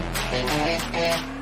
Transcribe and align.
Thank 0.00 1.36
you. 1.36 1.41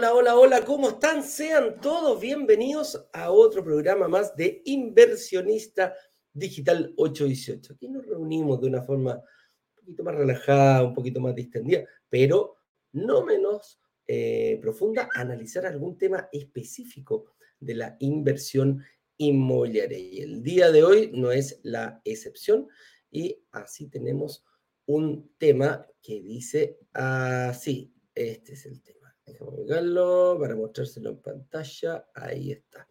Hola, 0.00 0.14
hola, 0.14 0.34
hola, 0.34 0.64
¿cómo 0.64 0.88
están? 0.88 1.22
Sean 1.22 1.78
todos 1.78 2.18
bienvenidos 2.18 3.06
a 3.12 3.30
otro 3.30 3.62
programa 3.62 4.08
más 4.08 4.34
de 4.34 4.62
Inversionista 4.64 5.94
Digital 6.32 6.94
818. 6.96 7.74
Aquí 7.74 7.86
nos 7.86 8.06
reunimos 8.06 8.62
de 8.62 8.68
una 8.68 8.80
forma 8.80 9.16
un 9.16 9.74
poquito 9.74 10.02
más 10.02 10.14
relajada, 10.14 10.84
un 10.84 10.94
poquito 10.94 11.20
más 11.20 11.34
distendida, 11.34 11.84
pero 12.08 12.56
no 12.92 13.26
menos 13.26 13.78
eh, 14.06 14.58
profunda, 14.62 15.10
analizar 15.12 15.66
algún 15.66 15.98
tema 15.98 16.30
específico 16.32 17.34
de 17.58 17.74
la 17.74 17.96
inversión 18.00 18.82
inmobiliaria. 19.18 19.98
Y 19.98 20.20
el 20.22 20.42
día 20.42 20.70
de 20.70 20.82
hoy 20.82 21.10
no 21.12 21.30
es 21.30 21.60
la 21.62 22.00
excepción 22.06 22.68
y 23.10 23.44
así 23.52 23.90
tenemos 23.90 24.46
un 24.86 25.30
tema 25.36 25.86
que 26.00 26.22
dice 26.22 26.78
así, 26.94 27.92
este 28.14 28.54
es 28.54 28.64
el 28.64 28.80
tema. 28.80 28.99
Déjame 29.32 29.50
ubicarlo 29.50 30.38
para 30.40 30.56
mostrárselo 30.56 31.10
en 31.10 31.18
pantalla. 31.18 32.06
Ahí 32.14 32.52
está. 32.52 32.86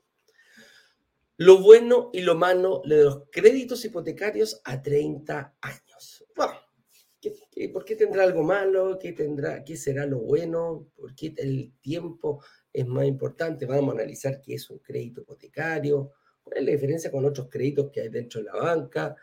Lo 1.38 1.62
bueno 1.62 2.10
y 2.12 2.22
lo 2.22 2.36
malo 2.36 2.82
de 2.86 3.04
los 3.04 3.24
créditos 3.32 3.86
hipotecarios 3.86 4.62
a 4.66 4.82
30 4.82 5.56
años. 5.62 6.26
por 7.72 7.86
qué 7.86 7.96
tendrá 7.96 8.24
algo 8.24 8.44
malo? 8.44 9.00
¿Qué, 9.00 9.14
tendrá, 9.14 9.64
¿Qué 9.64 9.78
será 9.78 10.06
lo 10.06 10.20
bueno? 10.20 10.90
¿Por 10.96 11.16
qué 11.16 11.34
el 11.38 11.74
tiempo 11.80 12.44
es 12.74 12.86
más 12.86 13.06
importante? 13.06 13.66
Vamos 13.66 13.94
a 13.94 14.00
analizar 14.00 14.42
qué 14.42 14.56
es 14.56 14.70
un 14.70 14.80
crédito 14.80 15.22
hipotecario, 15.22 16.12
cuál 16.44 16.58
es 16.58 16.64
la 16.66 16.72
diferencia 16.72 17.10
con 17.10 17.24
otros 17.24 17.48
créditos 17.50 17.90
que 17.90 18.02
hay 18.02 18.10
dentro 18.10 18.42
de 18.42 18.48
la 18.48 18.56
banca, 18.56 19.16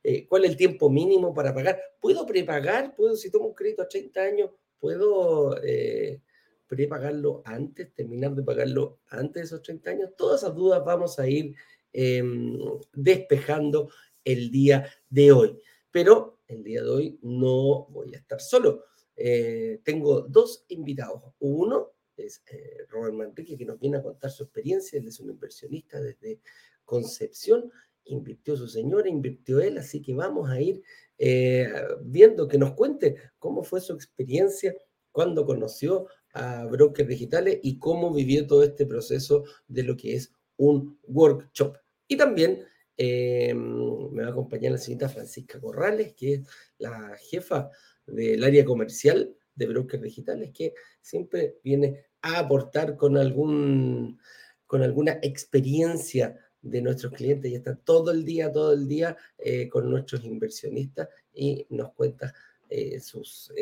eh, 0.00 0.28
cuál 0.28 0.44
es 0.44 0.50
el 0.52 0.56
tiempo 0.56 0.88
mínimo 0.88 1.34
para 1.34 1.52
pagar. 1.52 1.80
¿Puedo 1.98 2.24
prepagar? 2.24 2.94
¿Puedo, 2.94 3.16
si 3.16 3.30
tomo 3.30 3.48
un 3.48 3.54
crédito 3.54 3.82
a 3.82 3.88
30 3.88 4.20
años, 4.20 4.50
puedo 4.78 5.60
eh, 5.62 6.20
prepagarlo 6.66 7.42
antes, 7.44 7.92
terminar 7.94 8.34
de 8.34 8.42
pagarlo 8.42 9.00
antes 9.08 9.34
de 9.34 9.46
esos 9.46 9.62
30 9.62 9.90
años? 9.90 10.10
Todas 10.16 10.42
esas 10.42 10.54
dudas 10.54 10.82
vamos 10.84 11.18
a 11.18 11.28
ir 11.28 11.54
em, 11.92 12.58
despejando 12.92 13.90
el 14.24 14.50
día 14.50 14.88
de 15.08 15.32
hoy. 15.32 15.58
Pero 15.90 16.40
el 16.48 16.64
día 16.64 16.82
de 16.82 16.88
hoy 16.88 17.18
no 17.22 17.86
voy 17.86 18.14
a 18.14 18.18
estar 18.18 18.40
solo. 18.40 18.84
Eh, 19.16 19.80
tengo 19.84 20.22
dos 20.22 20.64
invitados. 20.68 21.22
Uno 21.38 21.92
es 22.16 22.42
eh, 22.50 22.84
Robert 22.88 23.14
Manrique, 23.14 23.56
que 23.56 23.64
nos 23.64 23.78
viene 23.78 23.98
a 23.98 24.02
contar 24.02 24.30
su 24.30 24.44
experiencia. 24.44 24.98
Él 24.98 25.08
es 25.08 25.20
un 25.20 25.30
inversionista 25.30 26.00
desde 26.00 26.40
Concepción. 26.84 27.70
Invirtió 28.06 28.56
su 28.56 28.68
señora, 28.68 29.08
invirtió 29.08 29.60
él, 29.60 29.78
así 29.78 30.02
que 30.02 30.12
vamos 30.12 30.50
a 30.50 30.60
ir 30.60 30.82
eh, 31.16 31.72
viendo 32.02 32.46
que 32.46 32.58
nos 32.58 32.72
cuente 32.72 33.16
cómo 33.38 33.62
fue 33.62 33.80
su 33.80 33.94
experiencia 33.94 34.74
cuando 35.10 35.46
conoció 35.46 36.06
a 36.34 36.64
brokers 36.66 37.08
digitales 37.08 37.60
y 37.62 37.78
cómo 37.78 38.12
vivió 38.12 38.46
todo 38.46 38.64
este 38.64 38.86
proceso 38.86 39.44
de 39.68 39.84
lo 39.84 39.96
que 39.96 40.14
es 40.14 40.32
un 40.56 40.98
workshop. 41.06 41.78
Y 42.08 42.16
también 42.16 42.64
eh, 42.96 43.54
me 43.54 44.22
va 44.22 44.28
a 44.28 44.32
acompañar 44.32 44.72
la 44.72 44.78
señorita 44.78 45.08
Francisca 45.08 45.60
Corrales, 45.60 46.14
que 46.14 46.34
es 46.34 46.40
la 46.78 47.16
jefa 47.30 47.70
del 48.06 48.42
área 48.44 48.64
comercial 48.64 49.34
de 49.54 49.66
brokers 49.66 50.02
digitales, 50.02 50.50
que 50.52 50.74
siempre 51.00 51.58
viene 51.62 52.04
a 52.20 52.40
aportar 52.40 52.96
con, 52.96 53.16
algún, 53.16 54.18
con 54.66 54.82
alguna 54.82 55.18
experiencia 55.22 56.38
de 56.60 56.82
nuestros 56.82 57.12
clientes 57.12 57.50
y 57.50 57.54
está 57.54 57.76
todo 57.76 58.10
el 58.10 58.24
día, 58.24 58.50
todo 58.50 58.72
el 58.72 58.88
día 58.88 59.16
eh, 59.38 59.68
con 59.68 59.88
nuestros 59.88 60.24
inversionistas 60.24 61.08
y 61.32 61.66
nos 61.70 61.92
cuenta 61.92 62.32
eh, 62.70 62.98
sus 63.00 63.52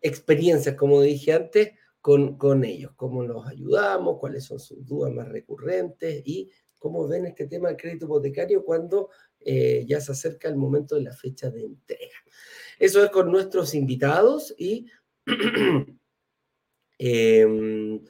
experiencias, 0.00 0.76
como 0.76 1.00
dije 1.00 1.32
antes, 1.32 1.72
con, 2.00 2.36
con 2.38 2.64
ellos, 2.64 2.92
cómo 2.96 3.22
los 3.22 3.46
ayudamos, 3.46 4.18
cuáles 4.18 4.44
son 4.44 4.60
sus 4.60 4.86
dudas 4.86 5.12
más 5.12 5.28
recurrentes 5.28 6.22
y 6.24 6.50
cómo 6.78 7.06
ven 7.08 7.26
este 7.26 7.46
tema 7.46 7.68
del 7.68 7.76
crédito 7.76 8.06
hipotecario 8.06 8.64
cuando 8.64 9.10
eh, 9.40 9.84
ya 9.86 10.00
se 10.00 10.12
acerca 10.12 10.48
el 10.48 10.56
momento 10.56 10.94
de 10.94 11.02
la 11.02 11.12
fecha 11.12 11.50
de 11.50 11.64
entrega. 11.64 12.16
Eso 12.78 13.02
es 13.04 13.10
con 13.10 13.30
nuestros 13.30 13.74
invitados 13.74 14.54
y 14.56 14.86
em, 16.98 18.00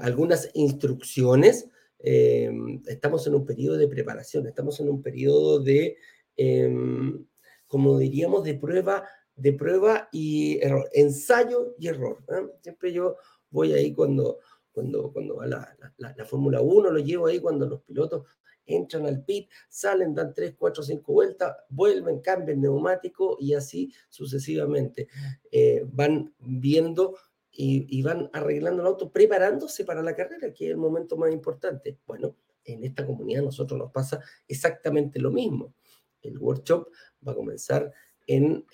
algunas 0.00 0.50
instrucciones. 0.54 1.68
Em, 1.98 2.80
estamos 2.86 3.26
en 3.26 3.34
un 3.34 3.44
periodo 3.44 3.76
de 3.76 3.88
preparación, 3.88 4.46
estamos 4.46 4.78
en 4.80 4.88
un 4.88 5.02
periodo 5.02 5.58
de, 5.60 5.96
em, 6.36 7.26
como 7.66 7.98
diríamos, 7.98 8.44
de 8.44 8.54
prueba 8.54 9.04
de 9.38 9.52
prueba 9.52 10.08
y 10.12 10.58
error, 10.60 10.88
ensayo 10.92 11.74
y 11.78 11.88
error. 11.88 12.18
Siempre 12.60 12.92
yo 12.92 13.16
voy 13.50 13.72
ahí 13.72 13.94
cuando, 13.94 14.38
cuando, 14.72 15.12
cuando 15.12 15.36
va 15.36 15.46
la, 15.46 15.76
la, 15.96 16.24
Fórmula 16.24 16.60
1, 16.60 16.90
lo 16.90 16.98
llevo 16.98 17.26
ahí 17.26 17.38
cuando 17.38 17.66
los 17.66 17.80
pilotos 17.82 18.24
entran 18.66 19.06
al 19.06 19.24
pit, 19.24 19.48
salen, 19.68 20.14
dan 20.14 20.34
3, 20.34 20.54
4, 20.58 20.82
5 20.82 21.12
vueltas, 21.12 21.56
vuelven, 21.70 22.20
cambian 22.20 22.60
neumático 22.60 23.38
y 23.40 23.54
así 23.54 23.92
sucesivamente. 24.08 25.08
Eh, 25.50 25.86
van 25.90 26.34
viendo 26.38 27.16
y, 27.50 27.86
y, 27.96 28.02
van 28.02 28.28
arreglando 28.32 28.82
el 28.82 28.88
auto, 28.88 29.10
preparándose 29.10 29.84
para 29.84 30.02
la 30.02 30.14
carrera, 30.14 30.52
que 30.52 30.66
es 30.66 30.70
el 30.72 30.76
momento 30.76 31.16
más 31.16 31.32
importante. 31.32 31.98
Bueno, 32.06 32.36
en 32.64 32.84
esta 32.84 33.06
comunidad 33.06 33.42
a 33.42 33.46
nosotros 33.46 33.78
nos 33.78 33.90
pasa 33.90 34.20
exactamente 34.46 35.18
lo 35.18 35.30
mismo. 35.30 35.74
El 36.20 36.38
workshop 36.38 36.88
va 37.26 37.32
a 37.32 37.36
comenzar 37.36 37.92
en 38.28 38.64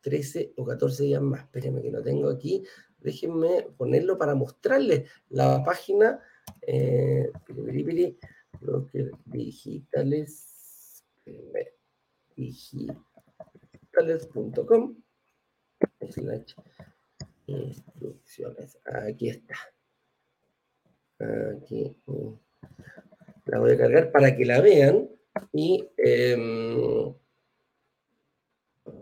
13 0.00 0.40
eh, 0.40 0.52
o 0.56 0.66
14 0.66 1.04
días 1.04 1.22
más. 1.22 1.44
Espérenme 1.44 1.80
que 1.80 1.90
lo 1.90 2.02
tengo 2.02 2.28
aquí. 2.28 2.62
Déjenme 2.98 3.68
ponerlo 3.76 4.18
para 4.18 4.34
mostrarles 4.34 5.08
la 5.30 5.64
página 5.64 6.20
eh, 6.66 7.30
digitales 9.24 10.44
digitales.com 12.36 14.96
instrucciones. 17.46 18.78
Aquí 18.84 19.30
está. 19.30 19.54
Aquí. 21.20 21.96
La 23.46 23.60
voy 23.60 23.72
a 23.72 23.78
cargar 23.78 24.12
para 24.12 24.36
que 24.36 24.44
la 24.44 24.60
vean 24.60 25.08
y 25.52 25.88
eh, 25.96 26.36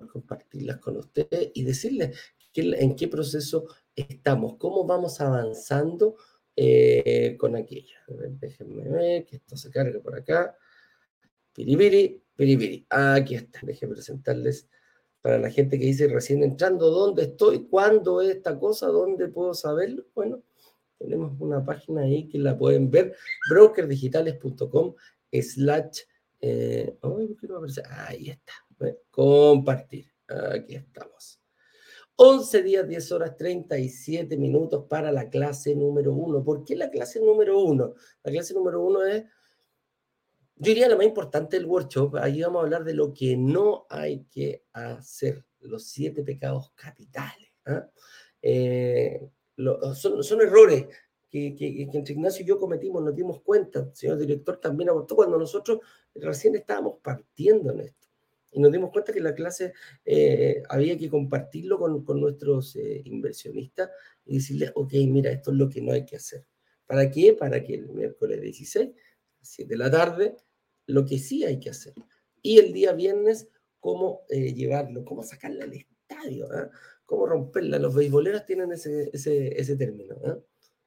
compartirlas 0.06 0.78
con 0.78 0.96
ustedes 0.96 1.50
y 1.54 1.64
decirles 1.64 2.16
en 2.54 2.96
qué 2.96 3.08
proceso 3.08 3.66
estamos, 3.94 4.56
cómo 4.56 4.84
vamos 4.84 5.20
avanzando 5.20 6.16
eh, 6.54 7.36
con 7.38 7.54
aquello. 7.54 7.98
déjenme 8.40 8.88
ver 8.88 9.26
que 9.26 9.36
esto 9.36 9.56
se 9.56 9.70
cargue 9.70 10.00
por 10.00 10.16
acá. 10.16 10.56
Piribiri, 11.52 12.22
piribiri. 12.34 12.86
Aquí 12.88 13.34
está. 13.34 13.60
Déjenme 13.62 13.94
presentarles 13.94 14.68
para 15.26 15.38
la 15.38 15.50
gente 15.50 15.78
que 15.78 15.86
dice 15.86 16.06
recién 16.06 16.44
entrando, 16.44 16.88
¿dónde 16.90 17.24
estoy? 17.24 17.66
¿Cuándo 17.66 18.22
es 18.22 18.36
esta 18.36 18.58
cosa? 18.58 18.86
¿Dónde 18.86 19.28
puedo 19.28 19.54
saberlo? 19.54 20.06
Bueno, 20.14 20.42
tenemos 20.98 21.32
una 21.40 21.64
página 21.64 22.02
ahí 22.02 22.28
que 22.28 22.38
la 22.38 22.56
pueden 22.56 22.90
ver, 22.90 23.16
brokerdigitales.com 23.50 24.94
slash, 25.32 26.00
eh, 26.40 26.96
ahí 27.90 28.30
está, 28.30 28.52
compartir. 29.10 30.06
Aquí 30.28 30.74
estamos. 30.74 31.40
11 32.16 32.62
días, 32.62 32.88
10 32.88 33.12
horas, 33.12 33.36
37 33.36 34.36
minutos 34.38 34.86
para 34.88 35.12
la 35.12 35.28
clase 35.28 35.74
número 35.74 36.12
1. 36.14 36.42
¿Por 36.42 36.64
qué 36.64 36.74
la 36.74 36.90
clase 36.90 37.20
número 37.20 37.60
1? 37.60 37.94
La 38.22 38.32
clase 38.32 38.54
número 38.54 38.82
1 38.82 39.06
es, 39.06 39.24
yo 40.56 40.70
diría, 40.70 40.88
la 40.88 40.96
más 40.96 41.04
importante 41.04 41.58
del 41.58 41.66
workshop. 41.66 42.16
Ahí 42.16 42.40
vamos 42.40 42.60
a 42.60 42.64
hablar 42.64 42.84
de 42.84 42.94
lo 42.94 43.12
que 43.12 43.36
no 43.36 43.86
hay 43.90 44.24
que 44.24 44.64
hacer, 44.72 45.44
los 45.60 45.88
siete 45.88 46.22
pecados 46.22 46.72
capitales. 46.74 47.52
¿ah? 47.66 47.86
Eh, 48.40 49.20
son, 49.94 50.40
errores 50.40 50.86
que, 51.28 51.54
que, 51.54 51.74
que, 51.74 51.98
entre 51.98 52.14
Ignacio 52.14 52.42
y 52.42 52.48
yo 52.48 52.58
cometimos, 52.58 53.02
nos 53.02 53.14
dimos 53.14 53.42
cuenta. 53.42 53.80
El 53.80 53.94
señor 53.94 54.16
director 54.16 54.56
también 54.58 54.88
abortó 54.88 55.16
cuando 55.16 55.38
nosotros 55.38 55.80
recién 56.14 56.54
estábamos 56.54 56.94
partiendo 57.02 57.72
en 57.72 57.80
esto 57.80 58.05
y 58.50 58.60
nos 58.60 58.72
dimos 58.72 58.90
cuenta 58.90 59.12
que 59.12 59.20
la 59.20 59.34
clase 59.34 59.72
eh, 60.04 60.62
había 60.68 60.96
que 60.96 61.10
compartirlo 61.10 61.78
con, 61.78 62.04
con 62.04 62.20
nuestros 62.20 62.76
eh, 62.76 63.02
inversionistas 63.04 63.90
y 64.24 64.36
decirles, 64.36 64.72
ok, 64.74 64.92
mira, 65.08 65.30
esto 65.30 65.50
es 65.50 65.56
lo 65.56 65.68
que 65.68 65.82
no 65.82 65.92
hay 65.92 66.04
que 66.04 66.16
hacer. 66.16 66.46
¿Para 66.86 67.10
qué? 67.10 67.32
Para 67.32 67.62
que 67.62 67.74
el 67.74 67.88
miércoles 67.88 68.40
16 68.40 68.90
7 69.46 69.68
de 69.68 69.78
la 69.78 69.90
tarde, 69.90 70.36
lo 70.86 71.04
que 71.04 71.18
sí 71.18 71.44
hay 71.44 71.58
que 71.58 71.70
hacer. 71.70 71.94
Y 72.42 72.58
el 72.58 72.72
día 72.72 72.92
viernes, 72.92 73.48
cómo 73.80 74.22
eh, 74.28 74.52
llevarlo, 74.52 75.04
cómo 75.04 75.22
sacarla 75.22 75.64
al 75.64 75.72
estadio, 75.72 76.48
¿ah? 76.52 76.70
cómo 77.04 77.26
romperla. 77.26 77.78
Los 77.78 77.94
beisboleros 77.94 78.44
tienen 78.44 78.72
ese, 78.72 79.10
ese, 79.12 79.60
ese 79.60 79.76
término. 79.76 80.16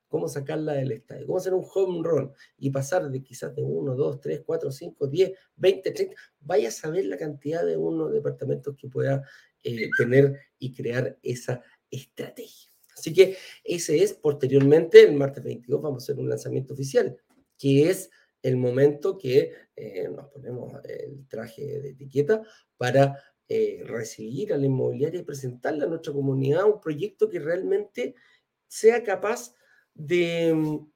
Cómo 0.10 0.28
sacarla 0.28 0.74
del 0.74 0.92
estadio, 0.92 1.26
cómo 1.28 1.38
hacer 1.38 1.54
un 1.54 1.66
home 1.74 2.02
run 2.04 2.34
y 2.58 2.70
pasar 2.72 3.10
de 3.10 3.24
quizás 3.24 3.56
de 3.56 3.64
1, 3.64 3.96
2, 3.96 4.20
3, 4.20 4.42
4, 4.46 4.72
5, 4.72 5.08
10, 5.08 5.32
20, 5.56 5.92
30. 5.92 6.16
Vaya 6.42 6.68
a 6.68 6.72
saber 6.72 7.06
la 7.06 7.18
cantidad 7.18 7.66
de 7.66 7.78
unos 7.78 8.12
departamentos 8.12 8.76
que 8.76 8.90
pueda 8.90 9.24
eh, 9.64 9.90
tener 9.98 10.38
y 10.58 10.74
crear 10.74 11.18
esa 11.22 11.62
estrategia. 11.90 12.72
Así 12.98 13.14
que 13.14 13.38
ese 13.64 14.04
es 14.04 14.14
posteriormente, 14.14 15.02
el 15.04 15.14
martes 15.14 15.44
22, 15.44 15.82
vamos 15.82 16.04
a 16.04 16.06
hacer 16.06 16.20
un 16.20 16.28
lanzamiento 16.28 16.74
oficial, 16.74 17.16
que 17.58 17.90
es 17.90 18.10
el 18.42 18.58
momento 18.58 19.18
que 19.18 19.54
eh, 19.76 20.10
nos 20.10 20.28
ponemos 20.30 20.74
el 20.86 21.28
traje 21.28 21.80
de 21.80 21.90
etiqueta 21.90 22.42
para 22.78 23.18
eh, 23.48 23.84
recibir 23.86 24.54
a 24.54 24.58
la 24.58 24.66
inmobiliaria 24.66 25.22
y 25.22 25.24
presentarle 25.24 25.84
a 25.84 25.88
nuestra 25.88 26.14
comunidad 26.14 26.66
un 26.66 26.80
proyecto 26.80 27.30
que 27.30 27.40
realmente 27.40 28.16
sea 28.68 29.04
capaz 29.04 29.56
de, 30.00 30.54
mm, 30.54 30.92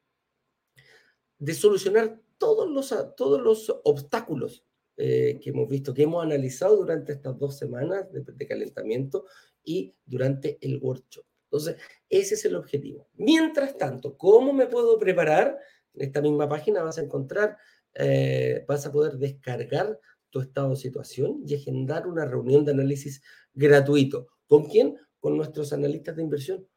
de 1.39 1.53
solucionar 1.53 2.21
todos 2.37 2.69
los, 2.69 3.15
todos 3.15 3.41
los 3.41 3.73
obstáculos 3.83 4.65
eh, 4.97 5.39
que 5.41 5.49
hemos 5.49 5.67
visto, 5.69 5.93
que 5.93 6.03
hemos 6.03 6.23
analizado 6.23 6.77
durante 6.77 7.13
estas 7.13 7.37
dos 7.37 7.57
semanas 7.57 8.11
de, 8.11 8.21
de 8.21 8.47
calentamiento 8.47 9.25
y 9.63 9.95
durante 10.05 10.57
el 10.61 10.79
workshop. 10.81 11.25
Entonces, 11.45 11.77
ese 12.09 12.35
es 12.35 12.45
el 12.45 12.55
objetivo. 12.55 13.07
Mientras 13.13 13.77
tanto, 13.77 14.17
¿cómo 14.17 14.53
me 14.53 14.67
puedo 14.67 14.97
preparar? 14.97 15.59
En 15.93 16.01
esta 16.07 16.21
misma 16.21 16.49
página 16.49 16.81
vas 16.81 16.97
a 16.97 17.01
encontrar, 17.01 17.57
eh, 17.93 18.65
vas 18.67 18.85
a 18.85 18.91
poder 18.91 19.17
descargar 19.17 19.99
tu 20.29 20.39
estado 20.39 20.71
de 20.71 20.77
situación 20.77 21.43
y 21.45 21.53
agendar 21.53 22.07
una 22.07 22.25
reunión 22.25 22.65
de 22.65 22.71
análisis 22.71 23.21
gratuito. 23.53 24.27
¿Con 24.47 24.65
quién? 24.65 24.97
Con 25.19 25.37
nuestros 25.37 25.73
analistas 25.73 26.15
de 26.15 26.23
inversión. 26.23 26.67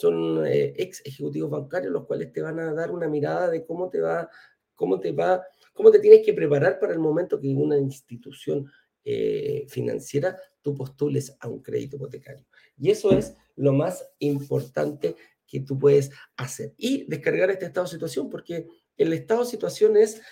Son 0.00 0.46
eh, 0.46 0.72
ex 0.78 1.02
ejecutivos 1.04 1.50
bancarios 1.50 1.92
los 1.92 2.06
cuales 2.06 2.32
te 2.32 2.40
van 2.40 2.58
a 2.58 2.72
dar 2.72 2.90
una 2.90 3.06
mirada 3.06 3.50
de 3.50 3.66
cómo 3.66 3.90
te 3.90 4.00
va, 4.00 4.30
cómo 4.74 4.98
te 4.98 5.12
va, 5.12 5.44
cómo 5.74 5.90
te 5.90 5.98
tienes 5.98 6.24
que 6.24 6.32
preparar 6.32 6.78
para 6.78 6.94
el 6.94 6.98
momento 6.98 7.38
que 7.38 7.54
una 7.54 7.76
institución 7.76 8.66
eh, 9.04 9.66
financiera 9.68 10.38
tú 10.62 10.74
postules 10.74 11.36
a 11.38 11.48
un 11.48 11.60
crédito 11.60 11.96
hipotecario. 11.96 12.46
Y 12.78 12.90
eso 12.90 13.10
es 13.10 13.36
lo 13.56 13.74
más 13.74 14.10
importante 14.20 15.16
que 15.46 15.60
tú 15.60 15.78
puedes 15.78 16.10
hacer. 16.38 16.72
Y 16.78 17.04
descargar 17.04 17.50
este 17.50 17.66
estado 17.66 17.84
de 17.84 17.92
situación, 17.92 18.30
porque 18.30 18.68
el 18.96 19.12
estado 19.12 19.40
de 19.40 19.50
situación 19.50 19.98
es, 19.98 20.22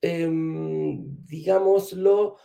em, 0.00 1.24
digámoslo, 1.26 2.38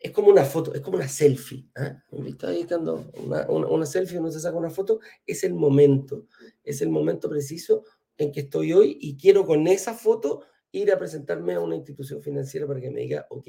es 0.00 0.12
como 0.12 0.28
una 0.30 0.44
foto, 0.44 0.72
es 0.74 0.80
como 0.80 0.96
una 0.96 1.08
selfie. 1.08 1.68
¿eh? 1.76 1.96
Está 2.26 2.52
editando 2.52 3.10
una, 3.22 3.48
una, 3.50 3.66
una, 3.66 3.86
selfie, 3.86 4.18
uno 4.18 4.30
se 4.30 4.40
saca 4.40 4.56
una 4.56 4.70
foto, 4.70 5.00
es 5.26 5.44
el 5.44 5.52
momento, 5.52 6.26
es 6.64 6.80
el 6.80 6.88
momento 6.88 7.28
preciso 7.28 7.84
en 8.16 8.32
que 8.32 8.40
estoy 8.40 8.72
hoy 8.72 8.96
y 8.98 9.18
quiero 9.18 9.44
con 9.44 9.66
esa 9.66 9.92
foto 9.92 10.42
ir 10.72 10.90
a 10.90 10.98
presentarme 10.98 11.54
a 11.54 11.60
una 11.60 11.76
institución 11.76 12.22
financiera 12.22 12.66
para 12.66 12.80
que 12.80 12.90
me 12.90 13.00
diga, 13.02 13.26
ok, 13.28 13.46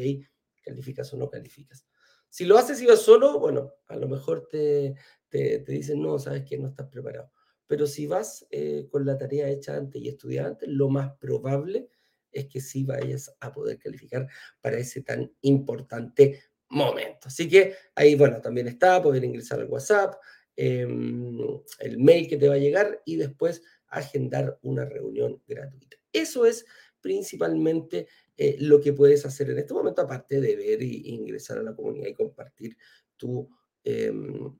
calificas 0.62 1.14
o 1.14 1.18
no 1.18 1.30
calificas. 1.30 1.86
Si 2.30 2.46
lo 2.46 2.58
haces 2.58 2.82
y 2.82 2.86
vas 2.86 3.02
solo, 3.02 3.40
bueno, 3.40 3.74
a 3.88 3.96
lo 3.96 4.10
mejor 4.10 4.48
te, 4.50 4.96
te, 5.30 5.60
dicen, 5.60 6.02
no, 6.02 6.20
sabes 6.20 6.44
que 6.44 6.58
no 6.58 6.68
estás 6.70 6.88
preparado. 6.90 7.32
Pero 7.68 7.88
si 7.88 8.08
vas 8.08 8.46
eh, 8.52 8.88
con 8.90 9.06
la 9.06 9.18
tarea 9.18 9.50
hecha 9.50 9.76
antes 9.76 10.02
y 10.02 10.10
estudiar 10.10 10.48
antes, 10.48 10.68
lo 10.68 10.90
más 10.90 11.16
probable 11.18 11.90
es 12.32 12.48
que 12.48 12.62
sí 12.62 12.84
vayas 12.84 13.36
a 13.40 13.52
poder 13.52 13.78
calificar 13.78 14.28
para 14.62 14.78
ese 14.78 15.02
tan 15.02 15.32
importante 15.42 16.42
momento. 16.70 17.28
Así 17.28 17.48
que 17.48 17.76
ahí, 17.96 18.16
bueno, 18.16 18.42
también 18.42 18.68
está, 18.68 19.02
poder 19.02 19.24
ingresar 19.24 19.60
al 19.60 19.68
WhatsApp, 19.68 20.16
em, 20.56 21.38
el 21.80 21.98
mail 21.98 22.28
que 22.28 22.38
te 22.38 22.48
va 22.48 22.56
a 22.56 22.60
llegar 22.60 23.02
y 23.06 23.16
después 23.18 23.62
agendar 23.88 24.58
una 24.62 24.86
reunión 24.86 25.42
gratuita. 25.48 25.98
Eso 26.12 26.46
es 26.46 26.66
principalmente 27.02 28.08
eh, 28.38 28.58
lo 28.60 28.80
que 28.80 28.94
puedes 28.94 29.26
hacer 29.26 29.50
en 29.50 29.60
este 29.60 29.74
momento, 29.74 30.02
aparte 30.02 30.40
de 30.40 30.56
ver 30.56 30.82
e 30.82 30.86
ingresar 30.86 31.58
a 31.58 31.64
la 31.64 31.76
comunidad 31.76 32.08
y 32.08 32.14
compartir 32.14 32.78
tu, 33.18 33.50
em, 33.84 34.58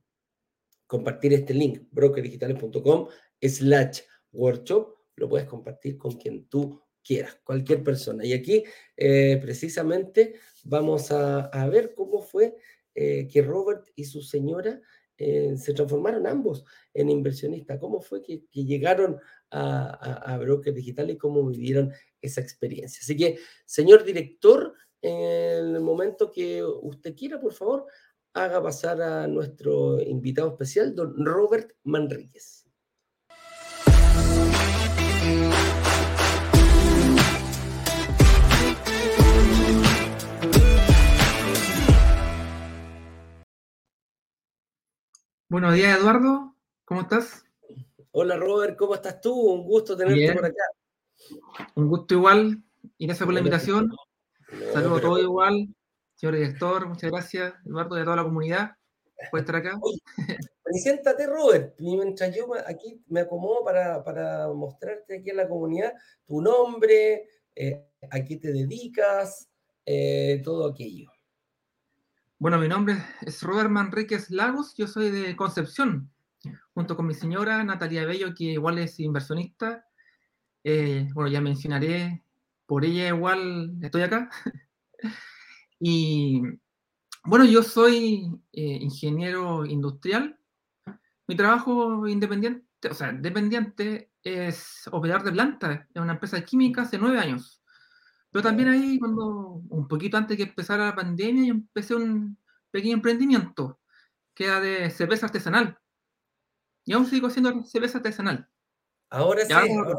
compartir 0.86 1.32
este 1.32 1.54
link, 1.54 1.80
brokerdigitales.com 1.90 3.08
slash 3.40 4.00
workshop, 4.32 4.94
lo 5.16 5.28
puedes 5.28 5.46
compartir 5.46 5.96
con 5.96 6.12
quien 6.12 6.46
tú 6.46 6.80
quieras, 7.02 7.38
cualquier 7.44 7.82
persona. 7.82 8.24
Y 8.24 8.32
aquí 8.32 8.64
eh, 8.96 9.38
precisamente 9.40 10.34
vamos 10.64 11.10
a, 11.10 11.68
ver 11.68 11.94
cómo 11.94 12.22
fue 12.22 12.56
eh, 12.94 13.28
que 13.28 13.42
Robert 13.42 13.88
y 13.94 14.04
su 14.04 14.22
señora 14.22 14.80
eh, 15.16 15.54
se 15.56 15.74
transformaron 15.74 16.26
ambos 16.26 16.64
en 16.94 17.10
inversionistas, 17.10 17.78
cómo 17.78 18.00
fue 18.00 18.22
que, 18.22 18.42
llegaron 18.52 19.18
a, 19.50 19.86
a, 19.86 20.34
a, 20.34 20.38
Broker 20.38 20.74
Digital 20.74 21.10
y 21.10 21.18
cómo 21.18 21.46
vivieron 21.46 21.92
esa 22.20 22.40
experiencia. 22.40 23.00
Así 23.02 23.16
que, 23.16 23.38
señor 23.64 24.04
director, 24.04 24.74
en 25.00 25.74
el 25.74 25.80
momento 25.80 26.30
que 26.30 26.62
usted 26.64 27.14
quiera, 27.14 27.40
por 27.40 27.52
favor, 27.52 27.86
haga 28.34 28.62
pasar 28.62 29.02
a 29.02 29.26
nuestro 29.26 30.00
invitado 30.00 30.48
especial, 30.48 30.94
don 30.94 31.14
Robert 31.24 31.72
Manríquez. 31.84 32.61
Buenos 45.52 45.74
días, 45.74 45.98
Eduardo. 45.98 46.56
¿Cómo 46.86 47.02
estás? 47.02 47.44
Hola, 48.12 48.38
Robert. 48.38 48.74
¿Cómo 48.74 48.94
estás 48.94 49.20
tú? 49.20 49.34
Un 49.34 49.64
gusto 49.64 49.94
tenerte 49.94 50.18
Bien. 50.18 50.34
por 50.34 50.46
acá. 50.46 50.64
Un 51.74 51.88
gusto 51.88 52.14
igual. 52.14 52.64
Y 52.96 53.04
gracias 53.04 53.26
por 53.26 53.34
la 53.34 53.40
invitación. 53.40 53.88
No, 53.88 54.72
Saludos 54.72 54.98
a 54.98 55.02
todos 55.02 55.20
igual. 55.20 55.68
Señor 56.14 56.36
director, 56.36 56.88
muchas 56.88 57.10
gracias, 57.10 57.52
Eduardo, 57.66 57.98
y 57.98 58.00
a 58.00 58.04
toda 58.04 58.16
la 58.16 58.24
comunidad 58.24 58.70
por 59.30 59.40
estar 59.40 59.56
acá. 59.56 59.78
Oye, 59.82 59.98
preséntate, 60.62 61.26
Robert. 61.26 61.78
Mientras 61.80 62.34
yo 62.34 62.48
aquí 62.66 63.04
me 63.08 63.20
acomodo 63.20 63.62
para, 63.62 64.02
para 64.02 64.48
mostrarte 64.54 65.18
aquí 65.18 65.28
en 65.28 65.36
la 65.36 65.50
comunidad 65.50 65.92
tu 66.24 66.40
nombre, 66.40 67.28
eh, 67.54 67.90
a 68.10 68.24
qué 68.24 68.36
te 68.38 68.54
dedicas, 68.54 69.50
eh, 69.84 70.40
todo 70.42 70.70
aquello. 70.70 71.11
Bueno, 72.42 72.58
mi 72.58 72.66
nombre 72.66 72.96
es 73.20 73.40
Robert 73.44 73.70
Manríquez 73.70 74.28
Lagos, 74.32 74.74
yo 74.76 74.88
soy 74.88 75.12
de 75.12 75.36
Concepción, 75.36 76.10
junto 76.74 76.96
con 76.96 77.06
mi 77.06 77.14
señora 77.14 77.62
Natalia 77.62 78.04
Bello, 78.04 78.34
que 78.34 78.46
igual 78.46 78.80
es 78.80 78.98
inversionista. 78.98 79.86
Eh, 80.64 81.08
bueno, 81.14 81.30
ya 81.30 81.40
mencionaré, 81.40 82.24
por 82.66 82.84
ella 82.84 83.06
igual 83.06 83.78
estoy 83.80 84.02
acá. 84.02 84.28
y 85.78 86.42
bueno, 87.22 87.44
yo 87.44 87.62
soy 87.62 88.28
eh, 88.52 88.78
ingeniero 88.80 89.64
industrial. 89.64 90.36
Mi 91.28 91.36
trabajo 91.36 92.08
independiente, 92.08 92.88
o 92.90 92.94
sea, 92.94 93.12
dependiente, 93.12 94.10
es 94.24 94.88
operador 94.90 95.22
de 95.22 95.30
planta 95.30 95.88
en 95.94 96.02
una 96.02 96.14
empresa 96.14 96.38
de 96.38 96.44
química 96.44 96.82
hace 96.82 96.98
nueve 96.98 97.20
años. 97.20 97.61
Pero 98.32 98.42
también 98.42 98.70
ahí, 98.70 98.98
cuando 98.98 99.62
un 99.68 99.86
poquito 99.86 100.16
antes 100.16 100.36
que 100.36 100.44
empezara 100.44 100.86
la 100.86 100.94
pandemia, 100.94 101.44
yo 101.44 101.52
empecé 101.52 101.94
un 101.94 102.38
pequeño 102.70 102.94
emprendimiento 102.94 103.78
que 104.34 104.46
era 104.46 104.58
de 104.60 104.90
cerveza 104.90 105.26
artesanal. 105.26 105.78
Y 106.84 106.94
aún 106.94 107.06
sigo 107.06 107.28
haciendo 107.28 107.62
cerveza 107.64 107.98
artesanal. 107.98 108.48
Ahora 109.10 109.44
sí, 109.44 109.52
ahora, 109.52 109.98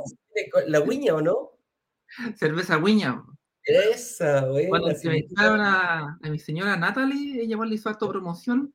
la 0.68 0.80
guiña 0.80 1.14
o 1.14 1.22
no? 1.22 1.52
Cerveza 2.36 2.78
guiña. 2.78 3.24
Esa, 3.64 4.48
güey. 4.48 4.68
Cuando 4.68 4.94
se 4.96 5.08
me 5.08 5.26
a, 5.38 6.18
a 6.22 6.30
mi 6.30 6.40
señora 6.40 6.76
Natalie, 6.76 7.44
ella 7.44 7.54
igual 7.54 7.70
le 7.70 7.76
hizo 7.76 7.90
harto 7.90 8.10
promoción. 8.10 8.74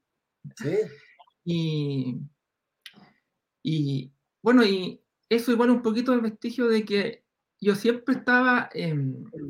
Sí. 0.57 0.79
Y, 1.45 2.21
y 3.63 4.13
bueno, 4.41 4.65
y 4.65 5.03
eso 5.29 5.51
igual 5.51 5.71
un 5.71 5.83
poquito 5.83 6.13
el 6.15 6.21
vestigio 6.21 6.69
de 6.69 6.85
que 6.85 7.25
yo 7.61 7.75
siempre 7.75 8.15
estaba 8.15 8.71
eh, 8.73 8.95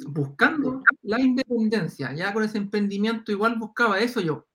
buscando 0.08 0.82
la 1.02 1.20
independencia, 1.20 2.12
ya 2.14 2.32
con 2.32 2.42
ese 2.42 2.58
emprendimiento 2.58 3.32
igual 3.32 3.58
buscaba 3.58 4.00
eso 4.00 4.20
yo. 4.20 4.46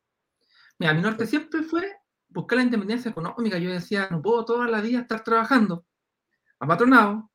Mira, 0.80 0.94
mi 0.94 1.02
norte 1.02 1.28
siempre 1.28 1.62
fue 1.62 1.84
buscar 2.30 2.58
la 2.58 2.64
independencia 2.64 3.12
económica. 3.12 3.58
Yo 3.60 3.72
decía, 3.72 4.08
no 4.10 4.22
puedo 4.22 4.44
toda 4.44 4.68
la 4.68 4.82
vida 4.82 5.02
estar 5.02 5.24
trabajando 5.24 5.86
apatronado 6.60 7.30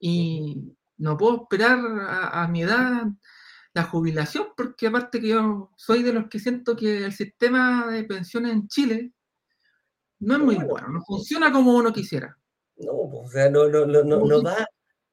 y 0.00 0.74
no 0.96 1.16
puedo 1.16 1.42
esperar 1.42 1.78
a, 1.78 2.42
a, 2.42 2.48
mi 2.48 2.62
edad 2.62 3.06
la 3.72 3.84
jubilación, 3.84 4.48
porque 4.56 4.88
aparte 4.88 5.20
que 5.20 5.28
yo 5.28 5.70
soy 5.76 6.02
de 6.02 6.12
los 6.12 6.28
que 6.28 6.40
siento 6.40 6.74
que 6.74 7.04
el 7.04 7.12
sistema 7.12 7.86
de 7.86 8.02
pensiones 8.04 8.52
en 8.52 8.66
Chile 8.66 9.12
no 10.18 10.34
es 10.34 10.40
muy 10.40 10.56
bueno, 10.56 10.88
no 10.88 11.02
funciona 11.02 11.52
como 11.52 11.76
uno 11.76 11.92
quisiera. 11.92 12.36
No, 12.78 12.92
o 12.92 13.28
sea, 13.28 13.50
no, 13.50 13.68
no, 13.68 13.86
no, 13.86 14.02
no, 14.02 14.24
no 14.24 14.40
da 14.40 14.66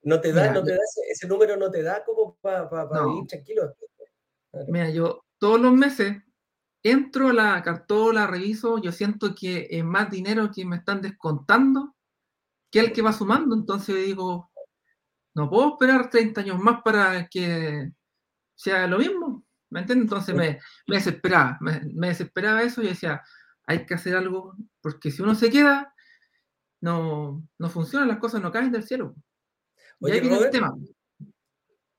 No 0.07 0.21
te 0.21 0.31
da, 0.31 0.53
no 0.53 0.63
te 0.63 0.71
da 0.71 0.79
ese, 1.09 1.27
número 1.27 1.57
no 1.57 1.69
te 1.69 1.83
da 1.83 2.01
como 2.05 2.37
para 2.37 2.69
vivir 3.07 3.27
tranquilo. 3.27 3.75
Mira, 4.69 4.89
yo 4.89 5.25
todos 5.37 5.59
los 5.59 5.73
meses 5.73 6.15
entro 6.81 7.27
a 7.27 7.33
la 7.33 7.61
cartola, 7.61 8.25
reviso, 8.25 8.77
yo 8.77 8.93
siento 8.93 9.35
que 9.35 9.67
es 9.69 9.83
más 9.83 10.09
dinero 10.09 10.49
que 10.49 10.63
me 10.63 10.77
están 10.77 11.01
descontando 11.01 11.93
que 12.71 12.79
el 12.79 12.93
que 12.93 13.01
va 13.01 13.11
sumando. 13.11 13.53
Entonces 13.53 13.97
digo, 14.05 14.49
no 15.35 15.49
puedo 15.49 15.71
esperar 15.73 16.09
30 16.09 16.39
años 16.39 16.57
más 16.57 16.81
para 16.83 17.27
que 17.27 17.91
sea 18.55 18.87
lo 18.87 18.99
mismo. 18.99 19.43
¿Me 19.69 19.81
entiendes? 19.81 20.05
Entonces 20.05 20.33
me, 20.33 20.57
me 20.87 20.95
desesperaba, 20.95 21.57
me, 21.59 22.07
desesperaba 22.07 22.63
eso 22.63 22.81
y 22.81 22.87
decía, 22.87 23.21
hay 23.65 23.85
que 23.85 23.95
hacer 23.95 24.15
algo, 24.15 24.55
porque 24.79 25.11
si 25.11 25.21
uno 25.21 25.35
se 25.35 25.49
queda, 25.49 25.93
no, 26.79 27.45
no 27.59 27.69
funcionan, 27.69 28.07
las 28.07 28.19
cosas 28.19 28.41
no 28.41 28.53
caen 28.53 28.71
del 28.71 28.85
cielo. 28.85 29.13
Y 29.99 30.11
ahí 30.11 30.19
viene 30.19 30.37
el 30.37 30.49
tema. 30.49 30.75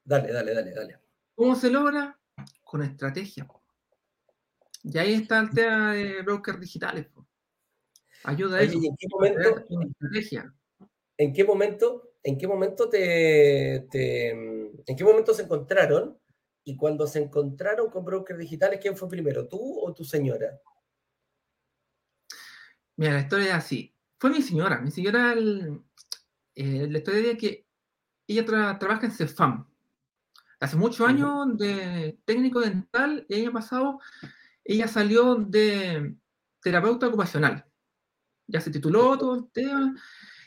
Dale, 0.05 0.33
dale, 0.33 0.55
dale, 0.55 0.73
dale. 0.73 0.99
¿Cómo 1.35 1.55
se 1.55 1.71
logra? 1.71 2.19
Con 2.63 2.83
estrategia. 2.83 3.47
Y 4.83 4.99
ahí 4.99 5.15
está 5.15 5.41
el 5.41 5.51
tema 5.51 5.93
de 5.93 6.23
brokers 6.23 6.61
digitales. 6.61 7.07
Ayuda 8.25 8.59
a 8.59 8.63
eso. 8.63 8.75
¿en 8.75 8.97
qué 8.97 9.07
momento, 9.11 9.65
estrategia. 9.89 10.55
¿En 11.17 11.33
qué 11.33 11.45
momento, 11.45 12.13
en 12.23 12.39
qué 12.39 12.47
momento 12.47 12.89
te, 12.89 13.75
en 13.77 14.97
qué 14.97 15.05
momento 15.05 15.35
se 15.35 15.43
encontraron? 15.43 16.19
Y 16.65 16.77
cuando 16.77 17.07
se 17.07 17.21
encontraron 17.21 17.91
con 17.91 18.05
brokers 18.05 18.39
digitales, 18.39 18.79
¿quién 18.81 18.97
fue 18.97 19.09
primero, 19.09 19.49
tú 19.49 19.81
o 19.81 19.93
tu 19.95 20.05
señora? 20.05 20.61
Mira, 22.97 23.13
la 23.13 23.21
historia 23.21 23.47
es 23.47 23.55
así. 23.55 23.95
Fue 24.19 24.31
mi 24.31 24.43
señora. 24.43 24.81
Mi 24.81 24.91
señora, 24.91 25.35
eh, 25.35 26.87
la 26.89 26.99
historia 26.99 27.33
es 27.33 27.39
que 27.39 27.68
ella 28.29 28.79
trabaja 28.79 29.07
en 29.07 29.13
CEFAM. 29.13 29.67
Hace 30.61 30.77
muchos 30.77 31.07
años 31.07 31.57
de 31.57 32.19
técnico 32.25 32.61
dental, 32.61 33.25
el 33.29 33.43
año 33.43 33.53
pasado 33.53 34.01
ella 34.65 34.87
salió 34.87 35.37
de 35.37 36.17
terapeuta 36.61 37.07
ocupacional. 37.07 37.65
Ya 38.47 38.61
se 38.61 38.71
tituló 38.71 39.17
todo 39.17 39.35
el 39.37 39.51
tema. 39.53 39.95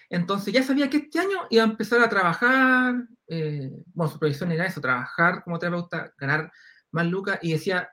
Entonces 0.10 0.54
ya 0.54 0.64
sabía 0.64 0.90
que 0.90 0.98
este 0.98 1.20
año 1.20 1.48
iba 1.50 1.64
a 1.64 1.68
empezar 1.68 2.02
a 2.02 2.10
trabajar, 2.10 3.08
eh, 3.28 3.72
bueno, 3.94 4.12
su 4.12 4.20
proyección 4.20 4.52
era 4.52 4.66
eso, 4.66 4.82
trabajar 4.82 5.44
como 5.44 5.58
terapeuta, 5.58 6.14
ganar 6.18 6.52
más 6.92 7.08
lucas, 7.08 7.40
y 7.42 7.54
decía, 7.54 7.90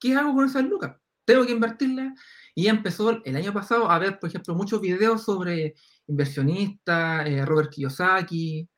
¿qué 0.00 0.16
hago 0.16 0.34
con 0.34 0.46
esas 0.46 0.64
lucas? 0.64 0.96
Tengo 1.24 1.46
que 1.46 1.52
invertirlas. 1.52 2.18
Y 2.54 2.66
empezó 2.66 3.22
el 3.24 3.36
año 3.36 3.52
pasado 3.52 3.90
a 3.90 3.98
ver, 3.98 4.18
por 4.18 4.28
ejemplo, 4.28 4.54
muchos 4.54 4.80
videos 4.80 5.22
sobre 5.24 5.74
inversionistas, 6.06 7.26
eh, 7.28 7.46
Robert 7.46 7.70
Kiyosaki, 7.70 8.68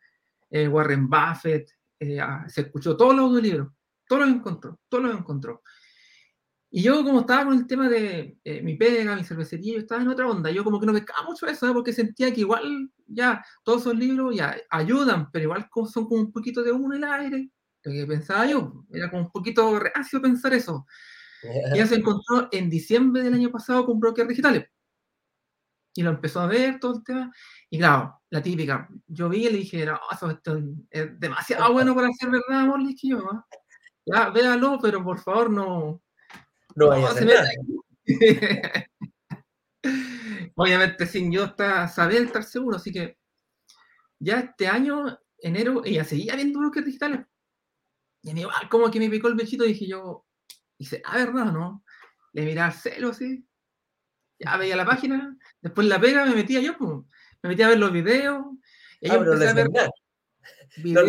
eh, 0.55 0.69
Warren 0.69 1.09
Buffett, 1.09 1.69
se 1.99 2.61
escuchó 2.61 2.97
todos 2.97 3.17
los 3.17 3.25
audiolibros, 3.25 3.73
todos 4.07 4.23
los 4.23 4.37
encontró, 4.37 4.79
todos 4.89 5.05
los 5.05 5.19
encontró. 5.19 5.63
Y 6.71 6.83
yo 6.83 7.03
como 7.03 7.21
estaba 7.21 7.45
con 7.45 7.55
el 7.55 7.67
tema 7.67 7.89
de 7.89 8.39
eh, 8.45 8.63
mi 8.63 8.77
pega, 8.77 9.17
mi 9.17 9.25
cervecería, 9.25 9.75
yo 9.75 9.81
estaba 9.81 10.03
en 10.03 10.09
otra 10.09 10.29
onda. 10.29 10.53
Yo 10.53 10.63
como 10.63 10.79
que 10.79 10.87
no 10.87 10.93
pescaba 10.93 11.25
mucho 11.25 11.47
eso, 11.47 11.73
porque 11.73 11.93
sentía 11.93 12.33
que 12.33 12.41
igual 12.41 12.91
ya 13.07 13.45
todos 13.65 13.81
esos 13.83 13.97
libros 13.97 14.37
ya 14.37 14.57
ayudan, 14.71 15.29
pero 15.33 15.45
igual 15.45 15.69
son 15.93 16.07
como 16.07 16.21
un 16.21 16.31
poquito 16.31 16.63
de 16.63 16.71
humo 16.71 16.93
en 16.93 17.03
el 17.03 17.11
aire. 17.11 17.51
Lo 17.83 17.93
que 17.93 18.07
pensaba 18.07 18.47
yo, 18.47 18.85
era 18.93 19.11
como 19.11 19.23
un 19.23 19.31
poquito 19.33 19.77
reacio 19.79 20.23
pensar 20.23 20.55
eso. 20.55 20.87
Y 21.73 21.79
ya 21.79 21.87
se 21.87 21.97
encontró 21.97 22.49
en 22.53 22.71
diciembre 22.71 23.23
del 23.23 23.35
año 23.35 23.51
pasado 23.51 23.87
con 23.87 23.99
brokers 23.99 24.29
digitales. 24.29 24.67
Y 25.95 26.03
lo 26.03 26.11
empezó 26.11 26.41
a 26.41 26.47
ver 26.47 26.81
todo 26.81 26.97
el 26.97 27.05
tema. 27.05 27.33
Y 27.71 27.79
claro, 27.79 28.21
la 28.31 28.43
típica. 28.43 28.89
Yo 29.07 29.29
vi 29.29 29.47
y 29.47 29.51
le 29.51 29.59
dije, 29.59 29.87
no, 29.87 30.01
eso 30.11 30.31
es 30.91 31.21
demasiado 31.21 31.73
bueno 31.73 31.95
para 31.95 32.09
ser 32.13 32.31
verdad, 32.31 32.61
amor. 32.61 32.81
Le 32.81 32.89
dije 32.89 33.09
yo, 33.09 33.47
ya, 34.07 34.31
véalo, 34.31 34.79
pero 34.83 35.03
por 35.03 35.19
favor 35.21 35.51
no, 35.51 36.03
no 36.75 36.89
vaya 36.89 37.09
a 37.09 37.11
hacer 37.11 37.27
nada. 37.27 37.49
Obviamente 40.57 41.07
sin 41.07 41.33
yo 41.33 41.45
estar, 41.45 41.89
saber 41.89 42.23
estar 42.23 42.43
seguro, 42.43 42.77
así 42.77 42.93
que 42.93 43.19
ya 44.19 44.41
este 44.41 44.69
año, 44.69 45.19
enero, 45.39 45.83
ella 45.85 46.05
seguía 46.05 46.37
viendo 46.37 46.61
bloques 46.61 46.85
digitales. 46.85 47.27
Y 48.23 48.31
a 48.31 48.35
mí 48.35 48.41
igual 48.41 48.69
como 48.69 48.91
que 48.91 48.99
me 48.99 49.11
picó 49.11 49.29
el 49.29 49.35
bechito, 49.35 49.65
dije 49.65 49.87
yo, 49.87 50.27
dice, 50.79 51.03
ah, 51.05 51.17
¿verdad 51.17 51.53
no? 51.53 51.85
Le 52.33 52.45
miraba 52.45 52.69
al 52.69 52.75
celo 52.75 53.11
así, 53.11 53.47
ya 54.39 54.57
veía 54.57 54.77
la 54.77 54.87
página, 54.87 55.37
después 55.65 55.89
la 55.89 56.01
pega, 56.01 56.25
me 56.27 56.35
metía 56.35 56.61
yo, 56.61 56.77
pues, 56.79 56.91
me 57.43 57.49
metía 57.49 57.67
a 57.67 57.71
ver 57.71 57.79
los 57.79 57.91
videos. 57.91 58.45
Y 59.01 59.11
ah, 59.11 59.19
pero 59.19 59.33
a 59.33 59.53
ver 59.53 59.69
no 60.77 61.03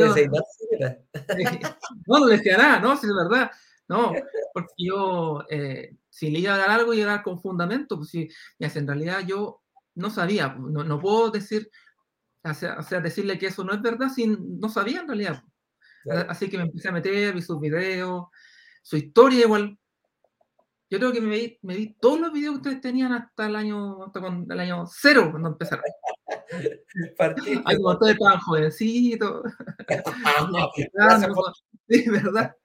no, 2.07 2.19
no 2.19 2.25
le 2.25 2.37
decía 2.37 2.57
nada, 2.57 2.79
no, 2.79 2.97
si 2.97 3.05
es 3.05 3.13
verdad. 3.13 3.51
No, 3.87 4.13
porque 4.53 4.73
yo, 4.77 5.43
eh, 5.49 5.95
si 6.09 6.31
le 6.31 6.39
iba 6.39 6.55
a 6.55 6.57
dar 6.57 6.71
algo, 6.71 6.93
iba 6.93 7.11
a 7.11 7.15
dar 7.15 7.23
con 7.23 7.39
fundamento, 7.39 7.97
pues 7.97 8.09
si, 8.09 8.27
en 8.57 8.87
realidad 8.87 9.19
yo 9.27 9.61
no 9.93 10.09
sabía, 10.09 10.55
no, 10.57 10.83
no 10.83 10.99
puedo 10.99 11.29
decir, 11.29 11.69
o 12.43 12.53
sea, 12.53 13.01
decirle 13.01 13.37
que 13.37 13.47
eso 13.47 13.63
no 13.63 13.73
es 13.73 13.81
verdad 13.81 14.09
si 14.09 14.27
no 14.27 14.69
sabía 14.69 15.01
en 15.01 15.07
realidad. 15.07 15.43
Así 16.27 16.49
que 16.49 16.57
me 16.57 16.63
empecé 16.63 16.89
a 16.89 16.93
meter, 16.93 17.33
vi 17.33 17.41
sus 17.41 17.59
videos, 17.59 18.27
su 18.81 18.97
historia 18.97 19.41
igual. 19.41 19.77
Yo 20.89 20.99
creo 20.99 21.11
que 21.11 21.21
me 21.21 21.35
vi, 21.35 21.57
me 21.63 21.75
vi 21.75 21.95
todos 21.99 22.19
los 22.19 22.31
videos 22.31 22.53
que 22.53 22.59
ustedes 22.59 22.81
tenían 22.81 23.11
hasta 23.11 23.47
el 23.47 23.55
año, 23.55 24.03
hasta 24.03 24.21
con, 24.21 24.45
el 24.49 24.59
año 24.59 24.85
cero, 24.87 25.29
cuando 25.31 25.49
empezaron. 25.49 25.83
Ay, 27.65 27.77
como 27.77 27.89
ustedes 27.89 28.13
estaban 28.13 28.39
jovencitos. 28.39 29.43
sí, 31.89 32.09
¿verdad? 32.09 32.55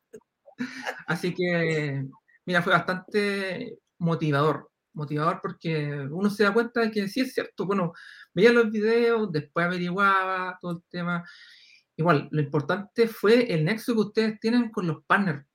Así 1.06 1.34
que, 1.34 2.04
mira, 2.44 2.62
fue 2.62 2.74
bastante 2.74 3.78
motivador, 3.98 4.70
motivador 4.92 5.40
porque 5.40 6.06
uno 6.10 6.28
se 6.28 6.44
da 6.44 6.52
cuenta 6.52 6.80
de 6.80 6.90
que 6.90 7.08
sí 7.08 7.20
es 7.20 7.32
cierto, 7.32 7.66
bueno, 7.66 7.92
veía 8.34 8.52
los 8.52 8.70
videos, 8.70 9.32
después 9.32 9.66
averiguaba 9.66 10.58
todo 10.60 10.72
el 10.72 10.82
tema. 10.90 11.24
Igual, 11.96 12.28
lo 12.30 12.40
importante 12.40 13.08
fue 13.08 13.52
el 13.52 13.64
nexo 13.64 13.94
que 13.94 14.00
ustedes 14.00 14.40
tienen 14.40 14.70
con 14.70 14.86
los 14.86 15.04
partners, 15.06 15.46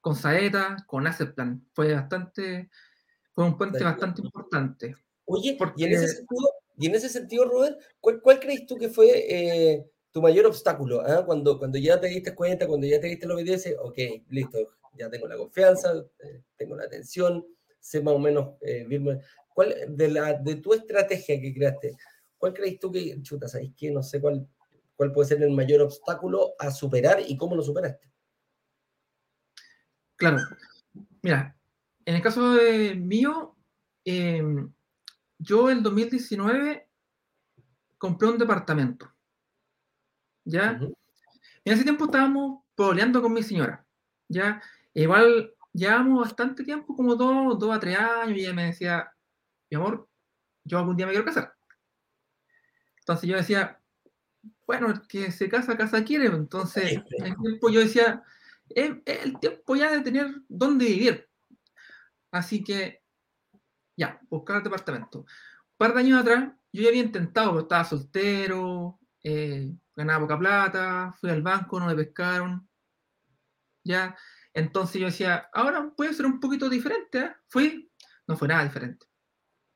con 0.00 0.16
Saeta, 0.16 0.76
con 0.86 1.04
Plan. 1.34 1.66
Fue 1.72 1.94
bastante, 1.94 2.70
fue 3.32 3.44
un 3.44 3.56
puente 3.56 3.82
bastante 3.82 4.22
importante. 4.22 4.94
Oye, 5.26 5.56
y, 5.76 5.84
en 5.84 5.92
ese 5.92 6.08
sentido, 6.08 6.50
y 6.76 6.86
en 6.86 6.94
ese 6.94 7.08
sentido, 7.08 7.44
Robert, 7.44 7.78
¿cuál, 8.00 8.20
cuál 8.20 8.40
crees 8.40 8.66
tú 8.66 8.76
que 8.76 8.88
fue 8.88 9.08
eh, 9.28 9.90
tu 10.10 10.20
mayor 10.20 10.46
obstáculo, 10.46 11.06
¿eh? 11.06 11.24
cuando, 11.24 11.58
cuando 11.58 11.78
ya 11.78 12.00
te 12.00 12.08
diste 12.08 12.34
cuenta, 12.34 12.66
cuando 12.66 12.86
ya 12.86 13.00
te 13.00 13.06
diste 13.06 13.26
los 13.26 13.36
videos, 13.36 13.62
dices, 13.62 13.78
ok, 13.80 13.98
listo, 14.30 14.58
ya 14.94 15.08
tengo 15.08 15.28
la 15.28 15.36
confianza, 15.36 15.94
eh, 16.18 16.42
tengo 16.56 16.76
la 16.76 16.84
atención, 16.84 17.46
sé 17.78 18.02
más 18.02 18.14
o 18.14 18.18
menos 18.18 18.54
eh, 18.62 18.86
¿Cuál, 19.54 19.74
de, 19.88 20.08
la, 20.08 20.34
de 20.34 20.56
tu 20.56 20.72
estrategia 20.72 21.40
que 21.40 21.54
creaste, 21.54 21.96
¿cuál 22.38 22.54
crees 22.54 22.78
tú 22.78 22.90
que, 22.90 23.20
chuta, 23.22 23.46
sabes 23.46 23.70
que 23.76 23.90
no 23.90 24.02
sé 24.02 24.20
cuál, 24.20 24.46
cuál 24.96 25.12
puede 25.12 25.28
ser 25.28 25.42
el 25.42 25.50
mayor 25.50 25.82
obstáculo 25.82 26.54
a 26.58 26.70
superar 26.70 27.20
y 27.26 27.36
cómo 27.36 27.54
lo 27.54 27.62
superaste? 27.62 28.08
Claro, 30.20 30.36
mira, 31.22 31.56
en 32.04 32.14
el 32.14 32.20
caso 32.20 32.52
de 32.52 32.94
mío, 32.94 33.56
em, 34.04 34.70
yo 35.38 35.70
en 35.70 35.82
2019 35.82 36.86
compré 37.96 38.28
un 38.28 38.36
departamento 38.36 39.10
¿ya? 40.44 40.78
En 41.64 41.72
ese 41.72 41.84
tiempo 41.84 42.04
estábamos 42.04 42.64
peleando 42.76 43.22
con 43.22 43.32
mi 43.32 43.42
señora, 43.42 43.86
¿ya? 44.28 44.60
igual 44.92 45.54
llevamos 45.72 46.20
bastante 46.20 46.64
tiempo, 46.64 46.94
como 46.94 47.14
dos, 47.14 47.58
dos 47.58 47.74
a 47.74 47.80
tres 47.80 47.98
años, 47.98 48.36
y 48.36 48.40
ella 48.42 48.52
me 48.52 48.66
decía, 48.66 49.10
mi 49.70 49.78
amor, 49.78 50.06
yo 50.64 50.80
algún 50.80 50.96
día 50.96 51.06
me 51.06 51.12
quiero 51.12 51.24
casar. 51.24 51.54
Entonces 52.98 53.26
yo 53.26 53.36
decía, 53.38 53.80
bueno, 54.66 54.90
el 54.90 55.00
que 55.06 55.32
se 55.32 55.48
casa, 55.48 55.78
casa 55.78 56.04
quiere. 56.04 56.26
Entonces, 56.26 57.00
en 57.10 57.26
el 57.26 57.36
tiempo 57.38 57.70
yo 57.70 57.80
decía, 57.80 58.22
es, 58.74 58.90
el 59.04 59.38
tiempo 59.38 59.76
ya 59.76 59.90
de 59.90 60.00
tener 60.00 60.26
dónde 60.48 60.86
vivir. 60.86 61.28
Así 62.30 62.62
que, 62.62 63.02
ya, 63.96 64.20
buscar 64.28 64.58
el 64.58 64.62
departamento. 64.62 65.20
Un 65.20 65.26
par 65.76 65.94
de 65.94 66.00
años 66.00 66.20
atrás, 66.20 66.52
yo 66.72 66.82
ya 66.82 66.88
había 66.88 67.02
intentado, 67.02 67.50
pero 67.50 67.62
estaba 67.62 67.84
soltero, 67.84 68.98
eh, 69.22 69.72
ganaba 69.94 70.20
poca 70.20 70.38
plata, 70.38 71.14
fui 71.20 71.30
al 71.30 71.42
banco, 71.42 71.80
no 71.80 71.86
me 71.86 71.96
pescaron. 71.96 72.68
Ya, 73.84 74.16
entonces 74.52 75.00
yo 75.00 75.06
decía, 75.06 75.48
ahora 75.52 75.92
puede 75.96 76.14
ser 76.14 76.26
un 76.26 76.40
poquito 76.40 76.68
diferente. 76.68 77.18
¿eh? 77.18 77.32
Fui, 77.48 77.90
no 78.26 78.36
fue 78.36 78.48
nada 78.48 78.64
diferente. 78.64 79.06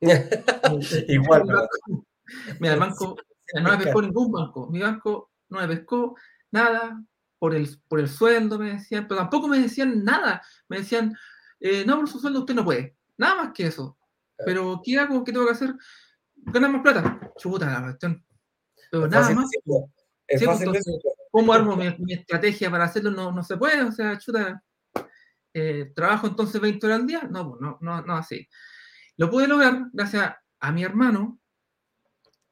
Igual. 1.08 1.44
Mira, 2.60 2.74
el 2.74 2.80
banco 2.80 3.16
no 3.62 3.70
me 3.70 3.84
pescó 3.84 4.02
ningún 4.02 4.32
banco. 4.32 4.70
Mi 4.70 4.80
banco 4.80 5.32
no 5.48 5.60
me 5.60 5.68
pescó 5.68 6.16
nada 6.50 7.02
por 7.44 7.54
el, 7.54 7.68
por 7.88 8.00
el 8.00 8.08
sueldo, 8.08 8.58
me 8.58 8.72
decían, 8.72 9.06
pero 9.06 9.20
tampoco 9.20 9.48
me 9.48 9.58
decían 9.58 10.02
nada. 10.02 10.42
Me 10.66 10.78
decían, 10.78 11.14
eh, 11.60 11.84
no, 11.84 11.98
por 11.98 12.08
su 12.08 12.18
sueldo 12.18 12.40
usted 12.40 12.54
no 12.54 12.64
puede. 12.64 12.96
Nada 13.18 13.34
más 13.34 13.52
que 13.52 13.66
eso. 13.66 13.98
Pero 14.46 14.80
¿qué 14.82 14.98
hago? 14.98 15.22
¿Qué 15.22 15.30
tengo 15.30 15.44
que 15.44 15.52
hacer? 15.52 15.74
Ganar 16.36 16.70
más 16.70 16.80
plata. 16.80 17.20
Chuta 17.36 17.66
la 17.66 17.82
cuestión. 17.82 18.24
Pero 18.90 19.06
nada 19.08 19.28
más. 19.34 19.50
¿Cómo 21.30 21.52
armo 21.52 21.76
mi, 21.76 22.14
estrategia 22.14 22.70
para 22.70 22.84
hacerlo? 22.84 23.10
No, 23.10 23.30
no 23.30 23.42
se 23.42 23.58
puede, 23.58 23.82
o 23.82 23.92
sea, 23.92 24.18
chuta, 24.18 24.64
eh, 25.52 25.92
¿trabajo 25.94 26.26
entonces 26.26 26.58
20 26.58 26.86
horas 26.86 27.00
al 27.00 27.06
día? 27.06 27.28
No, 27.30 27.50
pues, 27.50 27.60
no, 27.60 27.76
no, 27.82 28.00
no 28.00 28.14
así. 28.16 28.48
Lo 29.18 29.30
pude 29.30 29.48
lograr 29.48 29.90
gracias 29.92 30.34
a 30.60 30.72
mi 30.72 30.82
hermano, 30.82 31.38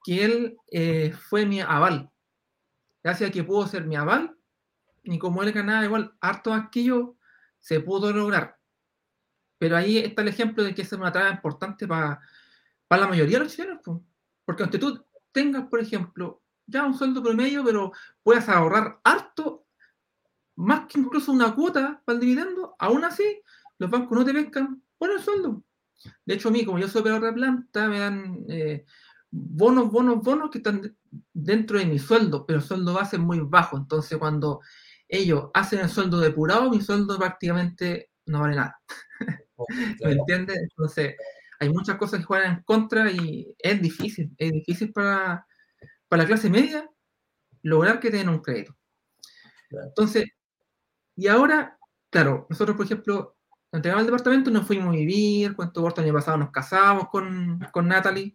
que 0.04 0.22
él 0.22 0.56
eh, 0.70 1.14
fue 1.30 1.46
mi 1.46 1.62
aval. 1.62 2.10
Gracias 3.02 3.30
a 3.30 3.32
que 3.32 3.42
pudo 3.42 3.66
ser 3.66 3.86
mi 3.86 3.96
aval, 3.96 4.36
y 5.02 5.18
como 5.18 5.42
él 5.42 5.52
ganaba 5.52 5.84
igual 5.84 6.14
harto 6.20 6.50
más 6.50 6.68
que 6.70 6.84
yo, 6.84 7.16
se 7.58 7.80
pudo 7.80 8.12
lograr. 8.12 8.58
Pero 9.58 9.76
ahí 9.76 9.98
está 9.98 10.22
el 10.22 10.28
ejemplo 10.28 10.64
de 10.64 10.74
que 10.74 10.82
es 10.82 10.92
una 10.92 11.12
tarea 11.12 11.30
importante 11.30 11.86
para, 11.86 12.20
para 12.88 13.02
la 13.02 13.08
mayoría 13.08 13.38
de 13.38 13.44
los 13.44 13.54
chilenos. 13.54 13.80
Porque 14.44 14.62
aunque 14.62 14.78
tú 14.78 15.04
tengas, 15.30 15.68
por 15.68 15.80
ejemplo, 15.80 16.42
ya 16.66 16.84
un 16.84 16.94
sueldo 16.94 17.22
promedio, 17.22 17.64
pero 17.64 17.92
puedas 18.22 18.48
ahorrar 18.48 19.00
harto, 19.04 19.66
más 20.56 20.86
que 20.86 21.00
incluso 21.00 21.32
una 21.32 21.54
cuota 21.54 22.02
para 22.04 22.14
el 22.16 22.20
dividendo, 22.20 22.74
aún 22.78 23.04
así, 23.04 23.42
los 23.78 23.90
bancos 23.90 24.18
no 24.18 24.24
te 24.24 24.32
pescan 24.32 24.82
por 24.98 25.10
el 25.10 25.20
sueldo. 25.20 25.62
De 26.24 26.34
hecho, 26.34 26.48
a 26.48 26.52
mí, 26.52 26.64
como 26.64 26.78
yo 26.78 26.88
soy 26.88 27.00
operador 27.00 27.26
de 27.26 27.32
planta, 27.32 27.88
me 27.88 27.98
dan 27.98 28.44
eh, 28.48 28.84
bonos, 29.30 29.90
bonos, 29.90 30.22
bonos 30.22 30.50
que 30.50 30.58
están 30.58 30.96
dentro 31.32 31.78
de 31.78 31.86
mi 31.86 31.98
sueldo, 31.98 32.44
pero 32.46 32.58
el 32.58 32.64
sueldo 32.64 32.94
base 32.94 33.16
es 33.16 33.22
muy 33.22 33.40
bajo. 33.40 33.76
Entonces, 33.76 34.18
cuando 34.18 34.60
ellos 35.12 35.50
hacen 35.52 35.80
el 35.80 35.90
sueldo 35.90 36.18
depurado, 36.18 36.70
mi 36.70 36.80
sueldo 36.80 37.18
prácticamente 37.18 38.10
no 38.24 38.40
vale 38.40 38.56
nada. 38.56 38.80
¿Me 40.00 40.12
entiendes? 40.12 40.56
Entonces, 40.56 41.16
hay 41.60 41.68
muchas 41.68 41.98
cosas 41.98 42.20
que 42.20 42.24
juegan 42.24 42.56
en 42.56 42.62
contra 42.62 43.10
y 43.10 43.54
es 43.58 43.80
difícil, 43.82 44.34
es 44.38 44.52
difícil 44.52 44.90
para, 44.90 45.46
para 46.08 46.22
la 46.22 46.26
clase 46.26 46.48
media 46.48 46.88
lograr 47.62 48.00
que 48.00 48.10
tengan 48.10 48.30
un 48.30 48.40
crédito. 48.40 48.74
Entonces, 49.70 50.24
y 51.14 51.28
ahora, 51.28 51.78
claro, 52.08 52.46
nosotros, 52.48 52.74
por 52.74 52.86
ejemplo, 52.86 53.36
entregamos 53.70 54.00
el 54.02 54.06
departamento, 54.06 54.50
nos 54.50 54.66
fuimos 54.66 54.88
a 54.88 54.98
vivir, 54.98 55.54
cuánto 55.54 55.82
corto 55.82 56.00
el 56.00 56.06
año 56.06 56.14
pasado 56.14 56.38
nos 56.38 56.50
casamos 56.50 57.10
con, 57.10 57.60
con 57.70 57.86
Natalie. 57.86 58.34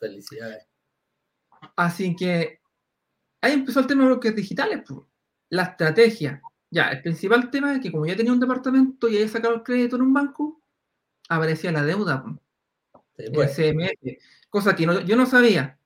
Felicidades. 0.00 0.66
Así 1.76 2.16
que 2.16 2.58
ahí 3.40 3.52
empezó 3.52 3.78
el 3.78 3.86
tema 3.86 4.02
de 4.02 4.08
bloques 4.08 4.34
digitales, 4.34 4.82
pues. 4.84 5.05
La 5.50 5.64
estrategia. 5.64 6.42
Ya, 6.70 6.88
el 6.90 7.02
principal 7.02 7.50
tema 7.50 7.74
es 7.74 7.80
que 7.80 7.92
como 7.92 8.06
ya 8.06 8.16
tenía 8.16 8.32
un 8.32 8.40
departamento 8.40 9.08
y 9.08 9.16
había 9.16 9.28
sacado 9.28 9.54
el 9.54 9.62
crédito 9.62 9.96
en 9.96 10.02
un 10.02 10.12
banco, 10.12 10.62
aparecía 11.28 11.72
la 11.72 11.84
deuda. 11.84 12.24
Pues. 13.32 13.56
cosa 14.50 14.76
que 14.76 14.84
yo 14.84 15.16
no 15.16 15.26
sabía. 15.26 15.78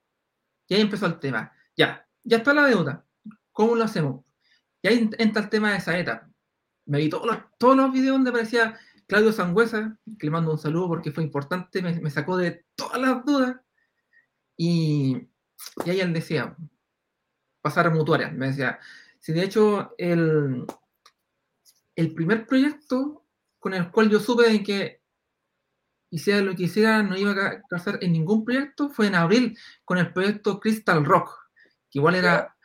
Y 0.69 0.75
ahí 0.75 0.81
empezó 0.81 1.07
el 1.07 1.19
tema. 1.19 1.53
Ya, 1.77 2.07
ya 2.25 2.39
está 2.39 2.55
la 2.55 2.67
deuda. 2.67 3.05
¿Cómo 3.53 3.75
lo 3.75 3.85
hacemos? 3.85 4.25
Y 4.83 4.89
ahí 4.89 5.11
entra 5.19 5.43
el 5.43 5.51
tema 5.51 5.73
de 5.73 5.81
Saeta. 5.81 6.31
Me 6.87 6.99
vi 6.99 7.09
todos 7.09 7.27
los, 7.27 7.39
todos 7.59 7.77
los 7.77 7.93
videos 7.93 8.15
donde 8.15 8.31
aparecía 8.31 8.79
Claudio 9.07 9.33
Sangüesa, 9.33 9.99
que 10.19 10.27
le 10.27 10.31
mando 10.31 10.53
un 10.53 10.59
saludo 10.59 10.89
porque 10.89 11.13
fue 11.13 11.25
importante, 11.25 11.83
me, 11.83 12.11
sacó 12.11 12.37
de 12.37 12.65
todas 12.75 13.01
las 13.01 13.25
dudas. 13.25 13.57
Y, 14.57 15.29
y 15.85 15.91
ahí 15.91 16.01
él 16.01 16.13
decía, 16.13 16.57
pasar 17.61 17.87
a 17.87 17.91
mutuarias. 17.91 18.33
Me 18.33 18.49
decía, 18.49 18.79
si 19.21 19.33
de 19.33 19.45
hecho 19.45 19.95
el, 19.99 20.65
el 21.95 22.15
primer 22.15 22.47
proyecto 22.47 23.27
con 23.59 23.75
el 23.75 23.91
cual 23.91 24.11
yo 24.11 24.19
supe 24.19 24.51
de 24.51 24.63
que 24.63 25.01
hiciera 26.11 26.41
lo 26.41 26.57
que 26.57 26.65
hiciera, 26.65 27.03
no 27.03 27.17
iba 27.17 27.33
a 27.33 27.63
casar 27.69 27.99
en 28.03 28.13
ningún 28.13 28.45
proyecto, 28.45 28.89
fue 28.89 29.07
en 29.07 29.15
abril 29.15 29.57
con 29.85 29.99
el 29.99 30.13
proyecto 30.13 30.59
Crystal 30.59 31.05
Rock, 31.05 31.31
que 31.91 31.99
igual 31.99 32.17
era 32.17 32.57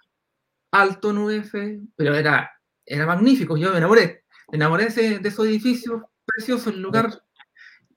alto 0.71 1.11
en 1.11 1.17
UF, 1.19 1.53
pero 1.95 2.15
era, 2.15 2.51
era 2.85 3.05
magnífico, 3.05 3.55
yo 3.57 3.71
me 3.71 3.77
enamoré, 3.77 4.25
me 4.51 4.57
enamoré 4.57 4.87
de, 4.87 5.27
esos 5.27 5.45
edificios 5.45 6.01
preciosos, 6.25 6.73
el 6.73 6.81
lugar, 6.81 7.21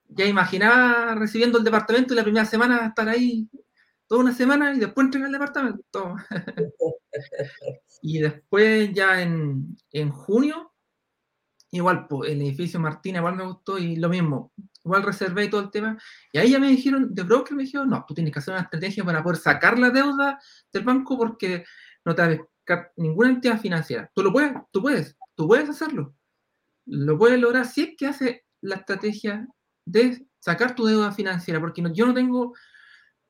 ya 0.09 0.27
imaginaba 0.27 1.15
recibiendo 1.15 1.59
el 1.59 1.65
departamento 1.65 2.13
y 2.13 2.17
la 2.17 2.25
primera 2.25 2.45
semana 2.45 2.87
estar 2.87 3.09
ahí 3.09 3.49
toda 4.09 4.23
una 4.23 4.35
semana 4.35 4.75
y 4.75 4.81
después 4.81 5.05
entregar 5.05 5.29
el 5.29 5.33
departamento. 5.33 6.17
y 8.03 8.19
después 8.19 8.93
ya 8.93 9.23
en, 9.23 9.77
en 9.93 10.11
junio 10.11 10.73
igual, 11.71 12.07
pues, 12.09 12.31
el 12.31 12.41
edificio 12.43 12.81
Martina 12.81 13.19
igual 13.19 13.37
me 13.37 13.45
gustó 13.45 13.79
y 13.79 13.97
lo 13.97 14.09
mismo, 14.09 14.53
igual 14.85 15.03
reservé 15.03 15.49
todo 15.49 15.61
el 15.61 15.71
tema. 15.71 15.99
Y 16.33 16.39
ahí 16.39 16.51
ya 16.51 16.59
me 16.59 16.69
dijeron, 16.69 17.15
de 17.15 17.23
broker 17.23 17.57
me 17.57 17.65
dijeron, 17.65 17.91
no, 17.91 18.05
tú 18.07 18.15
tienes 18.15 18.33
que 18.33 18.39
hacer 18.39 18.55
una 18.55 18.63
estrategia 18.63 19.05
para 19.05 19.23
poder 19.23 19.39
sacar 19.39 19.79
la 19.79 19.91
deuda 19.91 20.39
del 20.73 20.85
banco 20.85 21.19
porque 21.19 21.65
no 22.05 22.15
te 22.15 22.23
va 22.23 22.49
a 22.69 22.93
ninguna 22.97 23.31
entidad 23.31 23.61
financiera. 23.61 24.11
Tú 24.15 24.23
lo 24.23 24.33
puedes, 24.33 24.53
tú 24.71 24.83
puedes, 24.83 25.17
tú 25.35 25.47
puedes 25.47 25.69
hacerlo. 25.69 26.15
Lo 26.87 27.19
puedes 27.19 27.39
lograr 27.41 27.67
si 27.67 27.83
es 27.83 27.91
que 27.97 28.07
hace 28.07 28.47
la 28.61 28.77
estrategia 28.77 29.47
de 29.85 30.27
sacar 30.39 30.75
tu 30.75 30.87
deuda 30.87 31.13
financiera, 31.13 31.61
porque 31.61 31.83
yo 31.93 32.07
no 32.07 32.15
tengo 32.15 32.55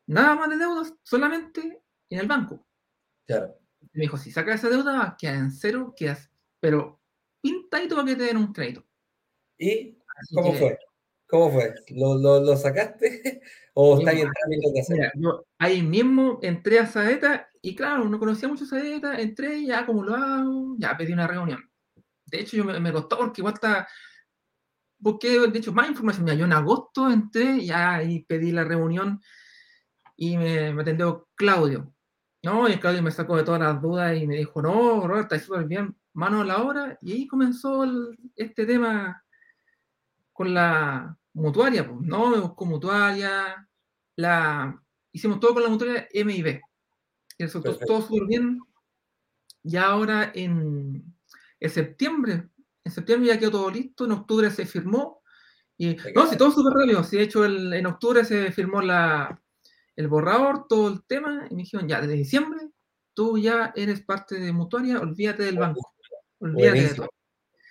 nada 0.09 0.35
más 0.35 0.51
de 0.51 0.57
deudas, 0.57 0.95
solamente 1.03 1.83
en 2.11 2.19
el 2.19 2.27
banco. 2.27 2.67
Claro. 3.27 3.55
Me 3.93 4.03
dijo, 4.03 4.17
si 4.17 4.31
sacas 4.31 4.57
esa 4.57 4.71
deuda, 4.71 5.17
queda 5.19 5.35
en 5.35 5.53
cero, 5.53 5.95
quedas, 5.97 6.31
pero 6.61 7.01
pintadito 7.41 7.95
para 7.95 8.09
que 8.09 8.17
te 8.17 8.25
den 8.25 8.39
un 8.39 8.53
crédito. 8.53 8.85
¿Y 9.59 9.97
cómo 10.35 10.53
fue? 10.55 10.79
¿Cómo 11.29 11.53
fue? 11.53 11.75
¿Lo, 11.91 12.17
lo, 12.17 12.57
sacaste? 12.57 13.41
¿O 13.75 13.99
está 13.99 14.13
en 14.13 14.31
trámite 14.33 14.73
de 14.73 14.81
hacer? 14.81 15.13
yo 15.15 15.47
ahí 15.59 15.83
mismo 15.83 16.41
entré 16.43 16.81
a 16.81 16.87
Saeta 16.87 17.49
y 17.63 17.77
claro, 17.77 18.09
no 18.09 18.19
conocía 18.19 18.49
mucho 18.49 18.65
Saeta, 18.65 19.21
entré 19.21 19.65
ya 19.65 19.87
como 19.87 20.03
lo 20.03 20.15
hago, 20.15 20.75
ya 20.79 20.97
pedí 20.97 21.13
una 21.13 21.27
reunión. 21.27 21.69
De 22.27 22.41
hecho, 22.41 22.57
yo 22.57 22.65
me, 22.65 22.93
costó 22.93 23.19
porque 23.19 23.41
igual 23.41 23.55
está. 23.55 23.87
Porque, 25.03 25.39
de 25.39 25.59
hecho, 25.59 25.73
más 25.73 25.89
información. 25.89 26.27
Yo 26.37 26.45
en 26.45 26.53
agosto 26.53 27.11
entré 27.11 27.65
ya 27.65 28.03
y 28.03 28.25
pedí 28.25 28.51
la 28.53 28.65
reunión 28.65 29.21
y 30.19 30.37
me, 30.37 30.75
me 30.75 30.83
atendió 30.83 31.29
Claudio. 31.37 31.95
No, 32.43 32.69
y 32.69 32.79
Claudio 32.79 33.03
me 33.03 33.11
sacó 33.11 33.37
de 33.37 33.45
todas 33.45 33.61
las 33.61 33.81
dudas 33.81 34.17
y 34.17 34.27
me 34.27 34.37
dijo, 34.37 34.61
no, 34.61 35.07
Roberto, 35.07 35.35
está 35.35 35.47
súper 35.47 35.65
bien, 35.67 35.97
mano 36.13 36.43
a 36.43 36.45
la 36.45 36.63
obra, 36.63 36.99
y 37.01 37.13
ahí 37.13 37.27
comenzó 37.27 37.85
este 38.37 38.67
tema 38.67 39.25
con 40.33 40.53
la 40.53 41.17
mutuaria, 41.35 41.89
pues, 41.89 42.01
¿no? 42.03 42.31
Me 42.31 42.39
buscó 42.39 42.67
mutuaria, 42.67 43.69
la, 44.17 44.83
hicimos 45.13 45.41
todo 45.41 45.55
con 45.55 45.63
la 45.63 45.69
mutuaria 45.69 46.09
MIB. 46.13 46.61
Y 47.39 47.45
resultó 47.45 47.77
todo 47.79 48.03
súper 48.03 48.27
bien. 48.27 48.61
Y 49.63 49.77
ahora 49.77 50.33
en, 50.35 51.15
en, 51.61 51.71
septiembre, 51.71 52.49
en 52.85 52.93
septiembre 52.93 53.29
ya 53.29 53.39
quedó 53.39 53.53
todo 53.53 53.71
listo, 53.71 54.05
en 54.05 54.13
octubre 54.13 54.51
se 54.51 54.67
firmó. 54.67 55.23
Y, 55.77 55.97
no, 56.15 56.27
sí, 56.27 56.37
todo 56.37 56.51
súper 56.51 56.73
rápido. 56.73 57.05
Sí, 57.05 57.17
de 57.17 57.23
hecho, 57.23 57.45
en 57.45 57.87
octubre 57.87 58.25
se 58.25 58.51
firmó 58.51 58.83
la, 58.83 59.41
el 59.99 60.07
borrador, 60.07 60.69
todo 60.69 60.87
el 60.87 61.03
tema, 61.05 61.49
y 61.51 61.57
me 61.57 61.63
dijeron, 61.63 61.89
ya, 61.89 62.01
desde 62.01 62.15
diciembre, 62.15 62.71
tú 63.15 63.37
ya 63.37 63.73
eres 63.75 64.01
parte 64.01 64.39
de 64.39 64.53
Mutuaria, 64.53 65.01
olvídate 65.01 65.43
del 65.43 65.59
banco. 65.59 65.93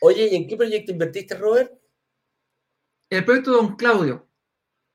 Oye, 0.01 0.27
¿y 0.27 0.35
en 0.35 0.45
qué 0.45 0.57
proyecto 0.57 0.91
invertiste, 0.91 1.37
Robert? 1.37 1.71
El 3.09 3.23
proyecto 3.23 3.51
Don 3.51 3.77
Claudio. 3.77 4.27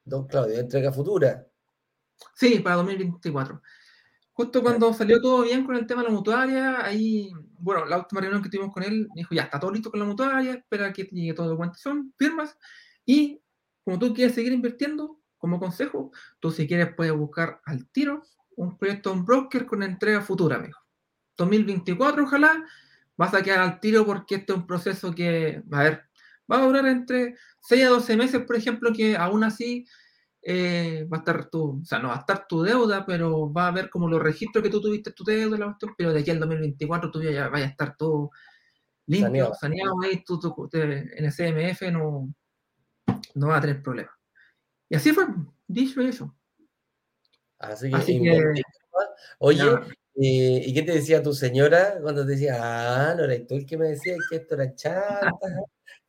Don 0.05 0.27
Claudio, 0.27 0.61
entrega 0.61 0.93
futura. 0.93 1.49
Sí, 2.35 2.59
para 2.59 2.77
2024. 2.77 3.63
Justo 4.35 4.63
cuando 4.63 4.93
salió 4.93 5.19
todo 5.19 5.45
bien 5.45 5.65
con 5.65 5.77
el 5.77 5.87
tema 5.87 6.03
de 6.03 6.09
la 6.09 6.15
mutuaria, 6.15 6.85
ahí, 6.85 7.33
bueno, 7.61 7.87
la 7.87 7.97
última 7.97 8.21
reunión 8.21 8.43
que 8.43 8.51
tuvimos 8.51 8.75
con 8.75 8.83
él, 8.83 9.09
dijo, 9.15 9.35
ya, 9.35 9.45
está 9.45 9.59
todo 9.59 9.71
listo 9.71 9.91
con 9.91 10.01
la 10.01 10.07
mutuaria, 10.07 10.53
espera 10.53 10.93
que 10.93 11.05
llegue 11.05 11.33
todo 11.33 11.47
de 11.47 11.53
documentación, 11.53 12.13
firmas, 12.19 12.59
y 13.07 13.43
como 13.85 13.99
tú 13.99 14.13
quieres 14.13 14.35
seguir 14.35 14.53
invirtiendo, 14.53 15.22
como 15.43 15.59
consejo, 15.59 16.13
tú 16.39 16.53
si 16.53 16.69
quieres 16.69 16.95
puedes 16.95 17.13
buscar 17.13 17.61
al 17.65 17.89
tiro 17.89 18.23
un 18.55 18.79
proyecto, 18.79 19.13
un 19.13 19.25
broker 19.25 19.67
con 19.67 19.83
entrega 19.83 20.21
futura, 20.21 20.55
amigo. 20.55 20.79
2024, 21.37 22.23
ojalá, 22.23 22.65
vas 23.17 23.35
a 23.35 23.43
quedar 23.43 23.59
al 23.59 23.81
tiro 23.81 24.07
porque 24.07 24.37
este 24.37 24.53
es 24.53 24.59
un 24.61 24.69
proceso 24.69 25.13
que, 25.13 25.61
a 25.73 25.83
ver, 25.83 26.03
va 26.51 26.59
a 26.59 26.65
durar 26.65 26.87
entre 26.87 27.35
6 27.59 27.85
a 27.85 27.89
12 27.89 28.17
meses, 28.17 28.43
por 28.47 28.55
ejemplo, 28.55 28.93
que 28.93 29.17
aún 29.17 29.43
así 29.43 29.85
eh, 30.43 31.09
va 31.13 31.17
a 31.17 31.21
estar 31.21 31.51
tu, 31.51 31.81
o 31.81 31.85
sea, 31.85 31.99
no 31.99 32.09
va 32.09 32.15
a 32.15 32.21
estar 32.21 32.47
tu 32.47 32.63
deuda, 32.63 33.05
pero 33.05 33.53
va 33.53 33.67
a 33.67 33.73
ver 33.73 33.91
como 33.91 34.09
los 34.09 34.23
registros 34.23 34.63
que 34.63 34.71
tú 34.71 34.81
tuviste 34.81 35.11
tu 35.11 35.25
deuda, 35.25 35.77
pero 35.99 36.13
de 36.13 36.21
aquí 36.21 36.31
al 36.31 36.39
2024 36.39 37.11
tú 37.11 37.21
ya 37.21 37.49
vaya 37.49 37.67
a 37.67 37.71
estar 37.71 37.97
todo 37.97 38.31
limpio, 39.09 39.53
saneado, 39.55 40.01
ahí, 40.03 40.23
tú, 40.25 40.39
en 40.73 41.25
el 41.25 41.33
CMF 41.33 41.83
no, 41.91 42.33
no 43.35 43.49
va 43.49 43.57
a 43.57 43.61
tener 43.61 43.83
problemas. 43.83 44.22
Y 44.93 44.95
así 44.95 45.11
fue, 45.13 45.25
dicho 45.67 46.03
eso. 46.03 46.37
Así 47.59 47.91
que, 47.91 48.53
oye, 49.39 49.65
¿Y, 50.15 50.75
qué 50.75 50.83
te 50.83 50.93
decía 50.93 51.23
tu 51.23 51.33
señora 51.33 51.99
cuando 52.03 52.27
te 52.27 52.33
decía, 52.33 52.59
ah, 52.61 53.15
no 53.15 53.25
eres 53.25 53.47
tú 53.47 53.55
el 53.55 53.65
que 53.65 53.79
me 53.79 53.87
decía 53.87 54.15
que 54.29 54.37
esto 54.37 54.55
era 54.55 54.75
chata, 54.75 55.33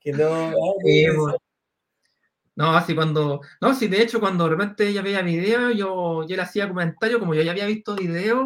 que 0.02 0.12
no... 0.12 0.52
no, 2.56 2.76
así 2.76 2.94
cuando, 2.94 3.40
no, 3.62 3.74
sí, 3.74 3.88
de 3.88 4.02
hecho 4.02 4.20
cuando 4.20 4.44
de 4.44 4.50
repente 4.50 4.86
ella 4.86 5.02
veía 5.02 5.22
videos, 5.22 5.78
yo, 5.78 6.28
yo 6.28 6.36
le 6.36 6.42
hacía 6.42 6.68
comentarios, 6.68 7.22
como 7.22 7.34
yo 7.34 7.42
ya 7.42 7.52
había 7.52 7.68
visto 7.68 7.96
videos, 7.96 8.46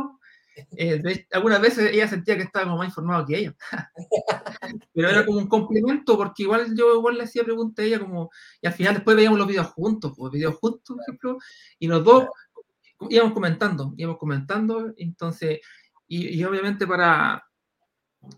eh, 0.72 1.26
algunas 1.32 1.62
veces 1.62 1.92
ella 1.92 2.08
sentía 2.08 2.36
que 2.36 2.44
estaba 2.44 2.66
como 2.66 2.78
más 2.78 2.88
informado 2.88 3.26
que 3.26 3.38
ella. 3.38 3.56
Pero 4.94 5.10
era 5.10 5.26
como 5.26 5.40
un 5.40 5.48
complemento, 5.48 6.18
porque 6.18 6.44
igual 6.44 6.76
yo 6.76 6.96
igual 6.96 7.18
le 7.18 7.24
hacía 7.24 7.44
preguntas 7.44 7.84
a 7.84 7.88
ella 7.88 8.00
como, 8.00 8.30
y 8.62 8.68
al 8.68 8.74
final 8.74 8.96
después 8.96 9.16
veíamos 9.16 9.40
los 9.40 9.48
videos 9.48 9.68
juntos, 9.68 10.14
pues 10.18 10.32
videos 10.32 10.56
juntos, 10.56 10.96
por 10.96 11.02
ejemplo, 11.02 11.38
y 11.80 11.88
los 11.88 12.04
dos 12.04 12.28
íbamos 13.10 13.34
comentando, 13.34 13.94
íbamos 13.98 14.18
comentando, 14.18 14.94
entonces, 14.98 15.60
y, 16.08 16.44
obviamente 16.44 16.88
para... 16.88 17.44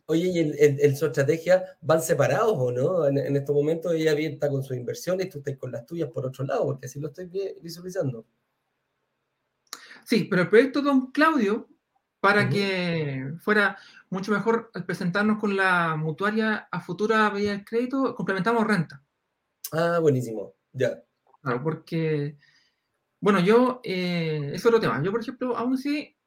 Oye, 0.06 0.28
¿y 0.28 0.40
en, 0.40 0.96
su 0.96 1.08
estrategia 1.08 1.64
van 1.82 2.02
separados 2.02 2.54
o 2.56 2.72
no? 2.72 3.08
En, 3.08 3.36
estos 3.36 3.56
momentos 3.56 3.94
ella 3.94 4.12
está 4.12 4.50
con 4.50 4.62
sus 4.62 4.78
inversiones, 4.78 5.30
tú 5.30 5.40
estás 5.40 5.58
con 5.58 5.72
las 5.72 5.86
tuyas 5.86 6.10
por 6.12 6.26
otro 6.26 6.46
lado, 6.46 6.66
porque 6.66 6.86
así 6.86 7.00
lo 7.00 7.08
estoy 7.08 7.28
visualizando. 7.62 8.26
Sí, 10.04 10.26
pero 10.30 10.44
el 10.44 10.50
proyecto 10.50 10.82
Don 10.82 11.12
Claudio, 11.12 11.69
para 12.20 12.50
que 12.50 13.34
fuera 13.40 13.78
mucho 14.10 14.32
mejor 14.32 14.72
al 14.74 14.86
presentarnos 14.86 15.40
con 15.40 15.56
la 15.56 15.96
mutuaria 15.96 16.68
a 16.72 16.82
futura 16.82 17.30
vía 17.30 17.52
del 17.52 17.66
crédito, 17.66 18.16
complementamos 18.16 18.66
renta. 18.68 19.02
Ah, 19.72 20.00
buenísimo, 20.02 20.54
ya. 20.74 21.02
Claro, 21.42 21.64
porque, 21.64 22.38
bueno, 23.22 23.40
yo, 23.40 23.80
eh, 23.84 24.52
es 24.54 24.66
otro 24.66 24.80
tema. 24.80 25.02
Yo, 25.02 25.12
por 25.12 25.22
ejemplo, 25.22 25.56
aún 25.56 25.78
sí 25.78 26.18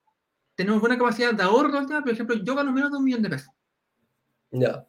tenemos 0.54 0.80
buena 0.80 0.96
capacidad 0.96 1.34
de 1.34 1.42
ahorro, 1.42 1.86
tema, 1.86 2.02
por 2.02 2.10
ejemplo, 2.10 2.36
yo 2.36 2.54
gano 2.54 2.72
menos 2.72 2.90
de 2.90 2.98
un 2.98 3.04
millón 3.04 3.22
de 3.22 3.30
pesos. 3.30 3.52
Ya. 4.50 4.86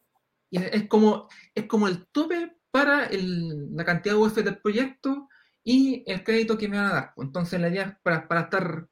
Y 0.50 0.58
es 0.58 0.88
como, 0.88 1.28
es 1.56 1.66
como 1.66 1.88
el 1.88 2.06
tope 2.08 2.58
para 2.70 3.10
la 3.12 3.86
cantidad 3.86 4.16
de 4.16 4.22
UF 4.22 4.36
del 4.36 4.60
proyecto 4.60 5.28
y 5.64 6.04
el 6.06 6.24
crédito 6.24 6.58
que 6.58 6.68
me 6.68 6.78
van 6.78 6.88
a 6.88 6.94
dar. 6.94 7.14
Entonces, 7.18 7.60
la 7.60 7.70
idea 7.70 7.84
es 7.84 7.96
para, 8.04 8.28
para 8.28 8.42
estar 8.42 8.88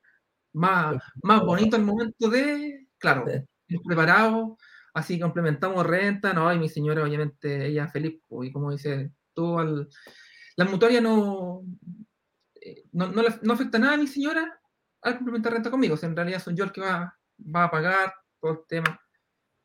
más, 0.54 1.02
más 1.24 1.42
bonito 1.42 1.76
al 1.76 1.84
momento 1.84 2.30
de, 2.30 2.88
claro, 2.98 3.26
preparado, 3.86 4.58
así 4.94 5.20
complementamos 5.20 5.86
renta, 5.86 6.34
no, 6.34 6.52
y 6.54 6.60
mi 6.60 6.70
señora, 6.70 7.04
obviamente, 7.04 7.68
ella 7.68 7.88
feliz, 7.88 8.22
y 8.44 8.52
como 8.52 8.72
dice 8.72 9.12
tú, 9.34 9.60
al, 9.60 9.90
la 10.56 10.66
mutuaria 10.66 11.02
no, 11.02 11.64
eh, 12.62 12.84
no, 12.92 13.12
no, 13.12 13.54
afecta 13.54 13.80
nada 13.80 13.94
a 13.94 13.98
mi 13.98 14.08
señora 14.08 14.60
al 15.02 15.16
complementar 15.16 15.54
renta 15.54 15.72
conmigo, 15.72 15.98
en 16.02 16.16
realidad 16.16 16.42
soy 16.42 16.56
yo 16.56 16.64
el 16.64 16.72
que 16.72 16.82
va, 16.82 17.18
va 17.56 17.64
a 17.66 17.72
pagar 17.72 18.14
todo 18.40 18.52
el 18.52 18.60
tema. 18.68 19.02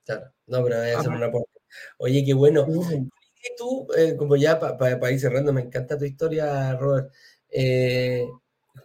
Claro, 0.04 0.32
no, 0.46 0.62
pero 0.64 0.78
voy 0.78 0.88
a 0.90 0.98
hacer 0.98 1.12
una 1.12 1.26
aporte. 1.26 1.60
Oye, 1.98 2.24
qué 2.24 2.32
bueno. 2.32 2.66
Y 2.68 3.56
tú, 3.56 3.86
eh, 3.96 4.16
como 4.16 4.36
ya 4.36 4.58
para 4.58 5.12
ir 5.12 5.20
cerrando, 5.20 5.52
me 5.52 5.60
encanta 5.60 5.98
tu 5.98 6.04
historia, 6.04 6.74
Robert. 6.76 7.12
Eh, 7.50 8.26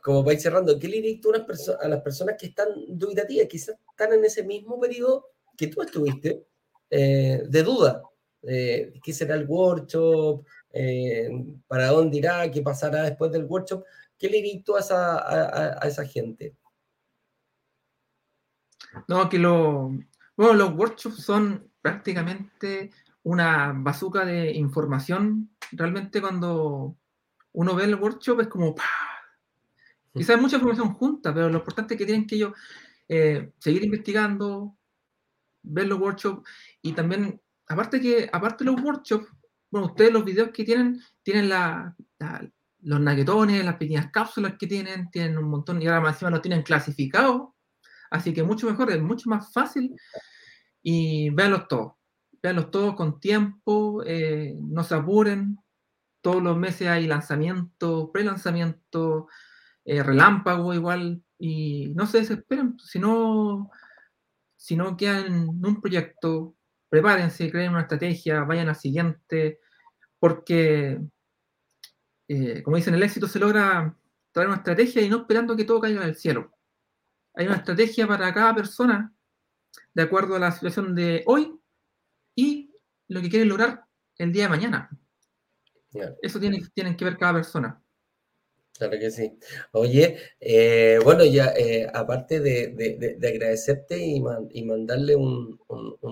como 0.03 0.31
ir 0.31 0.39
cerrando, 0.39 0.79
¿qué 0.79 0.87
le 0.87 1.01
dirías 1.01 1.69
a 1.81 1.87
las, 1.87 2.01
personas 2.01 2.35
que 2.39 2.47
están 2.47 2.69
dubitativas, 2.87 3.47
quizás 3.47 3.75
están 3.89 4.13
en 4.13 4.25
ese 4.25 4.43
mismo 4.43 4.79
periodo 4.79 5.27
que 5.57 5.67
tú 5.67 5.81
estuviste, 5.81 6.45
eh, 6.89 7.43
de 7.47 7.63
duda? 7.63 8.03
Eh, 8.43 8.93
¿Qué 9.03 9.13
será 9.13 9.35
el 9.35 9.45
workshop? 9.47 10.45
Eh, 10.71 11.29
¿Para 11.67 11.87
dónde 11.87 12.17
irá? 12.17 12.49
¿Qué 12.49 12.61
pasará 12.61 13.03
después 13.03 13.31
del 13.31 13.45
workshop? 13.45 13.83
¿Qué 14.17 14.29
le 14.29 14.41
dirías 14.41 14.91
a 14.91 15.79
esa, 15.83 16.05
gente? 16.05 16.55
No, 19.07 19.29
que 19.29 19.39
lo, 19.39 19.91
bueno, 20.35 20.53
los 20.53 20.73
workshops 20.73 21.23
son 21.23 21.71
prácticamente 21.81 22.91
una 23.23 23.73
bazuca 23.75 24.25
de 24.25 24.51
información. 24.51 25.49
Realmente 25.71 26.21
cuando 26.21 26.97
uno 27.53 27.75
ve 27.75 27.85
el 27.85 27.95
workshop 27.95 28.41
es 28.41 28.47
como 28.47 28.75
Quizás 30.13 30.39
mucha 30.41 30.57
información 30.57 30.93
junta, 30.93 31.33
pero 31.33 31.49
lo 31.49 31.59
importante 31.59 31.93
es 31.93 31.97
que 31.97 32.05
tienen 32.05 32.27
que 32.27 32.35
ellos 32.35 32.53
eh, 33.07 33.51
seguir 33.59 33.83
investigando, 33.83 34.77
ver 35.63 35.87
los 35.87 35.99
workshops 35.99 36.49
y 36.81 36.93
también, 36.93 37.41
aparte 37.67 38.01
que, 38.01 38.29
aparte 38.31 38.63
de 38.63 38.71
los 38.71 38.81
workshops, 38.81 39.27
bueno, 39.69 39.87
ustedes 39.87 40.11
los 40.11 40.25
videos 40.25 40.49
que 40.49 40.65
tienen, 40.65 41.01
tienen 41.23 41.49
la, 41.49 41.95
los 42.81 42.99
naguetones, 42.99 43.63
las 43.63 43.77
pequeñas 43.77 44.11
cápsulas 44.11 44.55
que 44.57 44.67
tienen, 44.67 45.09
tienen 45.09 45.37
un 45.37 45.49
montón 45.49 45.81
y 45.81 45.87
ahora 45.87 46.01
más 46.01 46.15
encima 46.15 46.31
los 46.31 46.41
tienen 46.41 46.63
clasificados, 46.63 47.49
así 48.09 48.33
que 48.33 48.43
mucho 48.43 48.69
mejor, 48.69 48.91
es 48.91 49.01
mucho 49.01 49.29
más 49.29 49.51
fácil 49.53 49.95
y 50.81 51.29
véanlos 51.29 51.67
todos, 51.69 51.93
véanlos 52.41 52.69
todos 52.71 52.95
con 52.95 53.19
tiempo, 53.19 54.03
eh, 54.05 54.55
no 54.59 54.83
se 54.83 54.95
apuren, 54.95 55.57
todos 56.21 56.43
los 56.43 56.57
meses 56.57 56.87
hay 56.87 57.07
lanzamiento, 57.07 58.11
pre-lanzamiento, 58.11 59.27
eh, 59.85 60.03
relámpago 60.03 60.73
igual, 60.73 61.23
y 61.37 61.93
no 61.95 62.05
se 62.05 62.19
desesperen, 62.19 62.77
si 62.79 62.99
no, 62.99 63.71
si 64.55 64.75
no 64.75 64.95
quedan 64.95 65.25
en 65.25 65.65
un 65.65 65.81
proyecto, 65.81 66.55
prepárense, 66.87 67.49
creen 67.49 67.71
una 67.71 67.81
estrategia, 67.81 68.43
vayan 68.43 68.69
al 68.69 68.75
siguiente, 68.75 69.59
porque, 70.19 71.01
eh, 72.27 72.61
como 72.63 72.77
dicen, 72.77 72.93
el 72.93 73.03
éxito 73.03 73.27
se 73.27 73.39
logra 73.39 73.97
traer 74.31 74.49
una 74.49 74.57
estrategia 74.57 75.01
y 75.01 75.09
no 75.09 75.17
esperando 75.17 75.55
que 75.55 75.65
todo 75.65 75.81
caiga 75.81 76.05
del 76.05 76.15
cielo. 76.15 76.51
Hay 77.33 77.47
una 77.47 77.55
estrategia 77.55 78.07
para 78.07 78.33
cada 78.33 78.53
persona, 78.53 79.13
de 79.93 80.01
acuerdo 80.03 80.35
a 80.35 80.39
la 80.39 80.51
situación 80.51 80.93
de 80.93 81.23
hoy 81.25 81.59
y 82.35 82.71
lo 83.07 83.21
que 83.21 83.29
quieren 83.29 83.49
lograr 83.49 83.85
el 84.17 84.31
día 84.31 84.43
de 84.43 84.49
mañana. 84.49 84.89
Eso 86.21 86.39
tiene, 86.39 86.61
tienen 86.73 86.95
que 86.95 87.05
ver 87.05 87.17
cada 87.17 87.33
persona. 87.33 87.81
Claro 88.81 88.97
que 88.97 89.11
sí. 89.11 89.37
Oye, 89.73 90.17
eh, 90.39 90.99
bueno, 91.03 91.23
ya 91.23 91.53
eh, 91.55 91.87
aparte 91.93 92.39
de, 92.39 93.19
agradecerte 93.31 93.99
y, 93.99 94.19
mandarle 94.63 95.15
un, 95.15 95.59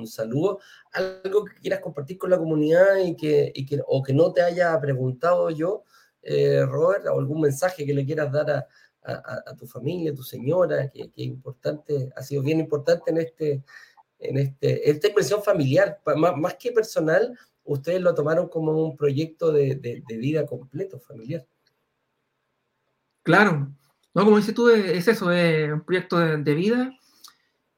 saludo, 0.06 0.60
algo 0.92 1.46
que 1.46 1.56
quieras 1.62 1.80
compartir 1.80 2.20
con 2.20 2.30
la 2.30 2.38
comunidad 2.38 2.98
y 3.04 3.16
que, 3.16 3.52
o 3.88 4.04
que 4.04 4.14
no 4.14 4.32
te 4.34 4.44
haya 4.44 4.80
preguntado 4.80 5.50
yo, 5.50 5.84
eh, 6.22 6.64
Robert, 6.64 7.08
o 7.08 7.18
algún 7.18 7.42
mensaje 7.42 7.88
que 7.88 7.94
le 7.96 8.06
quieras 8.06 8.32
dar 8.32 8.68
a, 9.02 9.56
tu 9.58 9.66
familia, 9.66 10.12
a 10.12 10.16
tu 10.16 10.22
señora, 10.22 10.92
que, 10.92 11.10
que, 11.10 11.24
importante, 11.24 12.12
ha 12.16 12.22
sido 12.22 12.44
bien 12.44 12.60
importante 12.60 13.10
en 13.10 13.18
este, 13.18 13.64
en 14.20 14.38
este, 14.38 14.88
esta 14.92 15.08
impresión 15.08 15.42
familiar, 15.42 16.00
más, 16.18 16.38
más 16.38 16.54
que 16.54 16.72
personal, 16.72 17.36
ustedes 17.64 18.00
lo 18.00 18.14
tomaron 18.14 18.48
como 18.48 18.74
un 18.74 18.96
proyecto 18.96 19.52
de 19.52 20.04
vida 20.08 20.46
completo, 20.46 21.00
familiar. 21.00 21.48
Claro, 23.24 23.74
no, 24.14 24.26
como 24.26 24.38
dices 24.38 24.56
tú, 24.56 24.70
es 24.70 25.08
eso, 25.08 25.32
es 25.32 25.72
un 25.72 25.82
proyecto 25.82 26.18
de, 26.18 26.56
vida. 26.56 26.92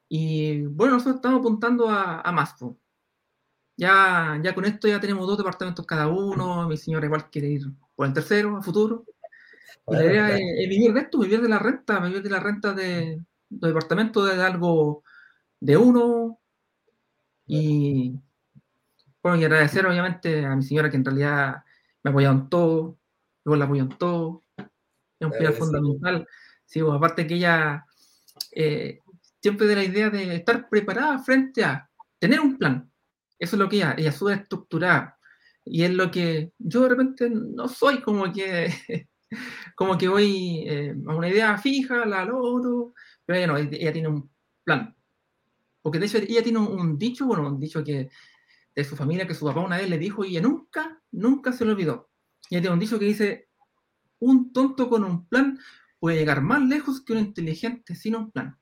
Y 0.08 0.62
bueno, 0.66 0.94
nosotros 0.94 1.16
estamos 1.16 1.40
apuntando 1.40 1.88
a, 1.88 2.30
más. 2.32 2.54
Ya, 3.76 4.38
ya 4.42 4.54
con 4.54 4.64
esto 4.64 4.86
ya 4.88 5.00
tenemos 5.00 5.26
dos 5.26 5.38
departamentos 5.38 5.86
cada 5.86 6.08
uno, 6.08 6.68
mi 6.68 6.76
señora 6.76 7.06
igual 7.06 7.30
quiere 7.30 7.48
ir 7.48 7.62
por 7.94 8.06
el 8.06 8.12
tercero 8.12 8.56
a 8.56 8.62
futuro. 8.62 9.04
Y 9.88 9.94
la 9.94 10.04
idea 10.04 10.36
es, 10.36 10.68
vivir 10.68 10.92
de 10.92 11.00
esto, 11.00 11.18
vivir 11.18 11.40
de 11.40 11.48
la 11.48 11.58
renta, 11.58 12.00
vivir 12.00 12.22
de 12.22 12.30
la 12.30 12.40
renta 12.40 12.72
de 12.72 13.22
los 13.50 13.60
departamentos 13.60 14.34
de 14.34 14.42
algo 14.42 15.02
de 15.60 15.76
uno. 15.76 16.40
Y 17.46 18.18
bueno, 19.22 19.38
y 19.38 19.44
agradecer 19.44 19.86
obviamente 19.86 20.44
a 20.44 20.56
mi 20.56 20.62
señora 20.62 20.90
que 20.90 20.96
en 20.96 21.04
realidad 21.04 21.64
me 22.02 22.10
ha 22.10 22.12
apoyado 22.12 22.34
en 22.34 22.48
todo, 22.48 22.98
luego 23.44 23.56
la 23.56 23.64
apoyo 23.66 23.82
en 23.82 23.88
todo, 23.90 24.44
es 25.26 25.32
un 25.32 25.38
pilar 25.38 25.54
fundamental. 25.54 26.26
Sí, 26.64 26.80
pues, 26.80 26.92
aparte 26.94 27.26
que 27.26 27.34
ella 27.34 27.84
eh, 28.52 29.00
siempre 29.40 29.66
de 29.66 29.76
la 29.76 29.84
idea 29.84 30.10
de 30.10 30.36
estar 30.36 30.68
preparada 30.68 31.18
frente 31.18 31.64
a 31.64 31.88
tener 32.18 32.40
un 32.40 32.56
plan. 32.56 32.90
Eso 33.38 33.56
es 33.56 33.60
lo 33.60 33.68
que 33.68 33.76
ella, 33.76 33.94
ella 33.98 34.12
sube 34.12 34.34
estructurada. 34.34 35.18
Y 35.64 35.82
es 35.82 35.90
lo 35.90 36.10
que 36.10 36.52
yo 36.58 36.82
de 36.82 36.88
repente 36.90 37.30
no 37.30 37.68
soy 37.68 38.00
como 38.00 38.32
que, 38.32 38.72
como 39.76 39.98
que 39.98 40.08
voy 40.08 40.64
eh, 40.66 40.94
a 41.06 41.14
una 41.14 41.28
idea 41.28 41.58
fija, 41.58 42.04
la 42.06 42.24
logro, 42.24 42.94
pero 43.24 43.38
ella 43.38 43.46
no, 43.48 43.56
ella 43.56 43.92
tiene 43.92 44.08
un 44.08 44.30
plan. 44.64 44.94
Porque 45.82 45.98
de 45.98 46.06
hecho 46.06 46.18
ella 46.18 46.42
tiene 46.42 46.60
un, 46.60 46.96
dicho, 46.96 47.26
bueno, 47.26 47.46
un 47.48 47.58
dicho 47.58 47.82
que 47.82 48.08
de 48.74 48.84
su 48.84 48.96
familia 48.96 49.26
que 49.26 49.34
su 49.34 49.44
papá 49.44 49.60
una 49.60 49.76
vez 49.76 49.90
le 49.90 49.98
dijo 49.98 50.24
y 50.24 50.30
ella 50.30 50.42
nunca, 50.42 51.02
nunca 51.10 51.52
se 51.52 51.64
lo 51.64 51.72
olvidó. 51.72 52.10
Ella 52.48 52.60
tiene 52.60 52.74
un 52.74 52.80
dicho 52.80 52.98
que 52.98 53.04
dice, 53.04 53.48
un 54.22 54.52
tonto 54.52 54.88
con 54.88 55.04
un 55.04 55.26
plan 55.26 55.58
puede 55.98 56.18
llegar 56.18 56.42
más 56.42 56.62
lejos 56.62 57.04
que 57.04 57.12
un 57.12 57.18
inteligente 57.18 57.94
sin 57.94 58.16
un 58.16 58.30
plan. 58.30 58.56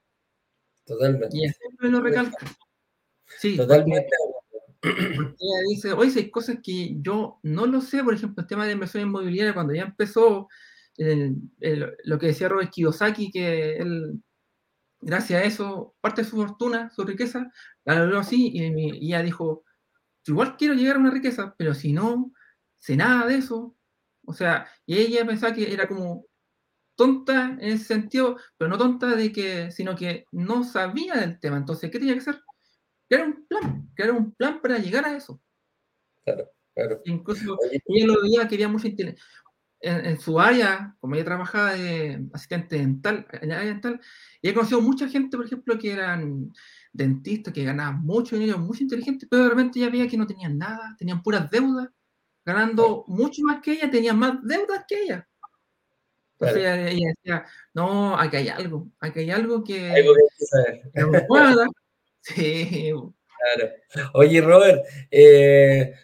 Totalmente. 0.84 1.36
Y 1.36 1.48
siempre 1.48 1.90
lo 1.90 2.00
recalca. 2.00 2.46
Sí, 3.38 3.56
totalmente. 3.56 4.08
Porque, 4.80 5.36
ella 5.38 5.68
dice, 5.68 5.92
oye, 5.92 6.12
hay 6.18 6.30
cosas 6.30 6.58
que 6.62 6.96
yo 7.00 7.38
no 7.42 7.66
lo 7.66 7.82
sé, 7.82 8.02
por 8.02 8.14
ejemplo, 8.14 8.40
el 8.40 8.46
tema 8.46 8.66
de 8.66 8.72
inversión 8.72 9.02
inmobiliaria, 9.02 9.54
cuando 9.54 9.74
ya 9.74 9.82
empezó 9.82 10.48
lo 10.96 12.18
que 12.18 12.26
decía 12.26 12.48
Robert 12.48 12.70
Kiyosaki, 12.70 13.30
que 13.30 13.76
él, 13.76 14.22
gracias 15.00 15.42
a 15.42 15.44
eso, 15.44 15.94
parte 16.00 16.22
de 16.22 16.28
su 16.28 16.36
fortuna, 16.36 16.90
su 16.90 17.04
riqueza, 17.04 17.50
la 17.84 17.96
logró 17.96 18.18
así, 18.18 18.50
y, 18.54 18.64
y 18.98 19.08
ella 19.08 19.22
dijo, 19.22 19.64
igual 20.26 20.56
quiero 20.56 20.74
llegar 20.74 20.96
a 20.96 21.00
una 21.00 21.10
riqueza, 21.10 21.54
pero 21.58 21.74
si 21.74 21.92
no 21.92 22.32
sé 22.78 22.96
nada 22.96 23.26
de 23.26 23.36
eso, 23.36 23.76
o 24.30 24.32
sea, 24.32 24.68
y 24.86 24.96
ella 24.96 25.26
pensaba 25.26 25.52
que 25.52 25.72
era 25.72 25.88
como 25.88 26.24
tonta 26.94 27.56
en 27.60 27.72
ese 27.72 27.84
sentido, 27.84 28.36
pero 28.56 28.70
no 28.70 28.78
tonta 28.78 29.16
de 29.16 29.32
que, 29.32 29.72
sino 29.72 29.96
que 29.96 30.24
no 30.30 30.62
sabía 30.62 31.16
del 31.16 31.40
tema. 31.40 31.56
Entonces, 31.56 31.90
¿qué 31.90 31.98
tenía 31.98 32.14
que 32.14 32.20
hacer? 32.20 32.40
Crear 33.08 33.26
un 33.26 33.46
plan, 33.48 33.90
crear 33.94 34.12
un 34.12 34.32
plan 34.32 34.60
para 34.62 34.78
llegar 34.78 35.04
a 35.04 35.16
eso. 35.16 35.42
Claro, 36.24 36.48
claro. 36.74 37.00
Incluso 37.06 37.58
ella 37.72 38.06
lo 38.06 38.22
veía 38.22 38.46
que 38.46 38.54
había 38.54 38.68
mucha 38.68 38.86
en, 38.86 39.16
en, 39.80 40.20
su 40.20 40.38
área, 40.38 40.94
como 41.00 41.16
ella 41.16 41.24
trabajaba 41.24 41.74
de 41.74 42.28
asistente 42.32 42.76
dental, 42.76 43.26
en 43.32 43.50
área 43.50 43.72
dental, 43.72 44.00
he 44.42 44.54
conocido 44.54 44.80
mucha 44.80 45.08
gente, 45.08 45.36
por 45.36 45.46
ejemplo, 45.46 45.76
que 45.76 45.90
eran 45.90 46.52
dentistas, 46.92 47.52
que 47.52 47.64
ganaban 47.64 48.04
mucho 48.04 48.36
dinero, 48.36 48.58
muy 48.58 48.78
inteligentes, 48.78 49.28
pero 49.28 49.44
de 49.44 49.50
repente 49.50 49.80
ya 49.80 49.90
veía 49.90 50.06
que 50.06 50.16
no 50.16 50.26
tenían 50.26 50.56
nada, 50.56 50.94
tenían 50.96 51.22
puras 51.22 51.50
deudas, 51.50 51.88
ganando 52.44 53.04
mucho 53.06 53.42
más 53.42 53.62
que 53.62 53.72
ella, 53.72 53.90
tenían 53.90 54.18
más 54.18 54.42
deudas 54.42 54.84
que 54.88 55.02
ella. 55.02 55.28
Entonces 56.38 56.92
ella, 56.92 57.12
decía, 57.16 57.46
no, 57.74 58.18
aquí 58.18 58.36
hay 58.36 58.48
algo, 58.48 58.88
aquí 58.98 59.20
hay 59.20 59.30
algo 59.30 59.62
que... 59.62 59.90
Algo 59.90 60.14
que, 60.14 60.90
que 60.92 61.00
no 61.00 61.26
pueda. 61.26 61.66
Sí. 62.22 62.92
Claro. 63.40 63.72
Oye, 64.12 64.42
Robert, 64.42 64.84
eh, 65.10 65.94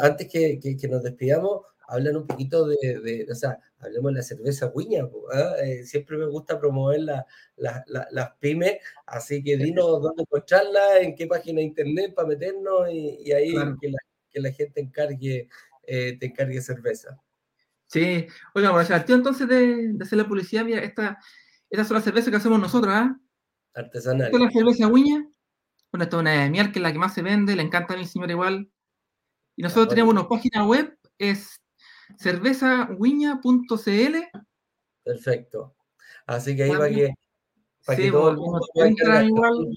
antes 0.00 0.28
que, 0.28 0.60
que, 0.60 0.88
nos 0.88 1.02
despidamos, 1.02 1.62
hablan 1.88 2.16
un 2.16 2.26
poquito 2.26 2.66
de, 2.66 3.26
o 3.30 3.34
sea, 3.34 3.58
hablemos 3.78 4.12
de 4.12 4.16
la 4.18 4.22
cerveza 4.22 4.72
Guiña, 4.74 5.08
¿ah? 5.32 5.54
eh, 5.62 5.84
siempre 5.84 6.16
me 6.16 6.26
gusta 6.26 6.58
promover 6.58 7.00
las 7.56 8.30
pymes, 8.38 8.78
así 9.06 9.42
que 9.42 9.56
dinos 9.56 10.02
dónde 10.02 10.22
encontrarla, 10.22 10.98
en 11.00 11.14
qué 11.14 11.26
página 11.26 11.58
de 11.58 11.64
internet 11.64 12.14
para 12.14 12.28
meternos 12.28 12.88
y, 12.90 13.32
ahí 13.32 13.52
que, 13.80 13.88
la, 13.88 13.98
que, 14.30 14.40
la, 14.40 14.52
gente 14.52 14.80
encargue, 14.80 15.48
eh, 15.82 16.16
te 16.18 16.26
encargue 16.26 16.60
cerveza. 16.60 17.20
Sí, 17.86 18.26
oiga, 18.54 18.70
bueno, 18.70 19.04
tío, 19.04 19.16
entonces 19.16 19.46
de, 19.48 19.96
hacer 20.00 20.18
la 20.18 20.26
publicidad, 20.26 20.64
mira, 20.64 20.82
esta, 20.82 21.18
estas 21.68 21.88
son 21.88 21.96
las 21.96 22.04
cervezas 22.04 22.30
que 22.30 22.36
hacemos 22.36 22.58
nosotros, 22.58 22.92
¿ah? 22.94 23.18
Artesanal. 23.74 24.26
Esta 24.26 24.38
es 24.38 24.42
la 24.42 24.50
cerveza 24.50 24.88
Guiña, 24.88 25.28
bueno, 25.92 26.04
esta 26.04 26.16
es 26.16 26.20
una 26.20 26.42
de 26.42 26.50
miel 26.50 26.72
que 26.72 26.78
es 26.78 26.82
la 26.82 26.92
que 26.92 26.98
más 26.98 27.12
se 27.12 27.20
vende, 27.22 27.54
le 27.54 27.62
encanta 27.62 27.92
a 27.94 27.98
mi 27.98 28.06
señor 28.06 28.30
igual. 28.30 28.70
Y 29.56 29.62
nosotros 29.62 29.88
tenemos 29.88 30.14
una 30.14 30.26
página 30.26 30.66
web, 30.66 30.98
es 31.18 31.60
cervezaguiña.cl. 32.18 34.16
Perfecto. 35.04 35.76
Así 36.26 36.56
que 36.56 36.62
ahí 36.62 36.70
va 36.70 36.88
que, 36.88 37.12
para 37.84 37.96
sí, 37.98 38.04
que 38.04 38.10
todo 38.10 38.30
el 38.30 39.28
igual. 39.28 39.68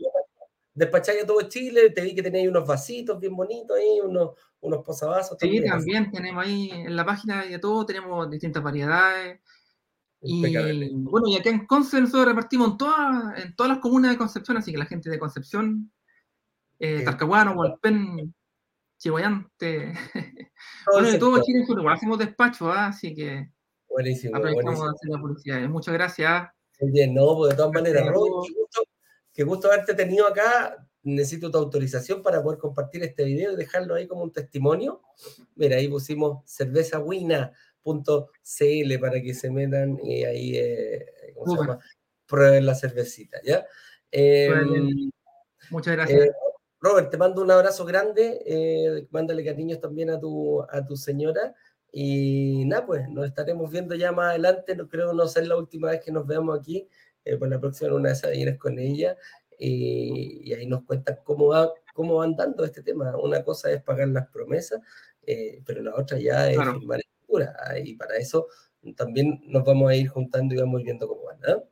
Despacháis 0.75 1.23
a 1.23 1.25
todo 1.25 1.41
Chile, 1.43 1.89
te 1.89 2.01
vi 2.01 2.13
que 2.13 2.21
tenéis 2.21 2.49
unos 2.49 2.67
vasitos 2.67 3.19
bien 3.19 3.35
bonitos 3.35 3.77
ahí, 3.77 3.99
unos, 4.03 4.31
unos 4.59 4.83
posavasos. 4.83 5.37
Sí, 5.39 5.63
también, 5.63 6.11
tenemos 6.11 6.45
ahí 6.45 6.69
en 6.69 6.95
la 6.95 7.05
página 7.05 7.45
de 7.45 7.57
todo, 7.59 7.85
tenemos 7.85 8.29
distintas 8.29 8.61
variedades. 8.61 9.39
Y 10.21 10.41
bueno, 10.95 11.27
y 11.27 11.37
aquí 11.37 11.49
en 11.49 11.65
Conce 11.65 12.01
nosotros 12.01 12.25
repartimos 12.25 12.71
en 12.71 12.77
todas, 12.77 13.39
en 13.39 13.55
todas 13.55 13.71
las 13.71 13.79
comunas 13.79 14.11
de 14.11 14.17
Concepción, 14.17 14.57
así 14.57 14.71
que 14.71 14.77
la 14.77 14.85
gente 14.85 15.09
de 15.09 15.19
Concepción 15.19 15.91
eh, 16.79 17.03
Talcahuano, 17.03 17.53
Hualpén, 17.53 18.33
bueno, 20.91 21.11
de 21.11 21.19
todo 21.19 21.41
Chile 21.43 21.65
igual 21.67 21.93
hacemos 21.93 22.17
despacho, 22.17 22.71
¿ah? 22.71 22.87
así 22.87 23.13
que 23.13 23.49
buenísimo, 23.87 24.35
aprovechamos 24.35 24.79
buenísimo. 24.79 24.89
hacer 24.89 25.09
la 25.09 25.21
publicidad. 25.21 25.69
Muchas 25.69 25.93
gracias. 25.93 26.49
Muy 26.81 26.91
bien, 26.91 27.13
no, 27.13 27.35
pues 27.35 27.51
de 27.51 27.57
todas 27.57 27.71
maneras, 27.71 28.03
qué 29.35 29.43
gusto, 29.43 29.67
haberte 29.67 29.93
tenido 29.93 30.25
acá. 30.25 30.87
Necesito 31.03 31.51
tu 31.51 31.59
autorización 31.59 32.23
para 32.23 32.41
poder 32.41 32.57
compartir 32.57 33.03
este 33.03 33.25
video 33.25 33.51
y 33.51 33.55
dejarlo 33.55 33.93
ahí 33.93 34.07
como 34.07 34.23
un 34.23 34.31
testimonio. 34.31 35.01
Mira, 35.55 35.77
ahí 35.77 35.87
pusimos 35.87 36.43
cervezawina.cl 36.51 38.99
para 38.99 39.21
que 39.21 39.35
se 39.35 39.51
metan 39.51 39.99
y 40.03 40.23
ahí, 40.23 40.57
eh, 40.57 41.05
¿cómo 41.35 41.53
se 41.53 41.61
llama? 41.61 41.79
Prueben 42.25 42.65
la 42.65 42.73
cervecita, 42.73 43.39
¿ya? 43.43 43.67
Eh, 44.11 44.49
Muchas 45.69 45.95
gracias. 45.95 46.25
Eh, 46.25 46.31
Robert, 46.79 47.09
te 47.09 47.17
mando 47.17 47.41
un 47.41 47.51
abrazo 47.51 47.85
grande, 47.85 48.41
eh, 48.45 49.07
mándale 49.11 49.43
cariños 49.43 49.79
también 49.79 50.09
a 50.09 50.19
tu, 50.19 50.61
a 50.61 50.85
tu 50.85 50.95
señora 50.95 51.55
y 51.91 52.63
nada, 52.65 52.85
pues 52.85 53.09
nos 53.09 53.25
estaremos 53.25 53.71
viendo 53.71 53.95
ya 53.95 54.11
más 54.11 54.29
adelante, 54.29 54.75
no 54.75 54.87
creo 54.87 55.13
no 55.13 55.27
ser 55.27 55.47
la 55.47 55.57
última 55.57 55.91
vez 55.91 56.01
que 56.03 56.11
nos 56.11 56.27
veamos 56.27 56.59
aquí, 56.59 56.87
eh, 57.25 57.37
pues 57.37 57.51
la 57.51 57.59
próxima 57.59 57.93
una 57.93 58.09
de 58.09 58.13
esas 58.15 58.31
vienes 58.31 58.57
con 58.57 58.79
ella 58.79 59.17
y, 59.57 60.53
ahí 60.53 60.67
nos 60.67 60.83
cuentas 60.83 61.19
cómo 61.23 61.47
va, 61.47 61.71
cómo 61.93 62.15
van 62.15 62.35
dando 62.35 62.63
este 62.63 62.83
tema. 62.83 63.15
Una 63.17 63.43
cosa 63.43 63.71
es 63.71 63.81
pagar 63.81 64.09
las 64.09 64.27
promesas, 64.27 64.81
eh, 65.23 65.61
pero 65.65 65.81
la 65.81 65.95
otra 65.95 66.17
ya 66.19 66.49
es 66.49 66.57
firmar 66.57 66.99
escritura 66.99 67.55
ah, 67.59 67.77
y 67.77 67.95
para 67.95 68.17
eso 68.17 68.47
también 68.95 69.41
nos 69.47 69.63
vamos 69.63 69.89
a 69.89 69.95
ir 69.95 70.07
juntando 70.07 70.53
y 70.53 70.59
vamos 70.59 70.83
viendo 70.83 71.07
cómo 71.07 71.23
van. 71.23 71.39
¿no? 71.39 71.63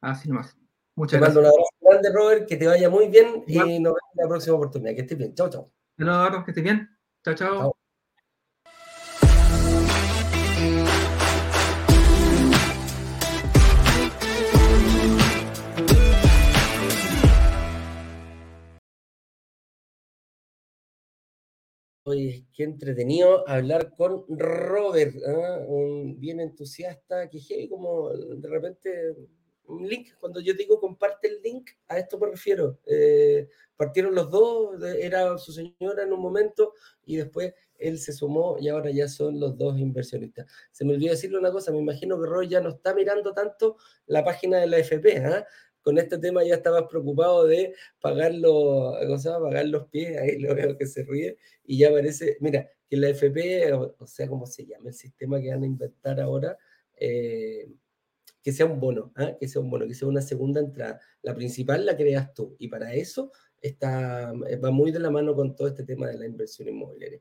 Así 0.00 0.28
nomás. 0.28 0.56
Muchas 0.96 1.18
te 1.18 1.24
gracias. 1.24 1.36
Mando 1.36 1.40
un 1.40 1.46
abrazo 1.46 1.76
grande, 1.80 2.12
Robert, 2.12 2.48
que 2.48 2.56
te 2.56 2.66
vaya 2.66 2.90
muy 2.90 3.08
bien 3.08 3.44
y 3.46 3.56
nos 3.56 3.94
vemos 3.94 4.00
en 4.14 4.22
la 4.22 4.28
próxima 4.28 4.56
oportunidad. 4.56 4.94
Que 4.94 5.00
estés 5.00 5.18
bien. 5.18 5.34
Chao, 5.34 5.48
chao. 5.48 5.72
Hola, 5.98 6.42
que 6.44 6.50
estés 6.50 6.64
bien. 6.64 6.88
Chao, 7.24 7.34
chao. 7.34 7.58
chao. 7.58 7.73
Oye, 22.06 22.44
qué 22.52 22.64
entretenido 22.64 23.48
hablar 23.48 23.94
con 23.96 24.26
Robert, 24.28 25.16
¿ah? 25.26 25.64
un 25.66 26.20
bien 26.20 26.38
entusiasta, 26.38 27.30
que 27.30 27.66
como 27.70 28.10
de 28.10 28.46
repente 28.46 29.16
un 29.64 29.88
link. 29.88 30.10
Cuando 30.20 30.40
yo 30.40 30.52
digo 30.52 30.78
comparte 30.78 31.28
el 31.28 31.40
link, 31.40 31.70
a 31.88 31.98
esto 31.98 32.18
me 32.18 32.26
refiero. 32.26 32.78
Eh, 32.86 33.48
partieron 33.74 34.14
los 34.14 34.30
dos, 34.30 34.82
era 34.82 35.38
su 35.38 35.52
señora 35.52 36.02
en 36.02 36.12
un 36.12 36.20
momento 36.20 36.74
y 37.06 37.16
después 37.16 37.54
él 37.78 37.98
se 37.98 38.12
sumó 38.12 38.56
y 38.60 38.68
ahora 38.68 38.90
ya 38.90 39.08
son 39.08 39.40
los 39.40 39.56
dos 39.56 39.78
inversionistas. 39.78 40.46
Se 40.72 40.84
me 40.84 40.92
olvidó 40.92 41.12
decirle 41.12 41.38
una 41.38 41.52
cosa, 41.52 41.72
me 41.72 41.78
imagino 41.78 42.20
que 42.20 42.26
Roy 42.28 42.48
ya 42.48 42.60
no 42.60 42.68
está 42.68 42.94
mirando 42.94 43.32
tanto 43.32 43.78
la 44.06 44.22
página 44.22 44.58
de 44.58 44.66
la 44.66 44.76
FP. 44.76 45.24
¿ah? 45.24 45.46
Con 45.84 45.98
este 45.98 46.16
tema 46.16 46.42
ya 46.42 46.54
estabas 46.54 46.84
preocupado 46.88 47.46
de 47.46 47.74
pagar 48.00 48.34
los, 48.34 48.94
pagar 49.22 49.66
los 49.66 49.86
pies, 49.88 50.16
ahí 50.16 50.38
lo 50.38 50.54
veo 50.54 50.78
que 50.78 50.86
se 50.86 51.04
ríe 51.04 51.36
y 51.62 51.78
ya 51.78 51.90
parece, 51.90 52.38
mira, 52.40 52.66
que 52.88 52.96
la 52.96 53.10
FP, 53.10 53.70
o, 53.74 54.06
sea, 54.06 54.26
como 54.26 54.46
se 54.46 54.64
llama 54.64 54.88
el 54.88 54.94
sistema 54.94 55.38
que 55.42 55.50
van 55.50 55.62
a 55.62 55.66
inventar 55.66 56.20
ahora, 56.20 56.56
eh, 56.96 57.70
que 58.42 58.52
sea 58.52 58.64
un 58.64 58.80
bono, 58.80 59.12
¿ah? 59.16 59.36
que 59.38 59.46
sea 59.46 59.60
un 59.60 59.68
bono, 59.68 59.86
que 59.86 59.94
sea 59.94 60.08
una 60.08 60.22
segunda 60.22 60.60
entrada. 60.60 60.98
La 61.20 61.34
principal 61.34 61.84
la 61.84 61.96
creas 61.96 62.32
tú 62.32 62.56
y 62.58 62.68
para 62.68 62.94
eso 62.94 63.30
está, 63.60 64.32
va 64.32 64.70
muy 64.70 64.90
de 64.90 65.00
la 65.00 65.10
mano 65.10 65.34
con 65.34 65.54
todo 65.54 65.68
este 65.68 65.84
tema 65.84 66.08
de 66.08 66.18
la 66.18 66.24
inversión 66.24 66.68
inmobiliaria. 66.68 67.20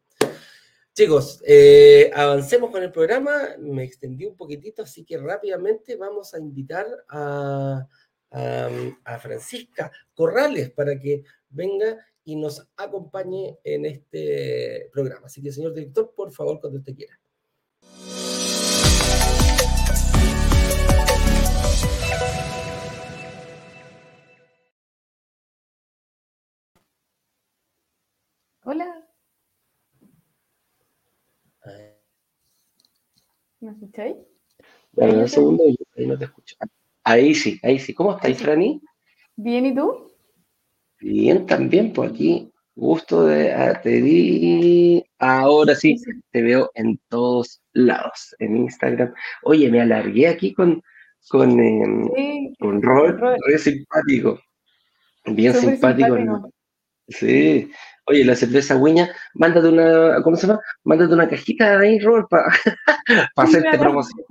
Chicos, 0.93 1.41
eh, 1.47 2.11
avancemos 2.13 2.69
con 2.69 2.83
el 2.83 2.91
programa. 2.91 3.55
Me 3.57 3.83
extendí 3.83 4.25
un 4.25 4.35
poquitito, 4.35 4.83
así 4.83 5.03
que 5.03 5.17
rápidamente 5.17 5.95
vamos 5.95 6.35
a 6.35 6.39
invitar 6.39 6.85
a, 7.09 7.87
a, 8.33 9.19
Francisca 9.19 9.91
Corrales 10.13 10.71
para 10.71 10.99
que 10.99 11.23
venga 11.49 11.97
y 12.25 12.35
nos 12.35 12.67
acompañe 12.77 13.57
en 13.63 13.85
este 13.85 14.89
programa. 14.91 15.27
Así 15.27 15.41
que, 15.41 15.51
señor 15.51 15.73
director, 15.73 16.13
por 16.15 16.31
favor, 16.31 16.59
cuando 16.59 16.79
usted 16.79 16.95
quiera. 16.95 17.19
Hola. 28.65 29.07
¿Me 33.59 33.71
escucháis? 33.71 34.15
Dame 34.93 35.17
un 35.19 35.29
segundo, 35.29 35.63
ahí 35.95 36.07
no 36.07 36.17
te 36.17 36.25
escucho. 36.25 36.55
Ahí 37.03 37.35
sí, 37.35 37.59
ahí 37.63 37.79
sí. 37.79 37.93
¿Cómo 37.93 38.15
estáis, 38.15 38.41
Franny? 38.41 38.81
Bien, 39.35 39.65
¿y 39.65 39.75
tú? 39.75 40.11
Bien, 40.99 41.45
también, 41.45 41.91
por 41.93 42.07
pues 42.07 42.11
aquí. 42.11 42.49
Gusto 42.75 43.25
de 43.25 43.51
ah, 43.53 43.79
te 43.81 44.01
di. 44.01 45.03
Ahora 45.19 45.75
sí, 45.75 45.95
te 46.31 46.41
veo 46.41 46.71
en 46.73 46.99
todos 47.07 47.61
lados, 47.73 48.35
en 48.39 48.57
Instagram. 48.57 49.13
Oye, 49.43 49.69
me 49.69 49.81
alargué 49.81 50.27
aquí 50.27 50.53
con, 50.53 50.81
con, 51.29 51.59
eh, 51.59 52.51
con 52.59 52.81
Robert, 52.81 53.19
simpático. 53.59 54.39
Bien 55.25 55.53
simpático. 55.53 56.17
Sí. 57.09 57.69
Oye, 58.05 58.25
la 58.25 58.35
cerveza 58.35 58.75
Guiña, 58.75 59.09
mándate 59.35 59.69
una, 59.69 60.21
¿cómo 60.23 60.35
se 60.35 60.47
llama? 60.47 60.59
Mándate 60.83 61.13
una 61.13 61.29
cajita 61.29 61.79
ahí, 61.79 61.99
Robert, 61.99 62.27
para 62.29 62.47
hacerte 63.37 63.77
promoción, 63.77 64.25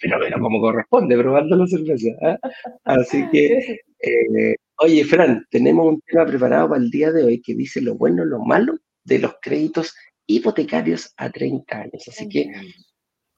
pero, 0.00 0.18
pero, 0.18 0.40
como 0.40 0.60
corresponde, 0.60 1.18
probando 1.18 1.56
la 1.56 1.66
cerveza. 1.66 2.08
¿eh? 2.22 2.38
Así 2.84 3.28
que, 3.30 3.82
eh, 4.00 4.54
oye, 4.78 5.04
Fran, 5.04 5.44
tenemos 5.50 5.86
un 5.86 6.00
tema 6.00 6.24
preparado 6.24 6.70
para 6.70 6.80
el 6.80 6.90
día 6.90 7.12
de 7.12 7.24
hoy 7.24 7.42
que 7.42 7.54
dice 7.54 7.82
lo 7.82 7.94
bueno, 7.96 8.24
lo 8.24 8.38
malo 8.38 8.74
de 9.04 9.18
los 9.18 9.34
créditos 9.42 9.94
hipotecarios 10.26 11.12
a 11.18 11.28
30 11.28 11.76
años. 11.76 12.08
Así 12.08 12.26
que 12.26 12.50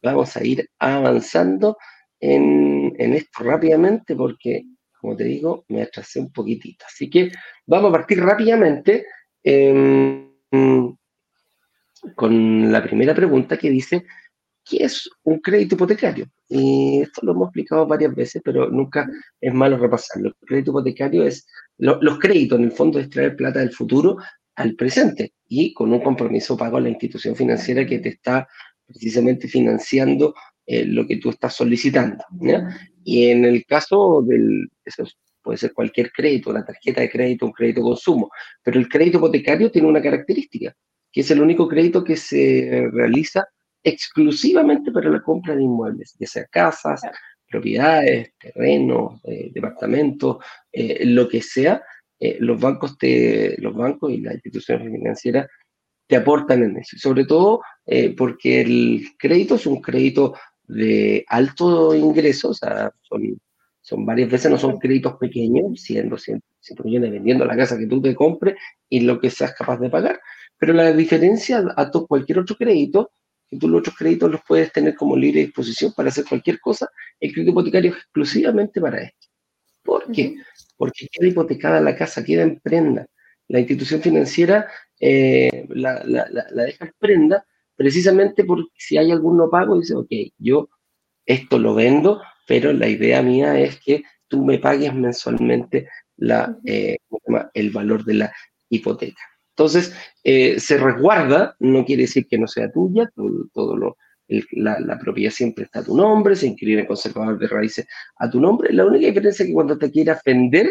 vamos 0.01 0.37
a 0.37 0.45
ir 0.45 0.68
avanzando. 0.79 1.77
en, 2.21 2.95
esto 3.14 3.42
rápidamente 3.42 4.14
porque, 4.14 4.62
como 5.01 5.16
te 5.16 5.25
digo, 5.25 5.64
me 5.68 5.83
atrasé 5.83 6.21
un 6.21 6.31
poquitito. 6.31 6.85
Así 6.87 7.11
que 7.11 7.33
vamos 7.66 7.88
a 7.88 7.92
partir 7.92 8.21
rápidamente 8.21 9.05
em, 9.42 10.28
con 12.14 12.72
la 12.72 12.83
primera 12.83 13.14
pregunta 13.14 13.57
que 13.57 13.70
dice, 13.70 14.05
¿qué 14.64 14.85
es 14.85 15.09
un 15.24 15.40
crédito 15.40 15.74
hipotecario? 15.74 16.26
Y 16.48 17.00
esto 17.02 17.20
lo 17.24 17.33
hemos 17.33 17.48
explicado 17.48 17.87
varias 17.87 18.14
veces, 18.14 18.42
pero 18.44 18.68
nunca 18.68 19.09
es 19.40 19.55
malo 19.55 19.78
repasarlo. 19.78 20.28
El 20.28 20.46
crédito 20.46 20.70
hipotecario 20.72 21.24
es 21.24 21.46
los 21.78 22.18
créditos, 22.18 22.59
en 22.59 22.66
el 22.66 22.72
fondo, 22.72 22.98
es 22.98 23.09
traer 23.09 23.37
plata 23.37 23.61
del 23.61 23.72
futuro 23.72 24.18
al 24.55 24.74
presente 24.74 25.33
y 25.48 25.72
con 25.72 25.92
un 25.92 26.00
compromiso 26.00 26.57
pago 26.57 26.76
a 26.76 26.81
la 26.81 26.90
institución 26.90 27.35
financiera 27.35 27.87
que 27.87 27.98
te 27.98 28.11
está 28.11 28.46
precisamente 28.87 29.48
financiando 29.48 30.35
eh, 30.66 30.85
lo 30.85 31.07
que 31.07 31.16
tú 31.16 31.31
estás 31.31 31.55
solicitando. 31.55 32.24
Y 33.05 33.26
en 33.26 33.44
el 33.44 33.64
caso 33.64 34.22
del, 34.22 34.68
eso 34.85 35.05
puede 35.42 35.59
ser 35.59 35.72
cualquier 35.72 36.12
crédito, 36.12 36.50
una 36.50 36.64
tarjeta 36.64 37.00
de 37.00 37.11
crédito, 37.11 37.46
un 37.46 37.52
crédito 37.52 37.81
de 37.81 37.85
consumo, 37.85 38.31
pero 38.62 38.78
el 38.78 38.88
crédito 38.88 39.18
hipotecario 39.18 39.70
tiene 39.70 39.88
una 39.88 40.02
característica, 40.02 40.74
que 41.11 41.20
es 41.20 41.31
el 41.31 41.40
único 41.40 41.68
crédito 41.68 42.02
que 42.05 42.16
se 42.16 42.88
realiza 42.92 43.46
exclusivamente 43.83 44.92
para 44.92 45.11
la 45.11 45.20
compra 45.22 45.57
de 45.57 45.62
inmuebles, 45.62 46.14
ya 46.18 46.26
sea 46.26 46.44
casas, 46.46 47.02
propiedades, 47.50 48.33
terrenos, 48.38 49.20
eh, 49.24 49.50
departamentos, 49.52 50.38
eh, 50.70 51.05
lo 51.05 51.28
que 51.28 51.42
sea, 51.42 51.83
los 52.38 52.61
bancos 52.61 52.96
te, 52.96 53.61
los 53.61 53.74
bancos 53.74 54.12
y 54.12 54.18
las 54.18 54.35
instituciones 54.35 54.92
financieras 54.92 55.48
te 56.07 56.14
aportan 56.14 56.62
en 56.62 56.76
eso. 56.76 56.96
Sobre 56.96 57.24
todo 57.24 57.62
porque 58.16 58.61
el 58.61 59.02
crédito 59.18 59.57
es 59.57 59.66
un 59.66 59.83
crédito 59.83 60.35
de 60.72 61.24
alto 61.28 61.94
ingreso, 61.94 62.50
o 62.50 62.55
sea, 62.55 62.92
son, 63.02 63.40
son 63.83 64.07
varias 64.07 64.31
veces, 64.31 64.51
no 64.51 64.57
son 64.57 64.79
créditos 64.79 65.16
pequeños, 65.16 65.81
100, 65.83 66.09
200, 66.09 66.49
100 66.61 66.79
millones 66.85 67.11
vendiendo 67.11 67.45
la 67.45 67.57
casa 67.57 67.77
que 67.77 67.87
tú 67.87 68.01
te 68.01 68.14
compres 68.14 68.55
y 68.88 69.01
lo 69.01 69.21
que 69.21 69.29
seas 69.29 69.55
capaz 69.55 69.79
de 69.79 69.90
pagar. 69.90 70.21
Pero 70.57 70.73
la 70.73 70.92
diferencia 70.92 71.64
a 71.77 71.90
todo, 71.90 72.07
cualquier 72.07 72.38
otro 72.38 72.55
crédito, 72.57 73.11
que 73.51 73.59
tú 73.59 73.68
los 73.68 73.81
otros 73.81 73.97
créditos 73.97 74.31
los 74.31 74.40
puedes 74.47 74.73
tener 74.73 74.95
como 74.95 75.16
libre 75.16 75.40
disposición 75.40 75.92
para 75.97 76.11
hacer 76.11 76.25
cualquier 76.25 76.61
cosa, 76.61 76.88
el 77.18 77.33
crédito 77.33 77.51
hipotecario 77.51 77.90
es 77.90 77.97
exclusivamente 77.97 78.81
para 78.81 79.03
esto. 79.03 79.27
¿Por 79.83 80.11
qué? 80.12 80.37
Porque 80.77 81.09
queda 81.11 81.27
hipotecada 81.29 81.81
la 81.81 81.97
casa, 81.97 82.25
queda 82.25 82.45
en 82.45 82.61
prenda. 82.61 83.07
La 83.49 83.59
institución 83.59 84.01
financiera 84.01 84.68
eh, 85.01 85.66
la, 85.71 86.05
la, 86.05 86.29
la, 86.31 86.62
deja 86.62 86.85
en 86.85 86.92
prenda 86.97 87.45
precisamente 87.75 88.45
porque 88.45 88.71
si 88.77 88.97
hay 88.97 89.11
algún 89.11 89.37
no 89.37 89.51
pago, 89.51 89.77
dice, 89.77 89.97
ok, 89.97 90.11
yo 90.38 90.71
esto 91.27 91.59
lo 91.59 91.75
vendo, 91.75 92.23
pero 92.46 92.72
la 92.72 92.88
idea 92.88 93.22
mía 93.22 93.59
es 93.59 93.81
que 93.81 94.05
tú 94.28 94.44
me 94.44 94.59
pagues 94.59 94.94
mensualmente 94.94 95.88
la, 96.16 96.57
eh, 96.64 96.98
el 97.55 97.70
valor 97.70 98.05
de 98.05 98.14
la 98.14 98.33
hipoteca. 98.68 99.22
Entonces, 99.50 99.94
eh, 100.24 100.59
se 100.59 100.78
resguarda, 100.78 101.57
no 101.61 101.85
quiere 101.85 102.02
decir 102.02 102.26
que 102.26 102.38
no 102.38 102.46
sea 102.46 102.72
tuya, 102.72 103.11
todo, 103.52 103.76
lo, 103.76 103.96
la, 104.52 104.98
propiedad 104.98 105.31
siempre 105.31 105.64
está 105.64 105.81
a 105.81 105.85
tu 105.85 105.94
nombre, 105.94 106.35
se 106.37 106.46
inscribe 106.46 106.81
en 106.81 106.87
conservador 106.87 107.38
de 107.38 107.48
raíces 107.48 107.87
a 108.16 108.31
tu 108.31 108.40
nombre. 108.40 108.72
La 108.72 108.87
única 108.87 109.07
diferencia 109.07 109.42
es 109.42 109.48
que 109.48 109.55
cuando 109.55 109.76
te 109.76 109.90
quieras 109.90 110.22
vender 110.24 110.70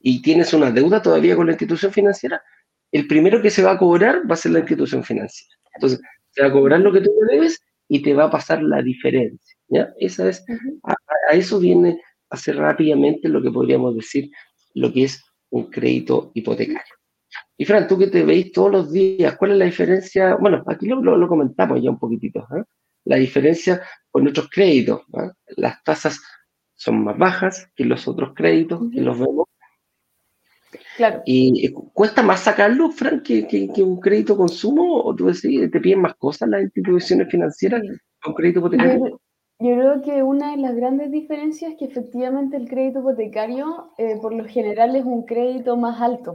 y 0.00 0.22
tienes 0.22 0.54
una 0.54 0.70
deuda 0.70 1.02
todavía 1.02 1.36
con 1.36 1.46
la 1.46 1.52
institución 1.52 1.92
financiera, 1.92 2.42
el 2.90 3.06
primero 3.06 3.42
que 3.42 3.50
se 3.50 3.62
va 3.62 3.72
a 3.72 3.78
cobrar 3.78 4.22
va 4.28 4.34
a 4.34 4.38
ser 4.38 4.52
la 4.52 4.60
institución 4.60 5.04
financiera. 5.04 5.54
Entonces, 5.74 6.00
te 6.32 6.42
va 6.42 6.48
a 6.48 6.52
cobrar 6.52 6.80
lo 6.80 6.92
que 6.92 7.02
tú 7.02 7.10
le 7.28 7.34
debes 7.34 7.60
y 7.86 8.00
te 8.00 8.14
va 8.14 8.24
a 8.24 8.30
pasar 8.30 8.62
la 8.62 8.80
diferencia. 8.80 9.56
¿Ya? 9.70 9.92
Esa 9.98 10.28
es, 10.28 10.44
a, 10.82 10.94
eso 11.34 11.58
viene 11.58 12.00
a 12.28 12.36
ser 12.36 12.56
rápidamente 12.56 13.28
lo 13.28 13.42
que 13.42 13.50
podríamos 13.50 13.94
decir 13.94 14.30
lo 14.74 14.92
que 14.92 15.04
es 15.04 15.24
un 15.50 15.70
crédito 15.70 16.30
hipotecario. 16.34 16.94
Y 17.56 17.64
Fran, 17.64 17.86
tú 17.88 17.98
que 17.98 18.06
te 18.06 18.24
veis 18.24 18.52
todos 18.52 18.70
los 18.70 18.92
días, 18.92 19.36
¿cuál 19.36 19.52
es 19.52 19.58
la 19.58 19.64
diferencia? 19.66 20.36
Bueno, 20.36 20.62
aquí 20.66 20.86
lo, 20.86 21.00
lo, 21.00 21.28
comentamos 21.28 21.82
ya 21.82 21.90
un 21.90 21.98
poquitito. 21.98 22.40
¿eh? 22.56 22.62
La 23.04 23.16
diferencia 23.16 23.82
con 24.10 24.26
otros 24.26 24.48
créditos. 24.50 25.02
¿eh? 25.14 25.30
Las 25.56 25.82
tasas 25.82 26.20
son 26.74 27.04
más 27.04 27.18
bajas 27.18 27.68
que 27.74 27.84
los 27.84 28.08
otros 28.08 28.32
créditos 28.34 28.80
que 28.92 29.00
los 29.00 29.18
vemos 29.18 29.46
y 31.24 31.66
eh, 31.66 31.72
cuesta 31.92 32.22
más 32.22 32.40
sacarlo, 32.40 32.90
Frank, 32.90 33.22
que, 33.22 33.72
un 33.78 34.00
crédito 34.00 34.36
consumo, 34.36 35.02
o 35.02 35.14
tú 35.14 35.26
decís, 35.26 35.70
te 35.70 35.80
piden 35.80 36.02
más 36.02 36.14
cosas 36.16 36.48
las 36.48 36.62
instituciones 36.62 37.28
financieras 37.30 37.82
con 38.22 38.34
crédito 38.34 38.60
hipotecario. 38.60 39.20
Yo, 39.60 39.74
creo 39.74 40.02
que 40.02 40.22
una 40.22 40.52
de 40.52 40.56
las 40.56 40.74
grandes 40.74 41.10
diferencias 41.10 41.72
es 41.72 41.78
que 41.78 41.84
efectivamente 41.84 42.56
el 42.56 42.68
crédito 42.68 43.00
hipotecario, 43.00 43.92
eh, 43.98 44.18
por 44.20 44.32
lo 44.32 44.44
general, 44.46 44.96
es 44.96 45.04
un 45.04 45.24
crédito 45.24 45.76
más 45.76 46.00
alto. 46.00 46.32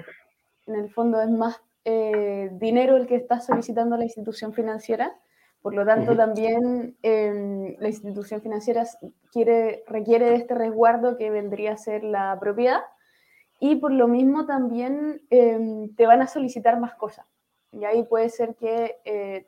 En 0.68 0.76
el 0.76 0.90
fondo 0.90 1.22
es 1.22 1.30
más 1.30 1.62
eh, 1.86 2.50
dinero 2.54 2.98
el 2.98 3.08
que 3.08 3.16
está 3.16 3.40
solicitando 3.40 3.98
la 3.98 4.04
institución 4.04 4.54
financiera. 4.54 5.16
Por 5.62 5.74
lo 5.74 5.86
tanto, 5.86 6.16
también 6.16 6.96
em, 7.02 7.76
la 7.80 7.88
institución 7.88 8.42
financiera 8.42 8.84
quiere, 9.32 9.84
requiere 9.88 10.30
de 10.30 10.36
este 10.36 10.54
resguardo 10.54 11.18
que 11.18 11.32
vendría 11.32 11.74
a 11.74 11.78
ser 11.78 12.04
la 12.04 12.38
propiedad 12.40 12.82
y 13.60 13.78
por 13.78 13.92
lo 13.92 14.08
mismo 14.08 14.46
también 14.46 15.22
em, 15.30 15.96
te 15.96 16.06
van 16.06 16.22
a 16.22 16.28
solicitar 16.28 16.80
más 16.80 16.96
cosas. 16.96 17.26
Y 17.72 17.84
ahí 17.86 18.04
puede 18.04 18.30
ser 18.30 18.56
que 18.56 18.98
eh, 19.06 19.46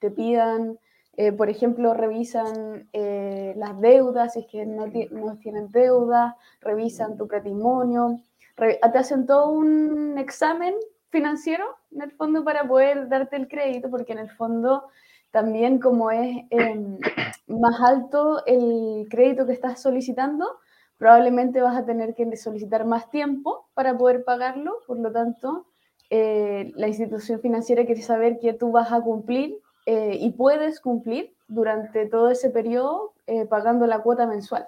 te, 0.00 0.10
pidan, 0.10 0.78
eh, 1.16 1.32
por 1.32 1.50
ejemplo, 1.50 1.94
revisan 1.94 2.88
eh, 2.92 3.52
las 3.56 3.80
deudas, 3.80 4.34
si 4.34 4.40
es 4.40 4.46
que 4.46 4.64
no, 4.66 4.86
no, 5.10 5.36
tienen 5.38 5.70
deuda, 5.70 6.36
revisan 6.60 7.16
tu 7.16 7.26
patrimonio, 7.28 8.20
te 8.56 8.98
hacen 8.98 9.26
todo 9.26 9.50
un 9.50 10.18
examen 10.18 10.74
financiero 11.10 11.64
en 11.92 12.02
el 12.02 12.12
fondo 12.12 12.44
para 12.44 12.66
poder 12.66 13.08
darte 13.08 13.36
el 13.36 13.48
crédito, 13.48 13.90
porque 13.90 14.12
en 14.12 14.18
el 14.18 14.30
fondo 14.30 14.84
también 15.30 15.78
como 15.78 16.10
es 16.10 16.44
em, 16.50 16.98
más 17.46 17.80
alto 17.80 18.44
el 18.46 19.06
crédito 19.08 19.46
que 19.46 19.52
estás 19.52 19.80
solicitando, 19.80 20.58
probablemente 20.98 21.60
vas 21.60 21.76
a 21.76 21.84
tener 21.84 22.14
que 22.14 22.36
solicitar 22.36 22.84
más 22.84 23.10
tiempo 23.10 23.68
para 23.74 23.96
poder 23.96 24.24
pagarlo, 24.24 24.78
por 24.86 24.98
lo 24.98 25.10
tanto, 25.12 25.66
eh, 26.10 26.72
la 26.74 26.88
institución 26.88 27.40
financiera 27.40 27.86
quiere 27.86 28.02
saber 28.02 28.38
que 28.40 28.52
tú 28.52 28.72
vas 28.72 28.92
a 28.92 29.00
cumplir 29.00 29.60
eh, 29.86 30.16
y 30.20 30.30
puedes 30.30 30.80
cumplir 30.80 31.34
durante 31.48 32.06
todo 32.06 32.30
ese 32.30 32.50
periodo 32.50 33.14
eh, 33.26 33.46
pagando 33.46 33.86
la 33.86 34.00
cuota 34.00 34.26
mensual. 34.26 34.66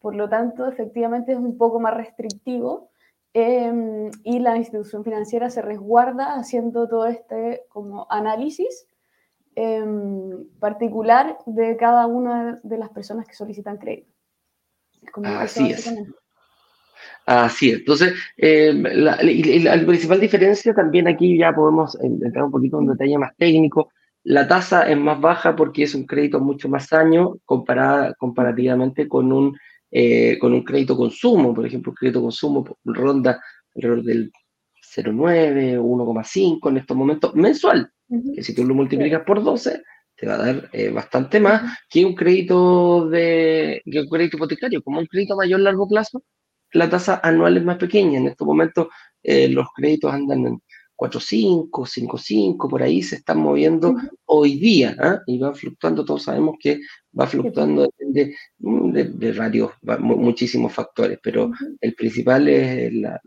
Por 0.00 0.14
lo 0.14 0.28
tanto, 0.28 0.66
efectivamente 0.66 1.32
es 1.32 1.38
un 1.38 1.58
poco 1.58 1.80
más 1.80 1.94
restrictivo 1.94 2.90
em, 3.32 4.10
y 4.22 4.38
la 4.38 4.56
institución 4.56 5.04
financiera 5.04 5.50
se 5.50 5.62
resguarda 5.62 6.34
haciendo 6.34 6.88
todo 6.88 7.06
este 7.06 7.62
como 7.68 8.06
análisis 8.10 8.86
em, 9.56 10.44
particular 10.60 11.38
de 11.46 11.76
cada 11.76 12.06
una 12.06 12.60
de 12.62 12.78
las 12.78 12.90
personas 12.90 13.26
que 13.26 13.34
solicitan 13.34 13.78
crédito. 13.78 14.12
Así 15.24 15.70
es. 15.70 15.92
Así 17.26 17.70
es. 17.70 17.78
Entonces, 17.80 18.14
eh, 18.36 18.72
la, 18.72 19.16
principal 19.86 20.20
diferencia 20.20 20.74
también 20.74 21.08
aquí 21.08 21.38
ya 21.38 21.52
podemos 21.52 21.98
entrar 22.00 22.44
un 22.44 22.50
poquito 22.50 22.80
en 22.80 22.86
detalle 22.86 23.18
más 23.18 23.36
técnico. 23.36 23.90
La 24.24 24.46
tasa 24.46 24.88
es 24.88 24.96
más 24.96 25.20
baja 25.20 25.56
porque 25.56 25.84
es 25.84 25.94
un 25.94 26.04
crédito 26.04 26.40
mucho 26.40 26.68
más 26.68 26.92
año 26.92 27.38
comparada, 27.44 28.14
comparativamente 28.14 29.08
con 29.08 29.32
un, 29.32 29.56
eh, 29.90 30.38
con 30.38 30.52
un 30.52 30.64
crédito 30.64 30.96
consumo. 30.96 31.54
Por 31.54 31.66
ejemplo, 31.66 31.92
un 31.92 31.96
crédito 31.96 32.20
consumo 32.22 32.64
ronda 32.84 33.40
alrededor 33.74 34.02
del 34.04 34.32
0,9, 34.94 35.78
1,5 35.78 36.68
en 36.68 36.76
estos 36.78 36.96
momentos 36.96 37.34
mensual. 37.34 37.90
Que 38.34 38.42
si 38.42 38.54
tú 38.54 38.64
lo 38.64 38.74
multiplicas 38.74 39.22
por 39.24 39.42
12, 39.42 39.82
te 40.16 40.26
va 40.26 40.34
a 40.34 40.38
dar 40.38 40.68
eh, 40.72 40.90
bastante 40.90 41.38
más 41.40 41.78
que 41.88 42.04
un 42.04 42.14
crédito 42.14 43.08
de 43.08 43.82
que 43.84 44.00
un 44.00 44.08
crédito 44.08 44.36
hipotecario. 44.36 44.82
Como 44.82 44.98
un 44.98 45.06
crédito 45.06 45.34
a 45.34 45.38
mayor 45.38 45.60
largo 45.60 45.86
plazo, 45.86 46.22
la 46.72 46.90
tasa 46.90 47.20
anual 47.22 47.56
es 47.56 47.64
más 47.64 47.76
pequeña. 47.76 48.18
En 48.18 48.26
estos 48.26 48.46
momentos 48.46 48.88
eh, 49.22 49.48
los 49.48 49.68
créditos 49.74 50.12
andan 50.12 50.46
en 50.46 50.62
4.5, 50.98 51.70
5.5, 51.70 52.68
por 52.68 52.82
ahí 52.82 53.02
se 53.02 53.16
están 53.16 53.38
moviendo 53.38 53.94
hoy 54.24 54.58
día 54.58 54.96
¿ah? 54.98 55.20
y 55.26 55.38
van 55.38 55.54
fluctuando. 55.54 56.04
Todos 56.04 56.24
sabemos 56.24 56.56
que 56.60 56.80
va 57.18 57.26
fluctuando 57.28 57.88
de, 57.98 58.34
de, 58.58 59.04
de 59.04 59.32
varios, 59.32 59.70
muchísimos 60.00 60.72
factores, 60.72 61.20
pero 61.22 61.52
el 61.80 61.94
principal 61.94 62.48
es 62.48 62.92
la, 62.94 63.20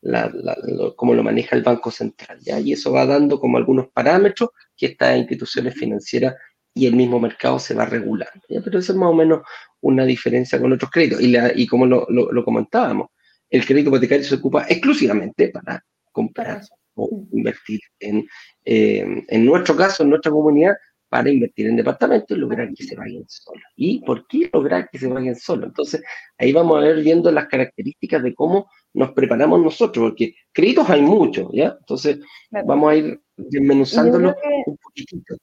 la, 0.00 0.56
cómo 0.96 1.12
lo 1.12 1.22
maneja 1.22 1.56
el 1.56 1.62
Banco 1.62 1.90
Central. 1.90 2.38
¿ya? 2.40 2.58
Y 2.58 2.72
eso 2.72 2.90
va 2.90 3.04
dando 3.04 3.38
como 3.38 3.58
algunos 3.58 3.88
parámetros 3.88 4.50
que 4.74 4.86
estas 4.86 5.18
instituciones 5.18 5.74
financieras 5.74 6.34
y 6.72 6.86
el 6.86 6.96
mismo 6.96 7.20
mercado 7.20 7.58
se 7.58 7.74
va 7.74 7.84
regulando. 7.84 8.40
Pero 8.48 8.78
eso 8.78 8.92
es 8.92 8.98
más 8.98 9.10
o 9.10 9.14
menos 9.14 9.42
una 9.82 10.06
diferencia 10.06 10.58
con 10.58 10.72
otros 10.72 10.90
créditos. 10.90 11.20
Y 11.20 11.66
como 11.66 11.84
lo, 11.84 12.06
lo, 12.08 12.44
comentábamos, 12.44 13.08
el 13.50 13.66
crédito 13.66 13.90
hipotecario 13.90 14.24
se 14.24 14.36
ocupa 14.36 14.64
exclusivamente 14.68 15.48
para 15.48 15.84
comprar 16.12 16.62
o 17.00 17.26
invertir 17.32 17.80
en, 17.98 18.26
eh, 18.64 19.24
en 19.28 19.44
nuestro 19.44 19.76
caso, 19.76 20.02
en 20.02 20.10
nuestra 20.10 20.30
comunidad, 20.30 20.74
para 21.10 21.28
invertir 21.28 21.66
en 21.66 21.76
departamentos 21.76 22.36
y 22.36 22.40
lograr 22.40 22.72
que 22.72 22.84
se 22.84 22.94
vayan 22.94 23.24
solos. 23.26 23.64
¿Y 23.74 24.00
por 24.04 24.26
qué 24.28 24.48
lograr 24.52 24.88
que 24.88 24.98
se 24.98 25.08
vayan 25.08 25.34
solos? 25.34 25.66
Entonces, 25.66 26.02
ahí 26.38 26.52
vamos 26.52 26.78
a 26.78 26.80
ver 26.80 27.02
viendo 27.02 27.30
las 27.32 27.48
características 27.48 28.22
de 28.22 28.32
cómo 28.32 28.70
nos 28.94 29.12
preparamos 29.12 29.60
nosotros, 29.60 30.10
porque 30.10 30.34
créditos 30.52 30.88
hay 30.88 31.02
muchos, 31.02 31.50
¿ya? 31.52 31.76
Entonces, 31.80 32.20
vamos 32.64 32.92
a 32.92 32.96
ir 32.96 33.20
desmenuzándolo 33.36 34.34
un 34.66 34.76
poquitito. 34.76 35.36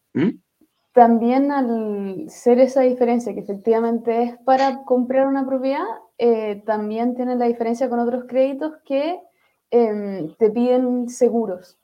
También 0.94 1.52
al 1.52 2.30
ser 2.30 2.60
esa 2.60 2.82
diferencia, 2.82 3.34
que 3.34 3.42
efectivamente 3.42 4.24
es 4.24 4.38
para 4.46 4.84
comprar 4.86 5.28
una 5.28 5.46
propiedad, 5.46 5.86
eh, 6.18 6.64
también 6.66 7.14
tiene 7.14 7.36
la 7.36 7.46
diferencia 7.46 7.90
con 7.90 8.00
otros 8.00 8.24
créditos 8.28 8.72
que 8.86 9.20
em, 9.72 10.34
te 10.36 10.50
piden 10.50 11.10
seguros, 11.10 11.78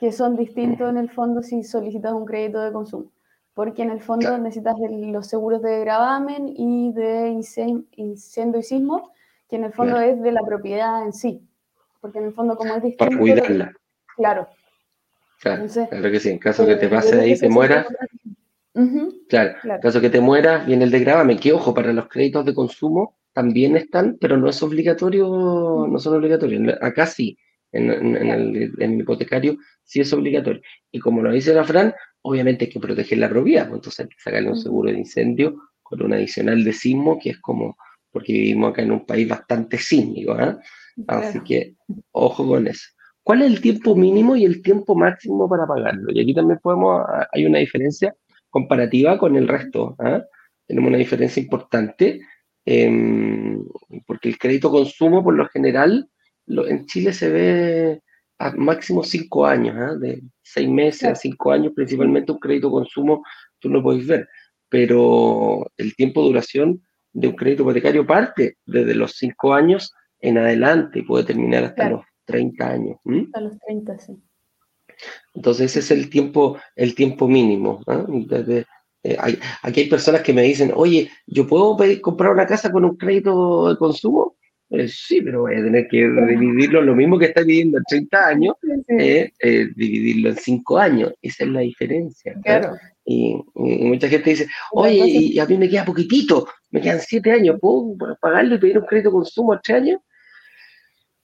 que 0.00 0.12
son 0.12 0.36
distintos 0.36 0.88
en 0.88 0.96
el 0.96 1.10
fondo 1.10 1.42
si 1.42 1.62
solicitas 1.62 2.12
un 2.12 2.24
crédito 2.24 2.60
de 2.60 2.72
consumo, 2.72 3.10
porque 3.54 3.82
en 3.82 3.90
el 3.90 4.00
fondo 4.00 4.38
necesitas 4.38 4.76
los 4.78 5.26
seguros 5.26 5.62
de 5.62 5.80
gravamen 5.80 6.48
y 6.48 6.92
de 6.92 7.28
incendio 7.28 8.60
y 8.60 8.62
sismo, 8.62 9.12
que 9.48 9.56
en 9.56 9.64
el 9.64 9.72
fondo 9.72 9.98
es 10.00 10.20
de 10.22 10.32
la 10.32 10.42
propiedad 10.42 11.04
en 11.04 11.12
sí, 11.12 11.42
porque 12.00 12.18
en 12.18 12.26
el 12.26 12.32
fondo 12.32 12.56
como 12.56 12.74
es 12.74 12.82
distinto... 12.82 13.06
Para 13.06 13.18
cuidarla. 13.18 13.72
Claro. 14.16 14.48
Claro, 15.40 15.66
claro 15.88 16.10
que 16.10 16.18
sí, 16.18 16.30
en 16.30 16.38
caso 16.38 16.66
que 16.66 16.76
te 16.76 16.88
pase 16.88 17.14
de 17.14 17.22
ahí, 17.22 17.38
te 17.38 17.48
mueras... 17.48 17.86
claro, 19.28 19.54
en 19.62 19.80
caso 19.80 20.00
que 20.00 20.10
te 20.10 20.20
mueras, 20.20 20.66
viene 20.66 20.84
el 20.84 20.90
de 20.90 21.00
gravamen, 21.00 21.38
que 21.38 21.52
ojo, 21.52 21.72
para 21.74 21.92
los 21.92 22.08
créditos 22.08 22.44
de 22.44 22.54
consumo 22.54 23.17
también 23.38 23.76
están, 23.76 24.18
pero 24.20 24.36
no 24.36 24.48
es 24.48 24.60
obligatorio, 24.64 25.86
no 25.88 25.96
son 26.00 26.16
obligatorios. 26.16 26.74
Acá 26.80 27.06
sí, 27.06 27.38
en, 27.70 27.88
el, 28.16 29.00
hipotecario 29.00 29.58
sí 29.84 30.00
es 30.00 30.12
obligatorio. 30.12 30.60
Y 30.90 30.98
como 30.98 31.22
lo 31.22 31.30
dice 31.30 31.54
la 31.54 31.62
Fran, 31.62 31.94
obviamente 32.22 32.64
hay 32.64 32.70
que 32.72 32.80
proteger 32.80 33.18
la 33.18 33.28
propiedad, 33.28 33.68
pues, 33.68 33.78
entonces 33.78 34.00
hay 34.00 34.08
que 34.08 34.16
sacarle 34.18 34.50
un 34.50 34.58
seguro 34.58 34.90
de 34.90 34.98
incendio 34.98 35.54
con 35.84 36.02
un 36.02 36.14
adicional 36.14 36.64
de 36.64 36.72
sismo, 36.72 37.16
que 37.22 37.30
es 37.30 37.38
como, 37.38 37.76
porque 38.10 38.32
vivimos 38.32 38.72
acá 38.72 38.82
en 38.82 38.90
un 38.90 39.06
país 39.06 39.28
bastante 39.28 39.78
sísmico, 39.78 40.32
¿ah? 40.32 40.58
así 41.06 41.38
que 41.46 41.74
ojo 42.10 42.44
con 42.44 42.66
eso. 42.66 42.88
¿Cuál 43.22 43.42
es 43.42 43.52
el 43.52 43.60
tiempo 43.60 43.94
mínimo 43.94 44.34
y 44.34 44.46
el 44.46 44.62
tiempo 44.62 44.96
máximo 44.96 45.48
para 45.48 45.64
pagarlo? 45.64 46.12
Y 46.12 46.20
aquí 46.20 46.34
también 46.34 46.58
podemos, 46.60 47.06
hay 47.30 47.46
una 47.46 47.60
diferencia 47.60 48.12
comparativa 48.50 49.16
con 49.16 49.36
el 49.36 49.46
resto. 49.46 49.94
¿ah? 50.00 50.24
Tenemos 50.66 50.88
una 50.88 50.98
diferencia 50.98 51.40
importante 51.40 52.20
Em, 52.70 53.64
porque 54.06 54.28
el 54.28 54.36
crédito 54.36 54.70
consumo, 54.70 55.24
por 55.24 55.32
lo 55.32 55.48
general, 55.48 56.10
en 56.46 56.84
Chile 56.84 57.14
se 57.14 57.30
ve 57.30 58.02
a 58.38 58.50
máximo 58.50 59.02
cinco 59.02 59.46
años, 59.46 59.74
¿ah? 59.78 59.94
de 59.94 60.22
seis 60.42 60.68
meses 60.68 61.04
a 61.04 61.14
cinco 61.14 61.50
años, 61.50 61.72
principalmente 61.74 62.30
un 62.30 62.38
crédito 62.38 62.70
consumo, 62.70 63.24
tú 63.58 63.70
lo 63.70 63.82
podéis 63.82 64.06
ver, 64.06 64.28
pero 64.68 65.66
el 65.78 65.96
tiempo 65.96 66.20
de 66.20 66.26
duración 66.26 66.82
de 67.14 67.28
un 67.28 67.36
crédito 67.36 67.62
hipotecario 67.62 68.06
parte 68.06 68.58
desde 68.66 68.94
los 68.94 69.12
cinco 69.12 69.54
años 69.54 69.94
en 70.20 70.36
adelante 70.36 70.98
y 70.98 71.04
puede 71.04 71.24
terminar 71.24 71.64
hasta 71.64 71.88
los 71.88 72.02
30 72.26 72.68
años. 72.68 72.98
Hasta 73.24 73.40
los 73.40 73.58
30, 73.60 73.98
sí. 73.98 74.12
Entonces 75.32 75.70
ese 75.74 75.78
es 75.78 75.90
el 75.90 76.10
tiempo, 76.10 76.58
el 76.76 76.94
tiempo 76.94 77.28
mínimo. 77.28 77.82
¿ah? 77.86 78.04
Desde, 78.06 78.66
eh, 79.02 79.16
aquí 79.62 79.80
hay 79.80 79.88
personas 79.88 80.22
que 80.22 80.32
me 80.32 80.42
dicen, 80.42 80.72
oye, 80.74 81.10
¿yo 81.26 81.46
puedo 81.46 81.76
comprar 82.00 82.32
una 82.32 82.46
casa 82.46 82.70
con 82.70 82.84
un 82.84 82.96
crédito 82.96 83.68
de 83.68 83.76
consumo? 83.76 84.36
Eh, 84.70 84.88
sí, 84.88 85.22
pero 85.22 85.42
voy 85.42 85.54
a 85.54 85.62
tener 85.62 85.88
que 85.88 86.06
dividirlo 86.06 86.82
lo 86.82 86.94
mismo 86.94 87.18
que 87.18 87.26
está 87.26 87.42
viviendo 87.42 87.78
en 87.78 87.84
30 87.84 88.26
años, 88.26 88.54
eh, 88.88 89.30
dividirlo 89.74 90.30
en 90.30 90.36
5 90.36 90.78
años. 90.78 91.14
Esa 91.22 91.44
es 91.44 91.50
la 91.50 91.60
diferencia. 91.60 92.34
Y, 93.04 93.36
mucha 93.54 94.08
gente 94.08 94.30
dice, 94.30 94.48
oye, 94.72 95.06
y 95.06 95.38
a 95.38 95.46
mí 95.46 95.56
me 95.56 95.70
queda 95.70 95.86
poquitito, 95.86 96.46
me 96.70 96.80
quedan 96.82 97.00
7 97.00 97.32
años, 97.32 97.56
¿puedo 97.60 97.96
pagarle 98.20 98.56
y 98.56 98.58
pedir 98.58 98.78
un 98.78 98.84
crédito 98.84 99.08
de 99.08 99.14
consumo 99.14 99.54
a 99.54 99.60
3 99.60 99.76
años? 99.78 100.00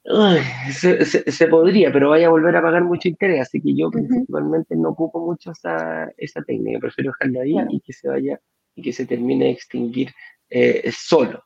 se, 0.70 1.48
podría, 1.48 1.90
pero 1.90 2.10
vaya 2.10 2.26
a 2.26 2.30
volver 2.30 2.54
a 2.56 2.62
pagar 2.62 2.84
mucho 2.84 3.08
interés, 3.08 3.40
así 3.40 3.60
que 3.60 3.74
yo 3.74 3.90
principalmente 3.90 4.76
no 4.76 4.90
ocupo 4.90 5.24
mucho 5.24 5.52
esa, 5.52 6.12
esa 6.18 6.42
técnica, 6.42 6.78
prefiero 6.78 7.12
dejarlo 7.12 7.40
ahí 7.40 7.54
y 7.70 7.80
que 7.80 7.92
se 7.92 8.08
vaya 8.08 8.38
y 8.74 8.82
que 8.82 8.92
se 8.92 9.06
termine 9.06 9.46
de 9.46 9.50
extinguir 9.52 10.10
eh, 10.50 10.90
solo. 10.92 11.42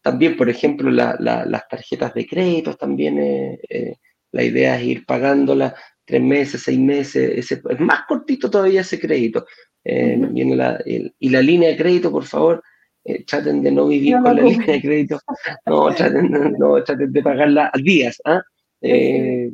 También, 0.00 0.36
por 0.36 0.48
ejemplo, 0.48 0.90
las 0.90 1.68
tarjetas 1.68 2.14
de 2.14 2.26
crédito, 2.26 2.74
también 2.74 3.18
eh, 3.18 3.60
eh, 3.68 3.96
la 4.32 4.44
idea 4.44 4.76
es 4.76 4.84
ir 4.84 5.04
pagándolas 5.04 5.74
tres 6.06 6.22
meses, 6.22 6.62
seis 6.62 6.78
meses, 6.78 7.52
es 7.52 7.80
más 7.80 8.04
cortito 8.08 8.50
todavía 8.50 8.80
ese 8.80 8.98
crédito. 8.98 9.44
viene 9.84 10.56
la, 10.56 10.82
y 10.86 11.28
la 11.28 11.42
línea 11.42 11.68
de 11.68 11.76
crédito, 11.76 12.10
por 12.10 12.24
favor, 12.24 12.62
eh, 13.04 13.24
traten 13.24 13.62
de 13.62 13.72
no 13.72 13.86
vivir 13.86 14.14
con 14.14 14.36
la 14.36 14.42
línea 14.42 14.74
de 14.74 14.80
crédito, 14.82 15.20
no 15.66 15.94
traten, 15.94 16.30
no, 16.58 16.82
traten 16.84 17.12
de 17.12 17.22
pagarla 17.22 17.70
a 17.72 17.78
días. 17.78 18.20
¿ah? 18.24 18.42
Eh, 18.82 19.50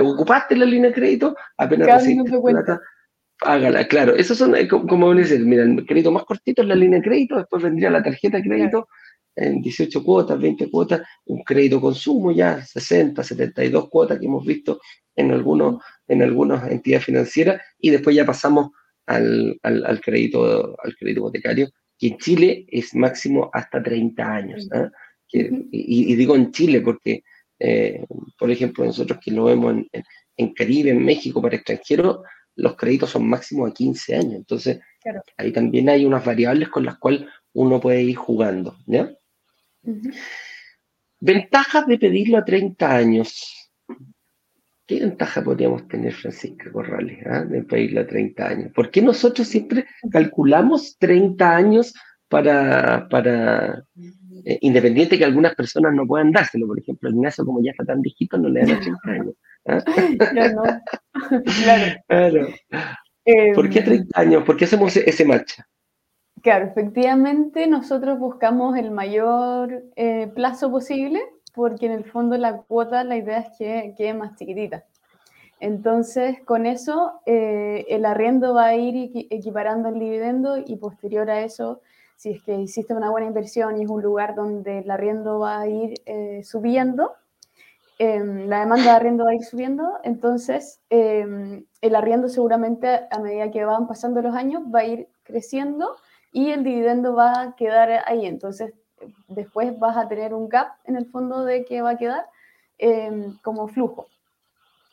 ocupaste 0.00 0.56
la 0.56 0.64
línea 0.64 0.88
de 0.88 0.94
crédito, 0.94 1.36
apenas 1.56 1.88
recibiste 1.88 2.40
plata, 2.40 2.80
hágala, 3.40 3.86
claro. 3.86 4.16
Esos 4.16 4.38
son, 4.38 4.56
eh, 4.56 4.66
como 4.66 5.14
decir, 5.14 5.40
mira, 5.40 5.64
el 5.64 5.84
crédito 5.86 6.10
más 6.10 6.24
cortito 6.24 6.62
es 6.62 6.68
la 6.68 6.74
línea 6.74 7.00
de 7.00 7.04
crédito, 7.04 7.36
después 7.36 7.62
vendría 7.62 7.90
la 7.90 8.02
tarjeta 8.02 8.38
de 8.38 8.44
crédito 8.44 8.88
en 9.36 9.60
18 9.60 10.02
cuotas, 10.02 10.40
20 10.40 10.70
cuotas, 10.70 11.02
un 11.26 11.42
crédito 11.44 11.80
consumo 11.80 12.32
ya, 12.32 12.64
60, 12.64 13.22
72 13.22 13.88
cuotas 13.88 14.18
que 14.18 14.26
hemos 14.26 14.44
visto 14.44 14.80
en 15.14 15.30
algunos, 15.30 15.82
en 16.08 16.22
algunas 16.22 16.70
entidades 16.70 17.04
financieras, 17.04 17.60
y 17.78 17.90
después 17.90 18.16
ya 18.16 18.24
pasamos 18.24 18.70
al, 19.06 19.58
al, 19.62 19.84
al 19.84 20.00
crédito, 20.00 20.76
al 20.82 20.96
crédito 20.96 21.20
hipotecario, 21.20 21.68
que 21.98 22.08
en 22.08 22.18
Chile 22.18 22.66
es 22.68 22.94
máximo 22.94 23.50
hasta 23.52 23.82
30 23.82 24.34
años. 24.34 24.68
¿ah? 24.72 24.90
y, 25.30 26.14
digo 26.14 26.36
en 26.36 26.52
Chile 26.52 26.80
porque, 26.80 27.22
eh, 27.58 28.04
por 28.38 28.50
ejemplo, 28.50 28.84
nosotros 28.84 29.18
que 29.22 29.30
lo 29.30 29.44
vemos 29.44 29.84
en, 30.36 30.54
Caribe, 30.54 30.90
en 30.90 31.04
México, 31.04 31.42
para 31.42 31.56
extranjeros, 31.56 32.20
los 32.54 32.76
créditos 32.76 33.10
son 33.10 33.28
máximos 33.28 33.70
a 33.70 33.74
15 33.74 34.14
años. 34.16 34.34
Entonces, 34.34 34.80
ahí 35.36 35.52
también 35.52 35.88
hay 35.88 36.04
unas 36.04 36.24
variables 36.24 36.68
con 36.68 36.84
las 36.84 36.98
cuales 36.98 37.22
uno 37.52 37.80
puede 37.80 38.02
ir 38.02 38.16
jugando. 38.16 38.76
¿ya? 38.86 39.10
Ventajas 41.20 41.86
de 41.86 41.98
pedirlo 41.98 42.38
a 42.38 42.44
30 42.44 42.96
años. 42.96 43.57
¿Qué 44.88 45.00
ventaja 45.00 45.44
podríamos 45.44 45.86
tener, 45.86 46.14
Francisca 46.14 46.72
Corrales, 46.72 47.18
ah, 47.26 47.44
de 47.44 47.62
pedirle 47.62 48.00
a 48.00 48.06
30 48.06 48.46
años? 48.48 48.72
¿Por 48.74 48.90
qué 48.90 49.02
nosotros 49.02 49.46
siempre 49.46 49.84
calculamos 50.10 50.96
30 50.98 51.56
años 51.56 51.92
para, 52.26 53.06
para 53.10 53.84
eh, 54.46 54.58
independiente 54.62 55.18
que 55.18 55.26
algunas 55.26 55.54
personas 55.54 55.92
no 55.92 56.06
puedan 56.06 56.32
dárselo? 56.32 56.66
Por 56.66 56.80
ejemplo, 56.80 57.10
Ignacio, 57.10 57.44
como 57.44 57.62
ya 57.62 57.72
está 57.72 57.84
tan 57.84 58.00
viejito, 58.00 58.38
no 58.38 58.48
le 58.48 58.60
dan 58.60 58.70
a 58.70 58.80
30 58.80 59.10
años. 59.10 59.34
¿ah? 59.66 59.84
no. 60.54 61.42
claro. 62.08 62.48
¿Por 63.54 63.68
qué 63.68 63.82
30 63.82 63.92
em, 63.92 64.08
años? 64.14 64.44
¿Por 64.44 64.56
qué 64.56 64.64
hacemos 64.64 64.96
ese 64.96 65.24
match? 65.26 65.60
Claro, 66.42 66.64
efectivamente 66.64 67.66
nosotros 67.66 68.18
buscamos 68.18 68.78
el 68.78 68.90
mayor 68.90 69.84
eh, 69.96 70.28
plazo 70.34 70.70
posible 70.70 71.20
porque 71.54 71.86
en 71.86 71.92
el 71.92 72.04
fondo 72.04 72.36
la 72.36 72.58
cuota, 72.62 73.04
la 73.04 73.16
idea 73.16 73.38
es 73.38 73.58
que 73.58 73.94
quede 73.96 74.14
más 74.14 74.36
chiquitita. 74.36 74.84
Entonces, 75.60 76.38
con 76.44 76.66
eso, 76.66 77.20
eh, 77.26 77.84
el 77.88 78.04
arriendo 78.04 78.54
va 78.54 78.66
a 78.66 78.76
ir 78.76 79.26
equiparando 79.30 79.88
el 79.88 79.98
dividendo 79.98 80.56
y 80.56 80.76
posterior 80.76 81.28
a 81.30 81.40
eso, 81.40 81.80
si 82.16 82.30
es 82.30 82.42
que 82.42 82.54
hiciste 82.54 82.94
una 82.94 83.10
buena 83.10 83.26
inversión 83.26 83.78
y 83.78 83.84
es 83.84 83.90
un 83.90 84.02
lugar 84.02 84.34
donde 84.34 84.78
el 84.78 84.90
arriendo 84.90 85.38
va 85.40 85.60
a 85.60 85.68
ir 85.68 85.94
eh, 86.06 86.42
subiendo, 86.44 87.12
em, 87.98 88.46
la 88.48 88.60
demanda 88.60 88.84
de 88.84 88.90
arriendo 88.90 89.24
va 89.24 89.30
a 89.30 89.34
ir 89.34 89.44
subiendo, 89.44 89.84
entonces 90.04 90.80
em, 90.90 91.64
el 91.80 91.94
arriendo 91.96 92.28
seguramente 92.28 93.06
a 93.10 93.18
medida 93.20 93.50
que 93.50 93.64
van 93.64 93.88
pasando 93.88 94.22
los 94.22 94.34
años 94.34 94.62
va 94.72 94.80
a 94.80 94.84
ir 94.84 95.08
creciendo 95.24 95.96
y 96.32 96.50
el 96.50 96.64
dividendo 96.64 97.14
va 97.14 97.40
a 97.40 97.56
quedar 97.56 98.02
ahí. 98.06 98.26
Entonces, 98.26 98.74
después 99.28 99.78
vas 99.78 99.96
a 99.96 100.08
tener 100.08 100.34
un 100.34 100.48
gap 100.48 100.68
en 100.84 100.96
el 100.96 101.06
fondo 101.06 101.44
de 101.44 101.64
que 101.64 101.82
va 101.82 101.90
a 101.90 101.98
quedar 101.98 102.26
em, 102.78 103.36
como 103.42 103.68
flujo. 103.68 104.06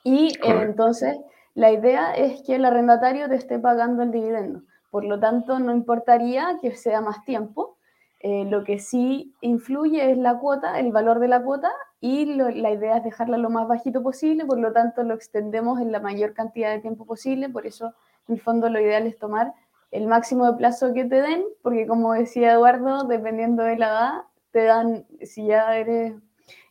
Y 0.03 0.33
entonces 0.43 1.17
la 1.55 1.71
idea 1.71 2.13
es 2.13 2.41
que 2.43 2.55
el 2.55 2.65
arrendatario 2.65 3.27
te 3.29 3.35
esté 3.35 3.59
pagando 3.59 4.03
el 4.03 4.11
dividendo. 4.11 4.61
Por 4.91 5.03
lo 5.03 5.19
tanto, 5.19 5.59
no 5.59 5.73
importaría 5.73 6.59
que 6.61 6.75
sea 6.75 7.01
más 7.01 7.23
tiempo. 7.25 7.77
Eh, 8.19 8.45
lo 8.45 8.63
que 8.63 8.79
sí 8.79 9.33
influye 9.41 10.11
es 10.11 10.17
la 10.17 10.37
cuota, 10.37 10.79
el 10.79 10.91
valor 10.91 11.19
de 11.19 11.27
la 11.27 11.41
cuota, 11.43 11.71
y 12.01 12.25
la 12.25 12.71
idea 12.71 12.97
es 12.97 13.03
dejarla 13.03 13.37
lo 13.37 13.49
más 13.49 13.67
bajito 13.67 14.03
posible, 14.03 14.45
por 14.45 14.59
lo 14.59 14.71
tanto 14.71 15.03
lo 15.03 15.13
extendemos 15.13 15.79
en 15.79 15.91
la 15.91 15.99
mayor 15.99 16.33
cantidad 16.33 16.71
de 16.71 16.79
tiempo 16.79 17.05
posible, 17.05 17.49
por 17.49 17.65
eso 17.65 17.93
en 18.27 18.35
el 18.35 18.41
fondo 18.41 18.69
lo 18.69 18.79
ideal 18.79 19.07
es 19.07 19.17
tomar 19.17 19.53
el 19.95 20.07
máximo 20.07 20.51
de 20.51 20.57
plazo 20.57 20.93
que 20.93 21.05
te 21.05 21.21
den, 21.21 21.43
porque 21.61 21.87
como 21.87 22.13
decía 22.13 22.53
Eduardo, 22.53 23.05
dependiendo 23.07 23.63
de 23.63 23.77
la 23.77 23.87
edad, 23.87 24.13
te 24.51 24.63
dan, 24.63 25.05
si 25.21 25.47
ya 25.47 25.75
eres, 25.77 26.13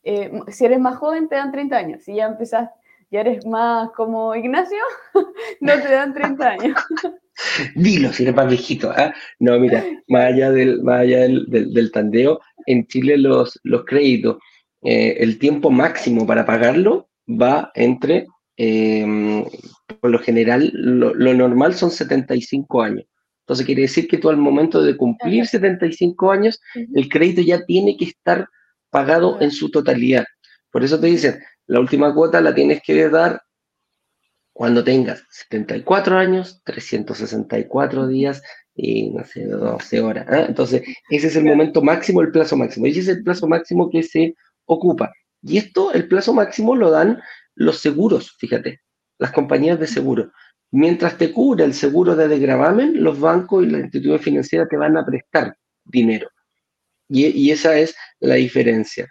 eh, 0.02 0.30
si 0.48 0.64
eres 0.64 0.78
más 0.78 0.96
joven, 0.96 1.28
te 1.28 1.36
dan 1.36 1.50
30 1.50 1.76
años, 1.76 2.02
si 2.04 2.14
ya 2.16 2.26
empezás, 2.26 2.70
ya 3.10 3.20
eres 3.20 3.46
más 3.46 3.90
como 3.92 4.34
Ignacio, 4.34 4.78
no 5.60 5.72
te 5.72 5.92
dan 5.92 6.12
30 6.12 6.48
años. 6.48 6.78
Dilo, 7.74 8.12
si 8.12 8.24
eres 8.24 8.34
más 8.34 8.48
viejito. 8.48 8.90
¿ah? 8.90 9.12
No, 9.38 9.58
mira, 9.58 9.84
más 10.08 10.26
allá 10.26 10.50
del, 10.50 10.82
más 10.82 11.00
allá 11.00 11.20
del, 11.20 11.46
del, 11.48 11.92
tandeo, 11.92 12.40
en 12.66 12.86
Chile 12.86 13.16
los, 13.16 13.58
los 13.64 13.84
créditos, 13.84 14.38
eh, 14.82 15.16
el 15.20 15.38
tiempo 15.38 15.70
máximo 15.70 16.26
para 16.26 16.44
pagarlo 16.44 17.08
va 17.28 17.72
entre, 17.74 18.26
em, 18.56 19.44
por 20.00 20.10
lo 20.10 20.18
general, 20.18 20.70
lo, 20.74 21.14
lo, 21.14 21.34
normal 21.34 21.74
son 21.74 21.90
75 21.90 22.82
años. 22.82 23.06
Entonces 23.44 23.66
quiere 23.66 23.82
decir 23.82 24.08
que 24.08 24.16
tú 24.16 24.30
al 24.30 24.38
momento 24.38 24.82
de 24.82 24.96
cumplir 24.96 25.46
75 25.46 26.32
años, 26.32 26.60
el 26.94 27.08
crédito 27.10 27.42
ya 27.42 27.62
tiene 27.66 27.94
que 27.96 28.06
estar 28.06 28.48
pagado 28.88 29.38
en 29.42 29.50
su 29.50 29.70
totalidad. 29.70 30.24
Por 30.70 30.82
eso 30.82 30.98
te 30.98 31.08
dicen, 31.08 31.42
la 31.66 31.80
última 31.80 32.14
cuota 32.14 32.40
la 32.40 32.54
tienes 32.54 32.80
que 32.82 33.08
dar 33.10 33.42
cuando 34.54 34.82
tengas 34.82 35.22
74 35.30 36.16
años, 36.16 36.62
364 36.64 38.06
días 38.06 38.42
y 38.74 39.10
no 39.10 39.24
sé, 39.24 39.44
12 39.46 40.00
horas. 40.00 40.26
¿eh? 40.30 40.46
Entonces, 40.48 40.82
ese 41.10 41.26
es 41.26 41.36
el 41.36 41.44
momento 41.44 41.82
máximo, 41.82 42.22
el 42.22 42.30
plazo 42.30 42.56
máximo. 42.56 42.86
Ese 42.86 43.00
es 43.00 43.08
el 43.08 43.22
plazo 43.22 43.46
máximo 43.46 43.90
que 43.90 44.02
se 44.02 44.34
ocupa. 44.64 45.12
Y 45.42 45.58
esto, 45.58 45.92
el 45.92 46.08
plazo 46.08 46.32
máximo 46.32 46.74
lo 46.74 46.90
dan 46.90 47.20
los 47.54 47.78
seguros, 47.78 48.36
fíjate, 48.38 48.80
las 49.18 49.32
compañías 49.32 49.78
de 49.78 49.86
seguro. 49.86 50.32
Mientras 50.76 51.16
te 51.16 51.30
cubra 51.30 51.64
el 51.64 51.72
seguro 51.72 52.16
de 52.16 52.26
degravamen, 52.26 53.00
los 53.00 53.20
bancos 53.20 53.64
y 53.64 53.70
las 53.70 53.82
instituciones 53.82 54.22
financieras 54.22 54.68
te 54.68 54.76
van 54.76 54.96
a 54.96 55.06
prestar 55.06 55.56
dinero. 55.84 56.28
Y, 57.08 57.26
y 57.26 57.52
esa 57.52 57.78
es 57.78 57.94
la 58.18 58.34
diferencia. 58.34 59.08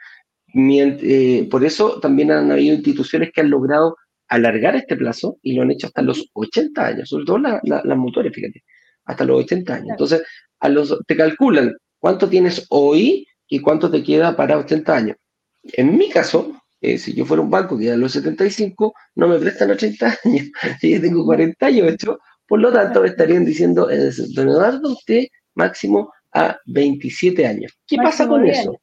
Eh, 0.54 1.48
por 1.50 1.64
eso 1.64 2.02
también 2.02 2.32
han 2.32 2.52
habido 2.52 2.76
instituciones 2.76 3.32
que 3.32 3.40
han 3.40 3.50
logrado 3.50 3.96
alargar 4.28 4.76
este 4.76 4.98
plazo 4.98 5.38
y 5.42 5.54
lo 5.54 5.62
han 5.62 5.72
hecho 5.72 5.88
hasta 5.88 6.02
los 6.02 6.30
80 6.34 6.86
años, 6.86 7.08
sobre 7.08 7.24
todo 7.24 7.38
las 7.38 7.98
motores, 7.98 8.34
fíjate, 8.34 8.62
hasta 9.06 9.24
los 9.24 9.46
80 9.46 9.74
años. 9.74 9.88
Entonces, 9.92 10.24
a 10.60 10.68
los, 10.68 11.00
te 11.08 11.16
calculan 11.16 11.74
cuánto 11.98 12.28
tienes 12.28 12.66
hoy 12.72 13.26
y 13.48 13.62
cuánto 13.62 13.90
te 13.90 14.04
queda 14.04 14.36
para 14.36 14.58
80 14.58 14.94
años. 14.94 15.18
En 15.64 15.98
mi 15.98 16.10
caso, 16.10 16.62
eh, 16.84 16.98
si 16.98 17.14
yo 17.14 17.26
fuera 17.26 17.42
un 17.42 17.50
banco 17.50 17.78
que 17.78 17.90
a 17.90 17.96
los 17.96 18.12
75, 18.12 18.94
no 19.16 19.30
me 19.30 19.40
prestan 19.40 19.72
80 19.72 20.18
años, 20.26 20.48
yo 20.82 21.02
tengo 21.02 21.26
48, 21.26 22.20
por 22.46 22.60
lo 22.60 22.74
tanto 22.74 23.02
me 23.02 23.08
estarían 23.08 23.46
diciendo, 23.46 23.90
eh, 23.90 24.12
don 24.36 24.50
Eduardo, 24.50 24.92
usted 24.92 25.28
máximo 25.56 26.12
a 26.34 26.58
27 26.66 27.48
años. 27.48 27.72
¿Qué 27.88 27.96
pasa 27.96 28.28
con 28.28 28.46
eso? 28.46 28.78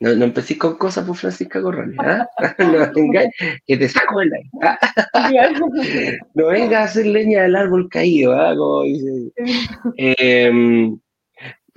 No, 0.00 0.14
no 0.14 0.24
empecé 0.24 0.56
con 0.56 0.78
cosas 0.78 1.04
por 1.04 1.14
Francisca 1.14 1.60
Corrales, 1.60 1.94
¿ah? 1.98 2.26
no 2.58 2.90
vengáis, 2.94 3.30
que 3.66 3.76
te 3.76 3.86
saco 3.86 4.22
el 4.22 4.32
aire. 4.32 4.50
¿ah? 4.62 4.78
no 6.34 6.46
vengas 6.46 6.80
a 6.80 6.84
hacer 6.84 7.04
leña 7.04 7.42
del 7.42 7.54
árbol 7.54 7.86
caído, 7.90 8.32
¿ah? 8.32 8.56
Como 8.56 8.84
dice. 8.84 9.30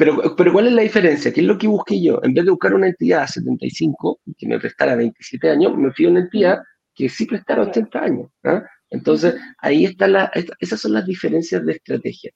Pero, 0.03 0.35
pero 0.35 0.51
¿cuál 0.51 0.67
es 0.67 0.73
la 0.73 0.81
diferencia? 0.81 1.31
¿Qué 1.31 1.39
es 1.39 1.47
lo 1.47 1.57
que 1.57 1.65
busqué 1.65 2.01
yo? 2.01 2.19
En 2.23 2.33
vez 2.33 2.43
de 2.43 2.51
buscar 2.51 2.73
una 2.73 2.87
entidad 2.87 3.23
a 3.23 3.27
75, 3.27 4.19
que 4.37 4.47
me 4.47 4.59
prestara 4.59 4.97
27 4.97 5.49
años, 5.49 5.77
me 5.77 5.93
fui 5.93 6.03
a 6.03 6.09
una 6.09 6.19
entidad 6.19 6.59
que 6.93 7.07
sí 7.07 7.25
prestara 7.25 7.61
80 7.61 7.99
años. 7.99 8.29
¿ah? 8.43 8.63
Entonces, 8.89 9.35
ahí 9.59 9.85
está 9.85 10.09
la, 10.09 10.29
esas 10.59 10.81
son 10.81 10.91
las 10.91 11.05
diferencias 11.05 11.65
de 11.65 11.71
estrategia. 11.71 12.31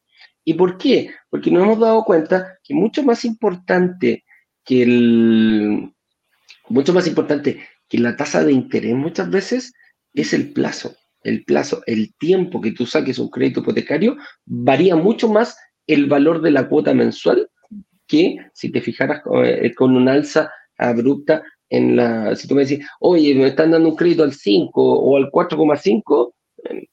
¿Y 0.45 0.53
por 0.53 0.77
qué? 0.77 1.11
Porque 1.29 1.51
nos 1.51 1.63
hemos 1.63 1.79
dado 1.79 2.05
cuenta 2.05 2.57
que 2.63 2.73
mucho 2.73 3.03
más 3.03 3.25
importante 3.25 4.23
que 4.63 4.83
el, 4.83 5.93
mucho 6.69 6.93
más 6.93 7.05
importante 7.05 7.67
que 7.89 7.97
la 7.97 8.15
tasa 8.15 8.45
de 8.45 8.53
interés 8.53 8.95
muchas 8.95 9.29
veces 9.29 9.73
es 10.13 10.31
el 10.31 10.53
plazo. 10.53 10.95
El 11.21 11.43
plazo, 11.43 11.83
el 11.85 12.15
tiempo 12.15 12.61
que 12.61 12.71
tú 12.71 12.85
saques 12.85 13.19
un 13.19 13.29
crédito 13.29 13.59
hipotecario 13.59 14.15
varía 14.45 14.95
mucho 14.95 15.27
más 15.27 15.57
el 15.85 16.05
valor 16.05 16.41
de 16.41 16.51
la 16.51 16.69
cuota 16.69 16.93
mensual 16.93 17.49
que 18.07 18.37
si 18.53 18.71
te 18.71 18.81
fijaras 18.81 19.21
eh, 19.43 19.73
con 19.75 19.95
una 19.95 20.13
alza 20.13 20.51
abrupta 20.77 21.43
en 21.69 21.95
la, 21.95 22.35
si 22.35 22.47
tú 22.47 22.55
me 22.55 22.65
decís, 22.65 22.85
oye, 22.99 23.35
me 23.35 23.47
están 23.47 23.71
dando 23.71 23.89
un 23.89 23.95
crédito 23.95 24.23
al 24.23 24.33
5 24.33 24.71
o 24.81 25.17
al 25.17 25.29
4,5, 25.29 26.33
eh, 26.63 26.87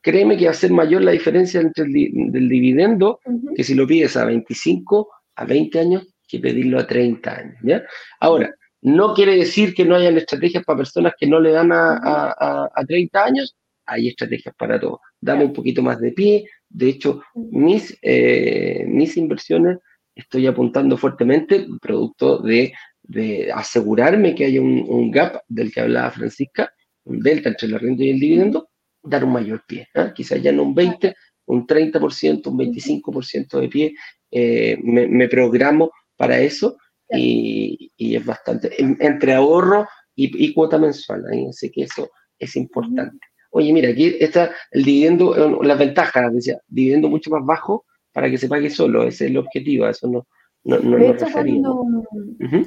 créeme 0.00 0.36
que 0.36 0.46
va 0.46 0.52
a 0.52 0.54
ser 0.54 0.70
mayor 0.72 1.02
la 1.02 1.12
diferencia 1.12 1.60
entre 1.60 1.84
el 1.84 1.92
del 2.32 2.48
dividendo 2.48 3.20
que 3.54 3.64
si 3.64 3.74
lo 3.74 3.86
pides 3.86 4.16
a 4.16 4.24
25, 4.24 5.08
a 5.36 5.44
20 5.44 5.78
años 5.78 6.14
que 6.26 6.38
pedirlo 6.38 6.78
a 6.78 6.86
30 6.86 7.30
años. 7.30 7.56
¿ya? 7.62 7.82
Ahora, 8.20 8.54
no 8.80 9.14
quiere 9.14 9.36
decir 9.36 9.74
que 9.74 9.84
no 9.84 9.94
hayan 9.94 10.16
estrategias 10.16 10.64
para 10.64 10.78
personas 10.78 11.14
que 11.18 11.26
no 11.26 11.40
le 11.40 11.52
dan 11.52 11.72
a, 11.72 12.70
a, 12.74 12.84
30 12.86 13.24
años, 13.24 13.56
hay 13.86 14.08
estrategias 14.08 14.54
para 14.56 14.80
todo. 14.80 15.00
Dame 15.20 15.44
un 15.44 15.52
poquito 15.52 15.82
más 15.82 16.00
de 16.00 16.12
pie. 16.12 16.48
De 16.68 16.88
hecho, 16.88 17.22
mis, 17.34 17.96
eh, 18.02 18.84
mis 18.86 19.16
inversiones 19.16 19.78
estoy 20.14 20.46
apuntando 20.46 20.96
fuertemente, 20.96 21.66
producto 21.80 22.38
de, 22.38 22.72
de 23.02 23.52
asegurarme 23.52 24.34
que 24.34 24.46
haya 24.46 24.60
un, 24.60 25.10
gap 25.10 25.42
del 25.48 25.72
que 25.72 25.80
hablaba 25.80 26.10
Francisca, 26.10 26.72
un 27.04 27.20
delta 27.20 27.50
entre 27.50 27.68
la 27.68 27.78
renta 27.78 28.02
y 28.02 28.10
el 28.10 28.20
dividendo, 28.20 28.70
dar 29.02 29.24
un 29.24 29.32
mayor 29.32 29.64
pie. 29.66 29.88
¿eh? 29.94 30.12
Quizás 30.14 30.42
ya 30.42 30.52
no 30.52 30.62
un 30.62 30.74
20, 30.74 31.14
un 31.46 31.66
30%, 31.66 32.46
un 32.46 32.58
25% 32.58 33.60
de 33.60 33.68
pie. 33.68 33.94
Eh, 34.30 34.78
me, 34.82 35.06
me 35.06 35.28
programo 35.28 35.90
para 36.16 36.40
eso 36.40 36.76
y, 37.10 37.92
es 37.98 38.24
bastante, 38.24 38.72
entre 38.78 39.34
ahorro 39.34 39.86
y, 40.14 40.52
cuota 40.52 40.78
mensual, 40.78 41.24
ahí 41.30 41.46
así 41.48 41.70
que 41.70 41.82
eso 41.82 42.10
es 42.38 42.56
importante. 42.56 43.26
Oye, 43.50 43.72
mira, 43.72 43.90
aquí 43.90 44.16
está 44.18 44.52
el 44.70 44.84
dividendo, 44.84 45.36
eh, 45.36 45.66
las 45.66 45.78
ventajas, 45.78 46.32
decía, 46.32 46.58
dividendo 46.66 47.08
mucho 47.08 47.30
más 47.30 47.44
bajo 47.44 47.84
para 48.14 48.30
que 48.30 48.38
se 48.38 48.48
pague 48.48 48.70
solo, 48.70 49.02
ese 49.02 49.24
es 49.24 49.30
el 49.32 49.36
objetivo, 49.36 49.86
eso 49.86 50.08
no, 50.08 50.26
no, 50.62 50.78
no 50.78 50.96
de 50.96 51.10
hecho, 51.10 51.26
cuando 51.30 51.84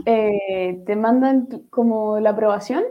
eh, 0.06 0.84
te 0.86 0.96
mandan 0.96 1.48
como 1.70 2.20
la 2.20 2.32
aprobación, 2.32 2.84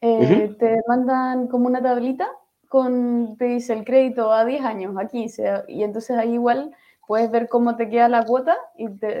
eh, 0.00 0.54
te 0.58 0.80
mandan 0.88 1.46
como 1.46 1.68
una 1.68 1.80
tablita 1.80 2.28
con, 2.68 3.36
te 3.38 3.44
dice 3.46 3.72
el 3.72 3.84
crédito 3.84 4.32
a 4.32 4.44
10 4.44 4.64
años, 4.64 4.94
a 4.98 5.06
15, 5.06 5.64
y 5.68 5.84
entonces 5.84 6.18
ahí 6.18 6.34
igual 6.34 6.74
puedes 7.06 7.30
ver 7.30 7.48
cómo 7.48 7.76
te 7.76 7.88
queda 7.88 8.08
la 8.08 8.24
cuota 8.24 8.56
y 8.76 8.88
te, 8.88 9.18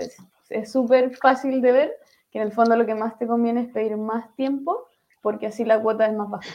es 0.50 0.72
súper 0.72 1.16
fácil 1.16 1.62
de 1.62 1.72
ver 1.72 1.92
que 2.32 2.40
en 2.40 2.46
el 2.46 2.52
fondo 2.52 2.74
lo 2.76 2.84
que 2.84 2.94
más 2.94 3.16
te 3.16 3.26
conviene 3.26 3.62
es 3.62 3.68
pedir 3.68 3.96
más 3.96 4.34
tiempo 4.34 4.86
porque 5.20 5.46
así 5.46 5.64
la 5.64 5.80
cuota 5.80 6.06
es 6.06 6.14
más 6.14 6.28
baja. 6.28 6.54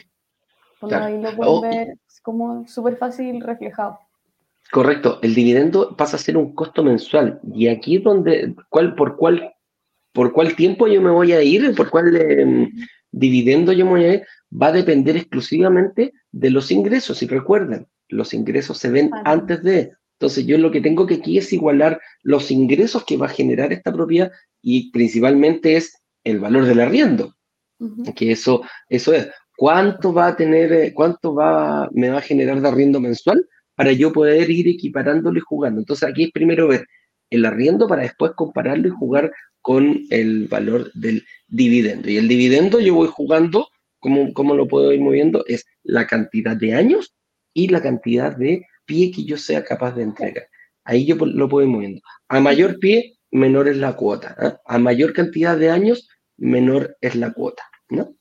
ahí 1.03 1.21
lo 1.21 1.35
pueden 1.35 1.61
ver 1.61 1.97
como 2.21 2.67
súper 2.67 2.97
fácil 2.97 3.41
reflejado. 3.41 3.99
Correcto, 4.71 5.19
el 5.21 5.33
dividendo 5.33 5.95
pasa 5.95 6.17
a 6.17 6.19
ser 6.19 6.37
un 6.37 6.53
costo 6.53 6.83
mensual. 6.83 7.39
Y 7.53 7.67
aquí 7.67 7.97
es 7.97 8.03
donde, 8.03 8.53
¿cuál, 8.69 8.95
por, 8.95 9.15
cuál, 9.15 9.53
por 10.13 10.33
cuál 10.33 10.55
tiempo 10.55 10.87
yo 10.87 11.01
me 11.01 11.11
voy 11.11 11.31
a 11.31 11.41
ir, 11.41 11.73
por 11.75 11.89
cuál 11.89 12.15
em, 12.15 12.71
dividendo 13.11 13.71
yo 13.71 13.85
me 13.85 13.91
voy 13.91 14.03
a 14.03 14.13
ir, 14.15 14.23
va 14.51 14.67
a 14.67 14.73
depender 14.73 15.15
exclusivamente 15.15 16.13
de 16.31 16.49
los 16.49 16.71
ingresos. 16.71 17.21
Y 17.23 17.27
recuerden, 17.27 17.87
los 18.09 18.33
ingresos 18.33 18.77
se 18.77 18.89
ven 18.89 19.09
antes 19.23 19.63
de, 19.63 19.91
entonces 20.19 20.45
yo 20.45 20.57
lo 20.57 20.71
que 20.71 20.81
tengo 20.81 21.05
que 21.05 21.15
aquí 21.15 21.37
es 21.37 21.53
igualar 21.53 22.01
los 22.23 22.49
ingresos 22.49 23.05
que 23.05 23.17
va 23.17 23.27
a 23.27 23.29
generar 23.29 23.71
esta 23.71 23.93
propiedad 23.93 24.31
y 24.61 24.91
principalmente 24.91 25.75
es 25.75 26.01
el 26.23 26.39
valor 26.39 26.65
del 26.65 26.79
arriendo. 26.79 27.35
Que 28.15 28.31
eso, 28.31 28.63
eso 28.89 29.13
es. 29.13 29.29
¿Cuánto 29.55 30.11
va 30.11 30.27
a 30.27 30.35
tener, 30.35 30.73
eh, 30.73 30.93
cuánto 30.93 31.35
va, 31.35 31.87
me 31.93 32.09
va 32.09 32.17
a 32.17 32.21
generar 32.21 32.59
de 32.59 32.67
arriendo 32.67 32.99
mensual 32.99 33.47
para 33.77 33.93
yo 33.93 34.11
poder 34.11 34.49
ir 34.49 34.67
equiparándolo 34.67 35.37
y 35.37 35.41
jugando? 35.41 35.79
Entonces 35.79 36.09
aquí 36.09 36.25
es 36.25 36.31
primero 36.31 36.67
ver 36.67 36.85
el 37.29 37.45
arriendo 37.45 37.87
para 37.87 38.01
después 38.01 38.33
compararlo 38.35 38.87
y 38.87 38.91
jugar 38.91 39.31
con 39.61 40.01
el 40.09 40.47
valor 40.47 40.91
del 40.93 41.23
dividendo. 41.47 42.09
Y 42.09 42.17
el 42.17 42.27
dividendo 42.27 42.79
yo 42.79 42.95
voy 42.95 43.07
jugando, 43.07 43.67
¿cómo, 43.99 44.33
cómo 44.33 44.55
lo 44.55 44.67
puedo 44.67 44.91
ir 44.91 45.01
moviendo? 45.01 45.45
Es 45.45 45.65
la 45.83 46.07
cantidad 46.07 46.57
de 46.57 46.73
años 46.73 47.15
y 47.53 47.67
la 47.69 47.81
cantidad 47.81 48.35
de 48.35 48.65
pie 48.85 49.11
que 49.11 49.23
yo 49.23 49.37
sea 49.37 49.63
capaz 49.63 49.93
de 49.93 50.03
entregar. 50.03 50.47
Ahí 50.83 51.05
yo 51.05 51.15
lo 51.17 51.49
puedo 51.49 51.67
ir 51.67 51.71
moviendo. 51.71 52.01
A 52.29 52.39
mayor 52.39 52.79
pie, 52.79 53.17
menor 53.31 53.67
es 53.67 53.77
la 53.77 53.95
cuota. 53.95 54.35
¿ah? 54.39 54.57
A 54.65 54.79
mayor 54.79 55.13
cantidad 55.13 55.57
de 55.57 55.69
años, 55.69 56.09
menor 56.37 56.97
es 57.01 57.15
la 57.15 57.33
cuota. 57.33 57.63
¿no? 57.89 58.16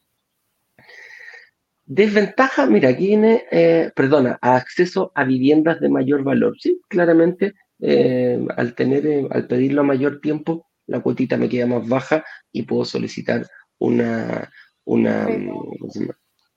Desventaja, 1.86 2.66
mira, 2.66 2.88
aquí 2.88 3.06
viene, 3.06 3.44
eh, 3.50 3.90
perdona, 3.94 4.38
acceso 4.42 5.12
a 5.14 5.24
viviendas 5.24 5.80
de 5.80 5.88
mayor 5.88 6.24
valor. 6.24 6.56
Sí, 6.58 6.80
claramente, 6.88 7.54
eh, 7.80 8.44
al 8.56 8.74
tener, 8.74 9.06
eh, 9.06 9.28
al 9.30 9.46
pedirlo 9.46 9.82
a 9.82 9.84
mayor 9.84 10.20
tiempo, 10.20 10.66
la 10.86 11.00
cuotita 11.00 11.36
me 11.36 11.48
queda 11.48 11.66
más 11.66 11.88
baja 11.88 12.24
y 12.50 12.62
puedo 12.62 12.84
solicitar 12.84 13.46
una, 13.78 14.50
una, 14.84 15.28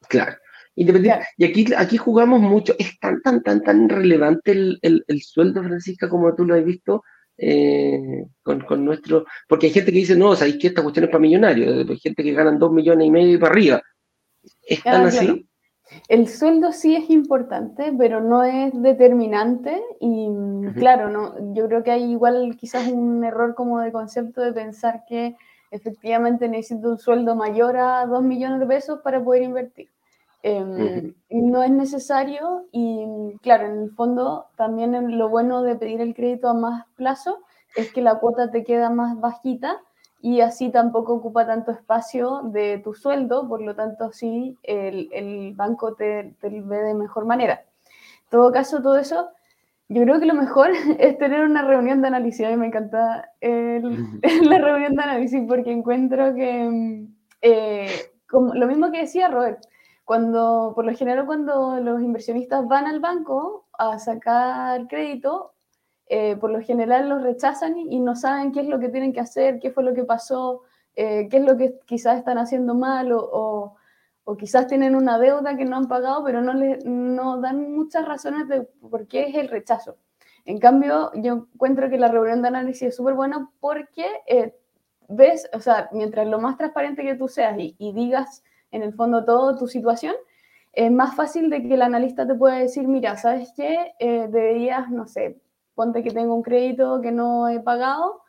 claro, 0.07 0.35
Independiente. 0.79 1.25
Y 1.37 1.43
aquí, 1.43 1.65
aquí 1.75 1.97
jugamos 1.97 2.39
mucho. 2.39 2.73
Es 2.79 2.97
tan, 2.99 3.21
tan, 3.21 3.43
tan, 3.43 3.61
tan 3.61 3.89
relevante 3.89 4.51
el, 4.51 4.79
el, 4.81 5.21
sueldo, 5.21 5.61
Francisca, 5.61 6.07
como 6.07 6.33
tú 6.35 6.45
lo 6.45 6.55
has 6.55 6.63
visto 6.63 7.03
eh, 7.37 7.99
con, 8.41 8.61
con, 8.61 8.85
nuestro. 8.85 9.25
Porque 9.49 9.67
hay 9.67 9.73
gente 9.73 9.91
que 9.91 9.97
dice, 9.99 10.15
no, 10.15 10.37
sabéis 10.37 10.57
que 10.57 10.67
esta 10.67 10.81
cuestión 10.81 11.03
es 11.03 11.11
para 11.11 11.21
millonarios. 11.21 11.89
Hay 11.89 11.99
gente 11.99 12.23
que 12.23 12.31
ganan 12.31 12.59
dos 12.59 12.71
millones 12.71 13.07
y 13.07 13.11
medio 13.11 13.33
y 13.33 13.37
para 13.37 13.51
arriba. 13.51 13.81
¿Están 14.69 15.05
así? 15.05 15.49
El 16.07 16.27
sueldo 16.27 16.71
sí 16.71 16.95
es 16.95 17.09
importante, 17.09 17.91
pero 17.97 18.21
no 18.21 18.43
es 18.43 18.79
determinante 18.79 19.81
y 19.99 20.29
claro, 20.75 21.09
no, 21.09 21.53
yo 21.53 21.67
creo 21.67 21.83
que 21.83 21.91
hay 21.91 22.11
igual 22.11 22.55
quizás 22.57 22.87
un 22.91 23.23
error 23.23 23.55
como 23.55 23.79
de 23.79 23.91
concepto 23.91 24.41
de 24.41 24.53
pensar 24.53 25.03
que 25.07 25.35
efectivamente 25.71 26.47
necesito 26.47 26.89
un 26.89 26.99
sueldo 26.99 27.35
mayor 27.35 27.77
a 27.77 28.05
2 28.05 28.21
millones 28.21 28.59
de 28.59 28.67
pesos 28.67 28.99
para 29.03 29.23
poder 29.23 29.43
invertir. 29.43 29.89
Em, 30.41 31.13
no 31.29 31.63
es 31.63 31.71
necesario 31.71 32.67
y 32.71 33.35
claro, 33.41 33.65
en 33.65 33.83
el 33.83 33.91
fondo 33.91 34.45
también 34.55 35.17
lo 35.17 35.27
bueno 35.27 35.63
de 35.63 35.75
pedir 35.75 36.01
el 36.01 36.13
crédito 36.13 36.49
a 36.49 36.53
más 36.53 36.85
plazo 36.95 37.39
es 37.75 37.91
que 37.91 38.01
la 38.01 38.19
cuota 38.19 38.49
te 38.49 38.63
queda 38.63 38.89
más 38.89 39.19
bajita 39.19 39.81
y 40.21 40.41
así 40.41 40.69
tampoco 40.69 41.13
ocupa 41.13 41.45
tanto 41.47 41.71
espacio 41.71 42.41
de 42.43 42.79
tu 42.79 42.93
sueldo, 42.93 43.47
por 43.47 43.61
lo 43.61 43.75
tanto 43.75 44.11
sí 44.11 44.57
el, 44.63 45.09
el 45.13 45.53
banco 45.55 45.95
te, 45.95 46.35
te, 46.41 46.49
ve 46.49 46.77
de 46.83 46.93
mejor 46.93 47.25
manera. 47.25 47.63
En 48.23 48.29
todo 48.29 48.51
caso, 48.51 48.81
todo 48.81 48.97
eso, 48.97 49.29
yo 49.87 50.03
creo 50.03 50.19
que 50.19 50.25
lo 50.25 50.33
mejor 50.33 50.71
es 50.99 51.17
tener 51.17 51.43
una 51.45 51.63
reunión 51.63 52.01
de 52.01 52.07
análisis. 52.09 52.45
A 52.45 52.49
mí 52.49 52.57
me 52.57 52.67
encanta 52.67 53.31
el, 53.39 53.83
la 54.43 54.57
reunión 54.57 54.95
de 54.95 55.03
análisis 55.03 55.41
porque 55.47 55.71
encuentro 55.71 56.35
que, 56.35 57.07
eh, 57.41 57.89
como, 58.29 58.53
lo 58.53 58.67
mismo 58.67 58.91
que 58.91 59.01
decía 59.01 59.29
Robert, 59.29 59.61
cuando, 60.03 60.73
por 60.75 60.85
lo 60.85 60.95
general, 60.95 61.25
cuando 61.25 61.79
los 61.79 62.01
inversionistas 62.01 62.67
van 62.67 62.87
al 62.87 62.99
banco 62.99 63.67
a 63.77 63.99
sacar 63.99 64.87
crédito, 64.87 65.53
eh, 66.11 66.35
por 66.37 66.49
lo 66.49 66.59
general 66.59 67.07
los 67.07 67.21
rechazan 67.21 67.77
y 67.77 67.99
no 67.99 68.15
saben 68.15 68.51
qué 68.51 68.61
es 68.61 68.67
lo 68.67 68.79
que 68.79 68.89
tienen 68.89 69.13
que 69.13 69.19
hacer, 69.19 69.59
qué 69.59 69.69
fue 69.69 69.83
lo 69.83 69.93
que 69.93 70.03
pasó, 70.03 70.63
eh, 70.95 71.27
qué 71.29 71.37
es 71.37 71.43
lo 71.43 71.55
que 71.55 71.79
quizás 71.85 72.17
están 72.17 72.39
haciendo 72.39 72.73
mal 72.73 73.11
o, 73.11 73.75
o, 74.23 74.37
quizás 74.37 74.65
tienen 74.65 74.95
una 74.95 75.19
deuda 75.19 75.55
que 75.55 75.65
no 75.65 75.77
han 75.77 75.87
pagado, 75.87 76.23
pero 76.23 76.41
no, 76.41 76.53
le, 76.53 76.79
no 76.83 77.39
dan 77.39 77.73
muchas 77.73 78.07
razones 78.07 78.47
de 78.47 78.63
por 78.63 79.07
qué 79.07 79.27
es 79.27 79.35
el 79.35 79.49
rechazo. 79.49 79.97
En 80.45 80.57
cambio, 80.57 81.11
yo 81.13 81.47
encuentro 81.53 81.89
que 81.91 81.99
la 81.99 82.07
reunión 82.07 82.41
de 82.41 82.47
análisis 82.47 82.89
es 82.89 82.95
súper 82.95 83.13
buena 83.13 83.51
porque 83.59 84.07
eh, 84.25 84.55
ves, 85.09 85.47
o 85.53 85.59
sea, 85.59 85.89
mientras 85.91 86.27
lo 86.27 86.39
más 86.39 86.57
transparente 86.57 87.03
que 87.03 87.15
tú 87.15 87.27
seas 87.27 87.55
y, 87.57 87.75
digas 87.93 88.43
en 88.71 88.81
el 88.81 88.93
fondo 88.93 89.25
toda 89.25 89.55
tu 89.57 89.67
situación, 89.67 90.15
es 90.73 90.91
más 90.91 91.15
fácil 91.15 91.51
de 91.51 91.61
que 91.61 91.75
el 91.75 91.83
analista 91.83 92.25
te 92.25 92.33
pueda 92.33 92.55
decir, 92.55 92.87
mira, 92.87 93.15
¿sabes 93.15 93.53
qué? 93.55 93.93
deberías, 93.99 94.89
no 94.89 95.07
sé, 95.07 95.39
ponte 95.79 96.03
que 96.03 96.11
tengo 96.11 96.35
un 96.35 96.43
crédito 96.43 96.99
que 96.99 97.09
no 97.09 97.47
he 97.47 97.61
pagado, 97.61 98.21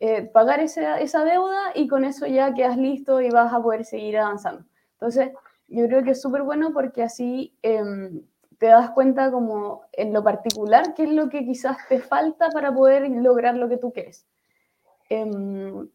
eh, 0.00 0.22
pagar 0.22 0.58
esa, 0.58 0.98
esa 0.98 1.24
deuda 1.24 1.70
y 1.72 1.86
con 1.86 2.04
eso 2.04 2.26
ya 2.26 2.52
quedas 2.52 2.76
listo 2.76 3.20
y 3.20 3.30
vas 3.30 3.52
a 3.52 3.62
poder 3.62 3.84
seguir 3.84 4.18
avanzando. 4.18 4.64
Entonces, 4.94 5.30
yo 5.68 5.86
creo 5.86 6.02
que 6.02 6.10
es 6.10 6.20
súper 6.20 6.42
bueno 6.42 6.72
porque 6.72 7.04
así 7.04 7.56
em, 7.62 8.22
te 8.58 8.66
das 8.66 8.90
cuenta 8.90 9.30
como 9.30 9.82
en 9.92 10.12
lo 10.12 10.24
particular 10.24 10.94
qué 10.94 11.04
es 11.04 11.12
lo 11.12 11.28
que 11.28 11.44
quizás 11.44 11.76
te 11.88 12.00
falta 12.00 12.50
para 12.50 12.74
poder 12.74 13.08
lograr 13.08 13.54
lo 13.54 13.68
que 13.68 13.76
tú 13.76 13.92
quieres. 13.92 14.26
Em, 15.08 15.88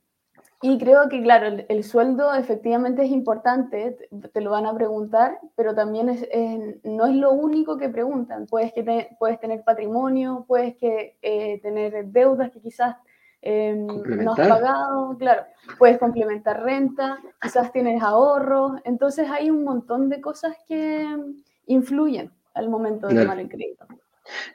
y 0.63 0.77
creo 0.77 1.09
que, 1.09 1.23
claro, 1.23 1.57
el, 1.67 1.83
sueldo 1.83 2.35
efectivamente 2.35 3.03
es 3.03 3.09
importante, 3.09 3.97
te, 4.31 4.41
lo 4.41 4.51
van 4.51 4.67
a 4.67 4.75
preguntar, 4.75 5.39
pero 5.55 5.73
también 5.73 6.09
es, 6.09 6.27
no 6.83 7.07
es 7.07 7.15
lo 7.15 7.31
único 7.31 7.77
que 7.77 7.89
preguntan. 7.89 8.45
Puedes, 8.45 8.71
que 8.71 9.09
puedes 9.17 9.39
tener 9.39 9.63
patrimonio, 9.63 10.45
puedes 10.47 10.75
que, 10.75 11.17
eh, 11.23 11.59
tener 11.63 12.05
deudas 12.05 12.51
que 12.51 12.61
quizás 12.61 12.95
em, 13.41 13.87
no 13.87 14.33
has 14.33 14.47
pagado, 14.47 15.17
claro, 15.17 15.43
puedes 15.79 15.97
complementar 15.97 16.61
renta, 16.61 17.17
quizás 17.41 17.71
tienes 17.71 18.03
ahorros, 18.03 18.73
entonces 18.83 19.27
hay 19.31 19.49
un 19.49 19.63
montón 19.63 20.09
de 20.09 20.21
cosas 20.21 20.55
que 20.67 21.07
influyen 21.65 22.31
al 22.53 22.69
momento 22.69 23.07
de 23.07 23.19
tomar 23.19 23.39
el 23.39 23.49
crédito. 23.49 23.87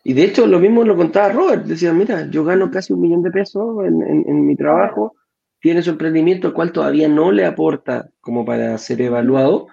Y 0.04 0.14
de 0.14 0.22
hecho, 0.22 0.46
lo 0.46 0.60
mismo 0.60 0.84
lo 0.84 0.96
contaba 0.96 1.30
Robert, 1.30 1.64
decía, 1.64 1.92
mira, 1.92 2.30
yo 2.30 2.44
gano 2.44 2.70
casi 2.70 2.92
un 2.92 3.00
millón 3.00 3.22
de 3.22 3.32
pesos 3.32 3.84
en, 3.84 4.02
en 4.02 4.46
mi 4.46 4.54
trabajo 4.54 5.16
tiene 5.60 5.82
su 5.82 5.90
emprendimiento, 5.90 6.48
el 6.48 6.54
cual 6.54 6.72
todavía 6.72 7.08
no 7.08 7.32
le 7.32 7.44
aporta 7.44 8.10
como 8.20 8.44
para 8.44 8.76
ser 8.78 9.00
evaluado, 9.00 9.68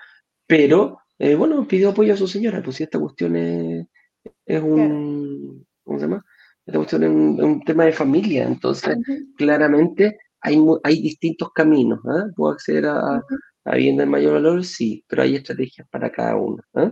pero 0.47 0.99
eh, 1.19 1.35
bueno, 1.35 1.67
pidió 1.67 1.89
apoyo 1.89 2.13
a 2.13 2.17
su 2.17 2.27
señora, 2.27 2.61
pues 2.63 2.77
si 2.77 2.83
esta 2.83 2.99
cuestión 2.99 3.35
es, 3.35 4.61
un, 4.61 5.65
¿cómo 5.83 5.99
se 5.99 6.05
llama? 6.05 6.25
Esta 6.65 6.79
cuestión 6.79 7.03
es 7.03 7.09
un, 7.09 7.61
tema 7.63 7.85
de 7.85 7.91
familia, 7.91 8.45
entonces 8.45 8.97
claramente 9.37 10.17
hay, 10.41 10.57
hay 10.83 11.01
distintos 11.01 11.51
caminos, 11.53 11.99
¿ah? 12.05 12.25
¿Puedo 12.35 12.53
acceder 12.53 12.85
a, 12.87 13.21
vivienda 13.65 14.03
de 14.03 14.09
mayor 14.09 14.33
valor? 14.33 14.63
Sí, 14.65 15.03
pero 15.07 15.21
hay 15.21 15.35
estrategias 15.35 15.87
para 15.89 16.11
cada 16.11 16.35
uno. 16.35 16.61
¿ah? 16.73 16.91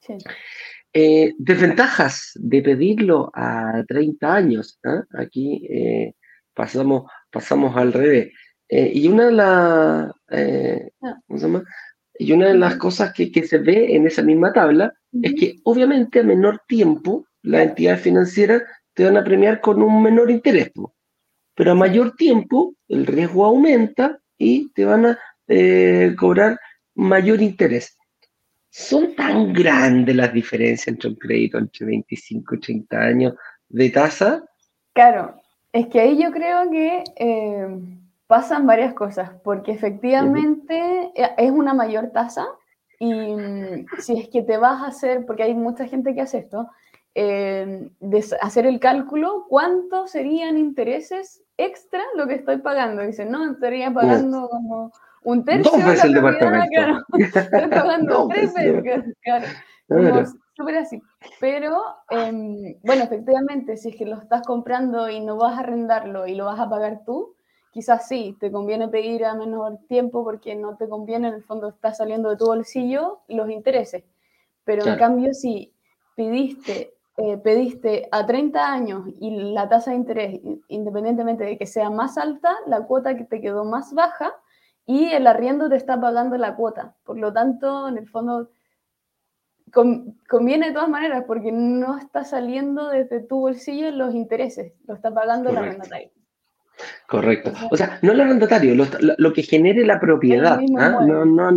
Sí. 0.00 0.14
Eh, 0.94 1.32
desventajas 1.38 2.32
de 2.34 2.62
pedirlo 2.62 3.30
a 3.34 3.82
30 3.88 4.34
años. 4.34 4.78
¿ah? 4.84 5.02
Aquí 5.14 5.66
eh, 5.70 6.14
pasamos 6.54 7.10
pasamos 7.32 7.76
al 7.76 7.92
revés. 7.92 8.32
Eh, 8.68 8.92
y 8.94 9.08
una 9.08 9.26
de 9.26 9.32
las, 9.32 10.12
eh, 10.30 10.90
ah. 11.02 11.18
Y 12.18 12.32
una 12.32 12.48
de 12.48 12.54
las 12.54 12.76
cosas 12.76 13.12
que, 13.12 13.32
que, 13.32 13.42
se 13.42 13.58
ve 13.58 13.96
en 13.96 14.06
esa 14.06 14.22
misma 14.22 14.52
tabla 14.52 14.92
es 15.22 15.34
que 15.34 15.56
obviamente 15.64 16.20
a 16.20 16.22
menor 16.22 16.60
tiempo 16.68 17.26
las 17.42 17.62
entidades 17.62 18.02
financieras 18.02 18.62
te 18.94 19.04
van 19.04 19.16
a 19.16 19.24
premiar 19.24 19.60
con 19.60 19.82
un 19.82 20.02
menor 20.02 20.30
interés, 20.30 20.70
pero 21.54 21.72
a 21.72 21.74
mayor 21.74 22.14
tiempo 22.16 22.74
el 22.88 23.06
riesgo 23.06 23.44
aumenta 23.44 24.18
y 24.38 24.70
te 24.72 24.84
van 24.84 25.06
a 25.06 25.18
eh, 25.48 26.14
cobrar 26.18 26.58
mayor 26.94 27.40
interés. 27.40 27.96
¿Son 28.70 29.14
tan 29.14 29.52
grandes 29.52 30.16
las 30.16 30.32
diferencias 30.32 30.88
entre 30.88 31.10
un 31.10 31.16
crédito 31.16 31.58
entre 31.58 31.86
25 31.86 32.54
y 32.54 32.60
30 32.60 33.00
años 33.00 33.34
de 33.68 33.90
tasa? 33.90 34.44
Claro, 34.94 35.41
es 35.72 35.86
que 35.88 36.00
ahí 36.00 36.22
yo 36.22 36.30
creo 36.30 36.70
que 36.70 37.04
eh, 37.16 37.66
pasan 38.26 38.66
varias 38.66 38.94
cosas, 38.94 39.30
porque 39.42 39.72
efectivamente 39.72 41.12
eh, 41.14 41.30
es 41.38 41.50
una 41.50 41.74
mayor 41.74 42.10
tasa 42.10 42.46
y 42.98 43.12
mm, 43.12 43.86
si 43.98 44.20
es 44.20 44.28
que 44.28 44.42
te 44.42 44.58
vas 44.58 44.82
a 44.82 44.88
hacer, 44.88 45.24
porque 45.26 45.44
hay 45.44 45.54
mucha 45.54 45.86
gente 45.86 46.14
que 46.14 46.20
hace 46.20 46.38
esto, 46.38 46.68
eh, 47.14 47.90
de 48.00 48.24
hacer 48.40 48.66
el 48.66 48.80
cálculo, 48.80 49.46
¿cuánto 49.48 50.06
serían 50.06 50.56
intereses 50.56 51.42
extra 51.56 52.02
lo 52.14 52.26
que 52.26 52.34
estoy 52.34 52.58
pagando? 52.58 53.02
Dicen, 53.02 53.30
no, 53.30 53.50
estaría 53.50 53.90
pagando 53.90 54.48
como 54.48 54.92
un 55.24 55.44
tercio. 55.44 55.72
Dos 55.72 55.84
veces 55.84 56.04
el 56.04 56.14
departamento. 56.14 57.04
estoy 57.18 57.68
pagando 57.68 58.28
tres 58.28 58.54
veces. 58.54 59.04
Claro 59.22 59.46
súper 60.56 60.76
así. 60.78 61.00
Pero, 61.40 61.82
em, 62.10 62.76
bueno, 62.82 63.04
efectivamente, 63.04 63.76
si 63.76 63.90
es 63.90 63.96
que 63.96 64.06
lo 64.06 64.16
estás 64.18 64.42
comprando 64.46 65.08
y 65.08 65.20
no 65.20 65.36
vas 65.36 65.56
a 65.56 65.60
arrendarlo 65.60 66.26
y 66.26 66.34
lo 66.34 66.46
vas 66.46 66.60
a 66.60 66.68
pagar 66.68 67.02
tú, 67.04 67.34
quizás 67.72 68.06
sí, 68.06 68.36
te 68.40 68.52
conviene 68.52 68.88
pedir 68.88 69.24
a 69.24 69.34
menor 69.34 69.78
tiempo 69.88 70.24
porque 70.24 70.54
no 70.54 70.76
te 70.76 70.88
conviene, 70.88 71.28
en 71.28 71.34
el 71.34 71.44
fondo 71.44 71.68
está 71.68 71.94
saliendo 71.94 72.30
de 72.30 72.36
tu 72.36 72.46
bolsillo 72.46 73.20
los 73.28 73.50
intereses. 73.50 74.04
Pero 74.64 74.86
en 74.86 74.96
cambio, 74.96 75.34
si 75.34 75.74
pidiste, 76.14 76.94
eh, 77.16 77.38
pediste 77.38 78.08
a 78.12 78.26
30 78.26 78.72
años 78.72 79.04
y 79.20 79.30
la 79.52 79.68
tasa 79.68 79.90
de 79.90 79.96
interés, 79.96 80.40
independientemente 80.68 81.44
de 81.44 81.58
que 81.58 81.66
sea 81.66 81.90
más 81.90 82.16
alta, 82.18 82.56
la 82.66 82.82
cuota 82.86 83.16
que 83.16 83.24
te 83.24 83.40
quedó 83.40 83.64
más 83.64 83.92
baja 83.94 84.32
y 84.86 85.06
el 85.12 85.26
arriendo 85.26 85.68
te 85.68 85.76
está 85.76 86.00
pagando 86.00 86.36
la 86.36 86.56
cuota. 86.56 86.96
Por 87.04 87.18
lo 87.18 87.32
tanto, 87.32 87.88
en 87.88 87.98
el 87.98 88.08
fondo 88.08 88.50
conviene 89.72 90.68
de 90.68 90.72
todas 90.72 90.88
maneras 90.88 91.24
porque 91.26 91.50
no 91.50 91.98
está 91.98 92.24
saliendo 92.24 92.90
desde 92.90 93.20
tu 93.20 93.40
bolsillo 93.40 93.90
los 93.90 94.14
intereses, 94.14 94.72
lo 94.86 94.94
está 94.94 95.12
pagando 95.12 95.50
el 95.50 95.56
arrendatario. 95.56 96.10
Correcto. 97.06 97.52
O 97.70 97.76
sea, 97.76 97.98
no 98.02 98.12
el 98.12 98.20
arrendatario, 98.20 98.74
lo, 98.74 99.32
que 99.32 99.42
genere 99.42 99.86
la 99.86 100.00
propiedad. 100.00 100.60
¿ah? 100.78 101.00
No, 101.06 101.24
no, 101.24 101.56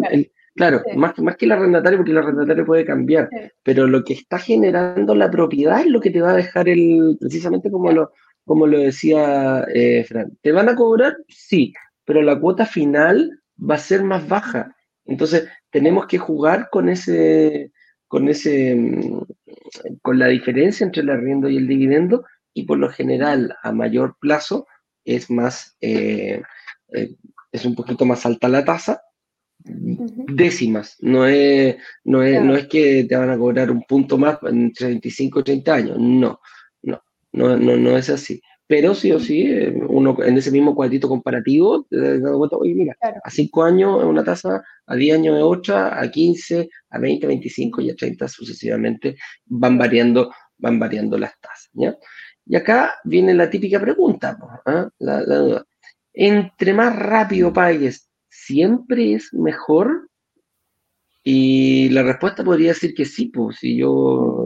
claro, 0.56 0.82
más, 0.96 1.18
más 1.20 1.38
que 1.38 1.46
el 1.46 1.52
arrendatario, 1.52 2.00
porque 2.00 2.12
el 2.12 2.18
arrendatario 2.18 2.66
puede 2.66 2.86
cambiar, 2.86 3.30
pero 3.64 3.88
lo 3.88 4.04
que 4.04 4.14
está 4.14 4.40
generando 4.40 5.16
la 5.16 5.30
propiedad 5.30 5.82
es 5.82 5.88
lo 5.88 6.00
que 6.00 6.12
te 6.12 6.22
va 6.22 6.32
a 6.32 6.38
dejar 6.38 6.70
el, 6.70 7.18
precisamente 7.20 7.72
como, 7.72 7.92
lo, 7.92 8.12
como 8.46 8.68
lo 8.68 8.80
decía 8.80 9.66
eh, 9.74 10.04
Fran. 10.04 10.38
¿Te 10.42 10.52
van 10.52 10.70
a 10.70 10.76
cobrar? 10.76 11.18
Sí, 11.28 11.74
pero 12.06 12.22
la 12.22 12.40
cuota 12.40 12.66
final 12.66 13.42
va 13.58 13.76
a 13.76 13.80
ser 13.80 14.04
más 14.04 14.28
baja. 14.28 14.76
Entonces, 15.06 15.48
tenemos 15.70 16.08
que 16.08 16.18
jugar 16.18 16.70
con 16.72 16.90
ese, 16.90 17.72
con, 18.08 18.30
ese, 18.30 18.76
mm, 18.76 19.22
con 20.02 20.20
la 20.20 20.28
diferencia 20.28 20.86
entre 20.86 21.02
el 21.02 21.10
arriendo 21.10 21.50
y 21.50 21.58
el 21.58 21.68
dividendo 21.68 22.26
y 22.54 22.64
por 22.64 22.78
lo 22.78 22.90
general 22.90 23.56
a 23.64 23.72
mayor 23.72 24.18
plazo 24.20 24.68
es 25.04 25.30
más, 25.30 25.76
eh, 25.82 26.42
eh, 26.94 27.16
es 27.52 27.66
un 27.66 27.76
poquito 27.76 28.06
más 28.06 28.26
alta 28.26 28.48
la 28.48 28.66
tasa, 28.66 29.02
décimas, 29.58 30.98
no 31.02 31.26
es, 31.26 31.78
no, 32.04 32.22
es, 32.22 32.42
no 32.42 32.56
es 32.56 32.68
que 32.68 33.06
te 33.06 33.16
van 33.16 33.30
a 33.30 33.38
cobrar 33.38 33.72
un 33.72 33.84
punto 33.84 34.18
más 34.18 34.38
entre 34.44 34.88
25 34.88 35.40
y 35.40 35.44
30 35.44 35.74
años, 35.74 35.98
no, 36.00 36.40
no, 36.84 37.04
no, 37.32 37.58
no, 37.58 37.76
no 37.76 37.98
es 37.98 38.10
así. 38.10 38.42
Pero 38.68 38.96
sí 38.96 39.12
o 39.12 39.20
sí, 39.20 39.44
eh, 39.46 39.74
uno 39.90 40.18
en 40.24 40.38
ese 40.38 40.52
mismo 40.52 40.74
cuadrito 40.74 41.08
comparativo, 41.08 41.84
te 41.84 42.20
cuenta, 42.20 42.58
oye, 42.58 42.74
mira, 42.74 42.96
a 43.24 43.30
5 43.30 43.64
años 43.64 44.02
es 44.02 44.08
una 44.08 44.24
tasa, 44.24 44.64
a 44.88 44.96
10 44.96 45.16
años 45.16 45.38
es 45.38 45.44
otra, 45.44 46.00
a 46.00 46.10
15, 46.10 46.70
a 46.90 47.00
20, 47.00 47.28
25 47.28 47.82
y 47.82 47.92
a 47.92 47.96
30 47.96 48.28
sucesivamente 48.28 49.18
van 49.46 49.78
variando, 49.78 50.32
van 50.58 50.80
variando 50.80 51.18
las 51.18 51.40
tasas. 51.40 51.70
¿ya? 51.74 51.96
Y 52.48 52.56
acá 52.56 52.96
viene 53.04 53.34
la 53.36 53.50
típica 53.50 53.80
pregunta, 53.80 54.38
¿ah? 54.66 54.90
la, 55.00 55.22
la 55.22 55.36
duda. 55.38 55.66
Entre 56.14 56.74
más 56.74 56.96
rápido 56.96 57.54
pagues, 57.54 58.10
¿siempre 58.30 59.14
es 59.14 59.32
mejor? 59.34 60.10
Y 61.24 61.90
la 61.90 62.04
respuesta 62.04 62.44
podría 62.44 62.70
decir 62.70 62.94
que 62.96 63.06
sí, 63.06 63.28
pues 63.28 63.58
si 63.58 63.78
yo 63.78 64.46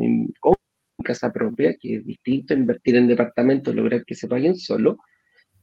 casa 1.04 1.32
propia, 1.32 1.76
que 1.80 1.98
es 1.98 2.06
distinto 2.06 2.54
a 2.54 2.58
invertir 2.58 2.96
en 2.96 3.08
departamentos, 3.08 3.76
lograr 3.76 4.06
que 4.06 4.16
se 4.16 4.28
paguen 4.28 4.56
solo, 4.56 4.98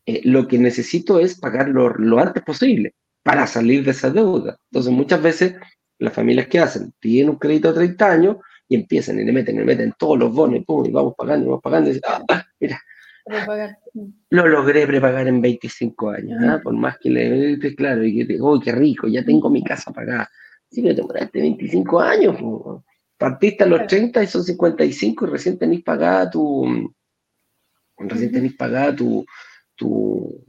eh, 0.07 0.21
lo 0.25 0.47
que 0.47 0.59
necesito 0.59 1.19
es 1.19 1.39
pagarlo 1.39 1.91
lo 1.91 2.19
antes 2.19 2.43
posible 2.43 2.95
para 3.23 3.47
salir 3.47 3.85
de 3.85 3.91
esa 3.91 4.11
deuda. 4.11 4.57
Entonces 4.71 4.93
muchas 4.93 5.23
veces 5.23 5.55
las 5.99 6.13
familias 6.13 6.47
que 6.47 6.59
hacen, 6.59 6.93
tienen 7.01 7.31
un 7.31 7.37
crédito 7.37 7.71
a 7.71 7.75
30 7.75 8.11
años 8.11 8.37
y 8.69 8.75
empiezan 8.77 9.19
y 9.19 9.25
le 9.25 9.33
meten, 9.33 9.57
le 9.57 9.65
meten 9.65 9.95
todos 9.99 10.19
los 10.19 10.33
bonos 10.33 10.61
y, 10.61 10.91
vamos 10.91 11.15
pagando, 11.17 11.47
vamos 11.47 11.63
pagando, 11.63 11.91
y 11.91 11.95
dicen, 11.95 12.11
ah, 12.11 12.25
ah 12.29 12.45
mira, 12.61 12.81
lo 14.31 14.47
logré 14.47 14.87
prepagar 14.87 15.27
en 15.27 15.41
25 15.41 16.11
años, 16.11 16.39
¿ah? 16.43 16.61
por 16.63 16.75
más 16.75 16.99
que 16.99 17.11
le 17.11 17.59
claro, 17.75 18.05
y 18.05 18.17
que 18.17 18.25
digo, 18.25 18.61
qué 18.61 18.73
rico, 18.73 19.09
ya 19.09 19.25
tengo 19.25 19.51
mi 19.51 19.63
casa 19.65 19.93
pagada. 19.93 20.29
Sí, 20.71 20.83
que 20.83 20.95
demoraste 20.95 21.41
25 21.41 22.01
años, 22.01 22.37
partiste 23.19 23.65
a 23.65 23.67
los 23.67 23.87
30 23.87 24.23
y 24.23 24.27
son 24.27 24.45
55 24.45 25.27
y 25.27 25.31
recién 25.31 25.59
tenéis 25.59 25.83
pagada 25.83 26.31
tu, 26.31 26.95
recién 27.99 28.33
tenéis 28.33 28.57
pagada 28.57 28.95
tu, 28.95 29.25
tu 29.75 30.47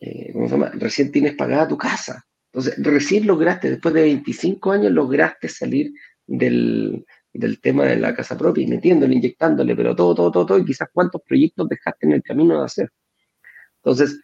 eh, 0.00 0.32
¿cómo 0.32 0.46
se 0.46 0.52
llama? 0.52 0.70
Recién 0.74 1.10
tienes 1.10 1.34
pagada 1.34 1.68
tu 1.68 1.76
casa. 1.76 2.24
Entonces, 2.52 2.74
recién 2.78 3.26
lograste, 3.26 3.70
después 3.70 3.94
de 3.94 4.02
25 4.02 4.72
años, 4.72 4.92
lograste 4.92 5.48
salir 5.48 5.92
del, 6.26 7.04
del 7.32 7.60
tema 7.60 7.84
de 7.84 7.96
la 7.96 8.14
casa 8.14 8.36
propia 8.36 8.64
y 8.64 8.66
metiéndole, 8.66 9.14
inyectándole, 9.14 9.76
pero 9.76 9.94
todo, 9.94 10.14
todo, 10.14 10.30
todo, 10.30 10.46
todo, 10.46 10.58
y 10.58 10.64
quizás 10.64 10.88
cuántos 10.92 11.22
proyectos 11.22 11.68
dejaste 11.68 12.06
en 12.06 12.12
el 12.12 12.22
camino 12.22 12.58
de 12.58 12.64
hacer. 12.64 12.90
Entonces, 13.82 14.20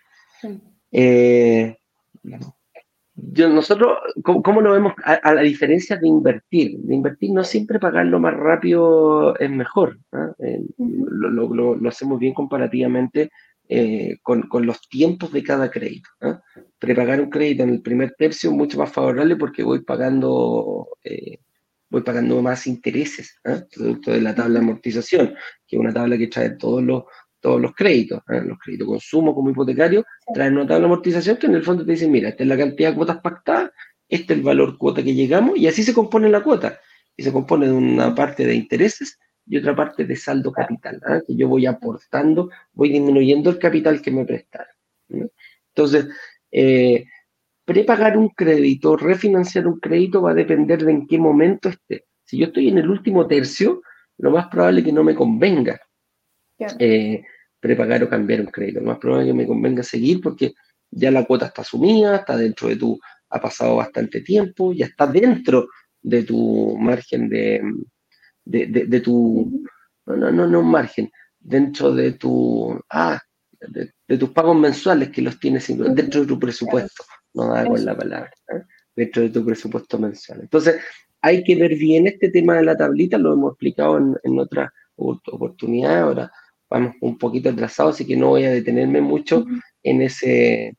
eh, 0.91 1.77
yo, 3.15 3.49
nosotros, 3.49 3.99
¿cómo, 4.23 4.61
lo 4.61 4.73
vemos 4.73 4.95
a, 5.05 5.35
la 5.35 5.43
diferencia 5.43 5.97
de 5.97 6.09
invertir? 6.09 6.79
De 6.79 6.95
invertir 6.95 7.31
no 7.33 7.45
siempre 7.45 7.79
pagarlo 7.79 8.19
más 8.19 8.35
rápido 8.35 9.37
es 9.39 9.51
mejor. 9.51 9.99
¿ah? 10.13 10.33
Eh, 10.39 10.61
lo, 10.79 11.77
lo, 11.77 11.89
hacemos 11.89 12.19
bien 12.19 12.33
comparativamente 12.33 13.31
eh, 13.69 14.19
con, 14.23 14.43
con, 14.43 14.65
los 14.65 14.89
tiempos 14.89 15.33
de 15.33 15.43
cada 15.43 15.71
crédito. 15.71 16.09
¿ah? 16.23 16.41
Prepagar 16.79 17.21
un 17.21 17.31
crédito 17.31 17.65
en 17.65 17.71
el 17.71 17.83
primer 17.83 18.15
tercio 18.17 18.51
es 18.51 18.57
mucho 18.57 18.79
más 18.79 18.91
favorable 18.91 19.37
porque 19.37 19.63
voy 19.63 19.83
pagando 19.83 20.89
voy 21.93 22.03
pagando 22.03 22.41
más 22.41 22.67
intereses, 22.67 23.39
¿eh? 23.45 23.65
producto 23.71 24.13
de 24.13 24.23
la 24.23 24.35
tabla 24.35 24.61
de 24.61 24.65
amortización, 24.65 25.35
que 25.69 25.77
es 25.77 25.81
una 25.81 25.93
tabla 25.93 26.17
que 26.17 26.29
trae 26.29 26.57
todos 26.57 26.83
los, 26.83 27.05
todos 27.43 27.61
los 27.61 27.75
créditos, 27.75 28.23
¿eh? 28.31 28.41
los 28.41 28.59
créditos 28.59 28.87
consumo 28.87 29.35
como 29.35 29.51
hipotecario, 29.51 30.05
traen 30.33 30.65
de 30.65 30.75
amortización 30.75 31.37
que 31.37 31.47
en 31.47 31.57
el 31.57 31.65
fondo 31.65 31.85
te 31.85 31.91
dice, 31.91 32.09
mira, 32.09 32.31
esta 32.31 32.45
es 32.45 32.49
la 32.49 32.57
cantidad 32.57 32.91
de 32.91 32.97
cuotas 32.97 33.19
pactadas, 33.19 33.73
este 34.09 34.33
es 34.33 34.39
el 34.39 34.45
valor 34.45 34.79
cuota 34.79 35.03
que 35.03 35.13
llegamos, 35.13 35.59
y 35.59 35.67
así 35.67 35.83
se 35.83 35.93
compone 35.93 36.31
la 36.31 36.43
cuota. 36.43 36.79
Y 37.15 37.25
se 37.25 37.33
compone 37.33 37.67
de 37.67 37.73
una 37.73 38.15
parte 38.15 38.47
de 38.47 38.55
intereses 38.55 39.19
y 39.47 39.59
otra 39.59 39.77
parte 39.77 40.05
de 40.05 40.17
saldo 40.17 40.53
capital, 40.53 41.03
¿eh? 41.09 41.21
que 41.27 41.35
yo 41.35 41.49
voy 41.49 41.67
aportando, 41.67 42.49
voy 42.73 42.91
disminuyendo 42.91 43.51
el 43.51 43.59
capital 43.59 44.01
que 44.01 44.13
me 44.13 44.25
prestaron. 44.25 44.75
Entonces, 45.75 46.07
eh, 46.51 47.05
prepagar 47.65 48.17
un 48.17 48.29
crédito, 48.29 48.97
refinanciar 48.97 49.67
un 49.67 49.81
crédito 49.81 50.23
va 50.23 50.31
a 50.31 50.35
depender 50.35 50.85
de 50.85 50.93
en 50.93 51.07
qué 51.07 51.19
momento 51.19 51.69
esté. 51.69 52.07
Si 52.25 52.39
yo 52.39 52.47
estoy 52.47 52.69
en 52.69 52.79
el 52.79 52.89
último 52.89 53.27
tercio, 53.27 53.83
lo 54.19 54.31
más 54.31 54.47
probable 54.47 54.81
es 54.81 54.87
que 54.87 54.93
no 54.93 55.03
me 55.03 55.15
convenga 55.15 55.81
eh, 56.79 57.25
prepagar 57.63 58.03
o 58.03 58.09
cambiar 58.09 58.41
un 58.41 58.49
crédito. 58.49 58.81
Lo 58.81 58.87
más 58.87 58.99
probable 58.99 59.25
es 59.25 59.31
que 59.31 59.39
me 59.39 59.47
convenga 59.47 59.85
seguir 59.85 60.21
porque 60.21 60.53
ya 60.91 61.13
la 61.13 61.25
cuota 61.25 61.47
está 61.47 61.63
asumida, 61.63 62.17
está 62.17 62.37
dentro 62.37 62.69
de 62.69 62.77
tu, 62.77 62.99
ha 63.31 63.41
pasado 63.41 63.77
bastante 63.77 64.21
tiempo, 64.21 64.73
ya 64.73 64.87
está 64.87 65.07
dentro 65.07 65.69
de 66.03 66.25
tu 66.25 66.77
margen 66.77 67.29
de, 67.29 67.63
de, 68.45 69.01
tu, 69.01 69.65
no, 70.07 70.17
no, 70.17 70.33
no, 70.33 70.49
no 70.49 70.63
margen, 70.63 71.09
dentro 71.39 71.95
de 71.95 72.13
tu, 72.15 72.77
ah, 72.91 73.21
de, 73.61 74.19
tus 74.19 74.31
pagos 74.31 74.59
mensuales 74.59 75.11
que 75.11 75.23
los 75.23 75.39
tienes 75.39 75.69
dentro 75.95 76.23
de 76.23 76.27
tu 76.27 76.39
presupuesto 76.41 77.05
no 77.35 77.55
da 77.55 77.65
con 77.65 77.83
la 77.85 77.97
palabra, 77.97 78.31
¿eh? 78.49 78.63
dentro 78.95 79.23
de 79.23 79.31
tu 79.31 79.45
presupuesto 79.45 79.99
mensual. 79.99 80.41
Entonces, 80.41 80.83
hay 81.21 81.45
que 81.45 81.55
ver 81.55 81.77
bien 81.77 82.09
este 82.09 82.29
tema 82.29 82.57
de 82.57 82.65
la 82.65 82.77
tablita, 82.77 83.17
lo 83.17 83.33
hemos 83.33 83.53
explicado 83.53 83.99
en, 83.99 84.17
en 84.25 84.39
otra 84.39 84.71
oportunidad, 84.97 86.01
ahora 86.01 86.33
vamos 86.73 86.95
un 87.03 87.19
poquito 87.19 87.51
atrasados, 87.51 87.97
así 87.97 88.07
que 88.07 88.17
no 88.17 88.29
voy 88.29 88.45
a 88.45 88.51
detenerme 88.51 89.01
mucho 89.01 89.45
en, 89.83 90.01
ese, 90.01 90.75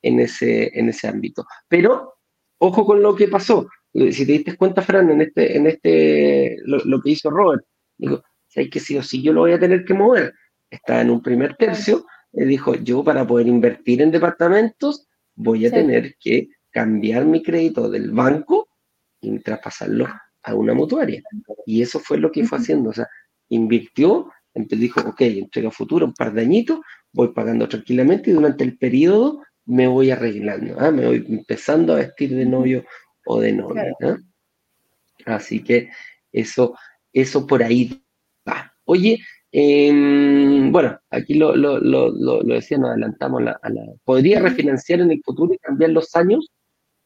en, 0.00 0.20
ese, 0.20 0.78
en 0.78 0.88
ese 0.88 1.06
ámbito. 1.06 1.44
Pero, 1.68 2.14
ojo 2.58 2.86
con 2.86 3.02
lo 3.02 3.14
que 3.14 3.28
pasó. 3.28 3.68
Si 3.92 4.26
te 4.26 4.32
diste 4.32 4.56
cuenta, 4.56 4.82
Fran, 4.82 5.10
en 5.10 5.20
este, 5.20 5.56
en 5.56 5.66
este 5.66 6.56
lo, 6.64 7.00
que 7.00 7.10
hizo 7.10 7.30
Robert, 7.30 7.62
digo, 7.96 8.22
hay 8.56 8.70
que 8.70 8.80
sí 8.80 8.96
o 8.96 9.02
sí 9.02 9.22
yo 9.22 9.32
lo 9.32 9.42
voy 9.42 9.52
a 9.52 9.60
tener 9.60 9.84
que 9.84 9.94
mover. 9.94 10.32
Está 10.70 11.00
en 11.00 11.10
un 11.10 11.22
primer 11.22 11.56
tercio, 11.56 12.06
le 12.32 12.46
dijo, 12.46 12.74
yo 12.74 13.04
para 13.04 13.26
poder 13.26 13.46
invertir 13.46 14.00
en 14.00 14.10
departamentos, 14.10 15.06
voy 15.34 15.66
a 15.66 15.70
tener 15.70 16.16
que 16.18 16.48
cambiar 16.70 17.26
mi 17.26 17.42
crédito 17.42 17.88
del 17.90 18.10
banco 18.10 18.68
y 19.20 19.38
traspasarlo 19.40 20.08
a 20.42 20.54
una 20.54 20.74
mutuaria. 20.74 21.22
Y 21.66 21.82
eso 21.82 22.00
fue 22.00 22.18
lo 22.18 22.32
que 22.32 22.44
fue 22.44 22.58
haciendo. 22.58 22.90
O 22.90 22.92
sea, 22.92 23.08
invirtió, 23.50 24.30
dijo, 24.54 25.00
ok, 25.00 25.20
entrega 25.20 25.70
futuro, 25.70 26.06
un 26.06 26.14
par 26.14 26.32
de 26.32 26.42
añitos, 26.42 26.80
voy 27.12 27.32
pagando 27.32 27.68
tranquilamente 27.68 28.30
y 28.30 28.34
durante 28.34 28.64
el 28.64 28.76
periodo 28.78 29.42
me 29.66 29.86
voy 29.86 30.10
arreglando, 30.10 30.78
¿ah? 30.78 30.90
me 30.90 31.06
voy 31.06 31.24
empezando 31.28 31.94
a 31.94 31.96
vestir 31.96 32.34
de 32.34 32.44
novio 32.44 32.84
o 33.26 33.40
de 33.40 33.52
novia. 33.52 33.92
¿ah? 34.02 34.16
Así 35.26 35.62
que 35.62 35.90
eso, 36.32 36.76
eso 37.12 37.46
por 37.46 37.62
ahí 37.62 38.02
va. 38.46 38.72
Oye, 38.84 39.20
Em, 39.56 40.72
bueno, 40.72 40.98
aquí 41.10 41.34
lo, 41.34 41.54
lo, 41.54 41.78
lo, 41.78 42.10
lo, 42.10 42.42
decía, 42.42 42.76
nos 42.76 42.90
adelantamos 42.90 43.40
a 43.62 43.70
la, 43.70 43.82
¿Podría 44.02 44.40
refinanciar 44.40 45.00
en 45.00 45.12
el 45.12 45.22
futuro 45.24 45.54
y 45.54 45.58
cambiar 45.58 45.90
los 45.90 46.16
años? 46.16 46.50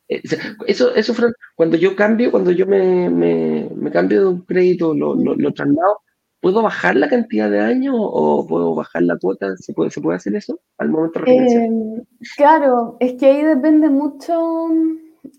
Eh, 0.08 0.22
eso, 0.66 0.94
eso, 0.94 1.14
cuando 1.54 1.76
yo 1.76 1.94
cambio, 1.94 2.30
cuando 2.30 2.50
yo 2.50 2.66
me, 2.66 3.10
me, 3.10 3.68
me 3.76 3.90
cambio 3.90 4.20
de 4.22 4.26
un 4.28 4.40
crédito, 4.46 4.94
lo, 4.94 5.14
lo, 5.14 5.52
traslado, 5.52 6.00
¿puedo 6.40 6.62
bajar 6.62 6.96
la 6.96 7.08
cantidad 7.08 7.50
de 7.50 7.60
años 7.60 7.94
o 7.98 8.46
puedo 8.46 8.74
bajar 8.74 9.02
la 9.02 9.18
cuota? 9.18 9.56
¿Se 9.56 9.72
puede, 9.72 9.90
¿se 9.90 10.00
puede 10.00 10.16
hacer 10.16 10.34
eso 10.36 10.58
al 10.78 10.90
momento 10.90 11.20
de? 11.20 11.36
Em, 11.36 12.04
claro, 12.36 12.96
es 13.00 13.14
que 13.14 13.26
ahí 13.26 13.42
depende 13.42 13.88
mucho, 13.88 14.68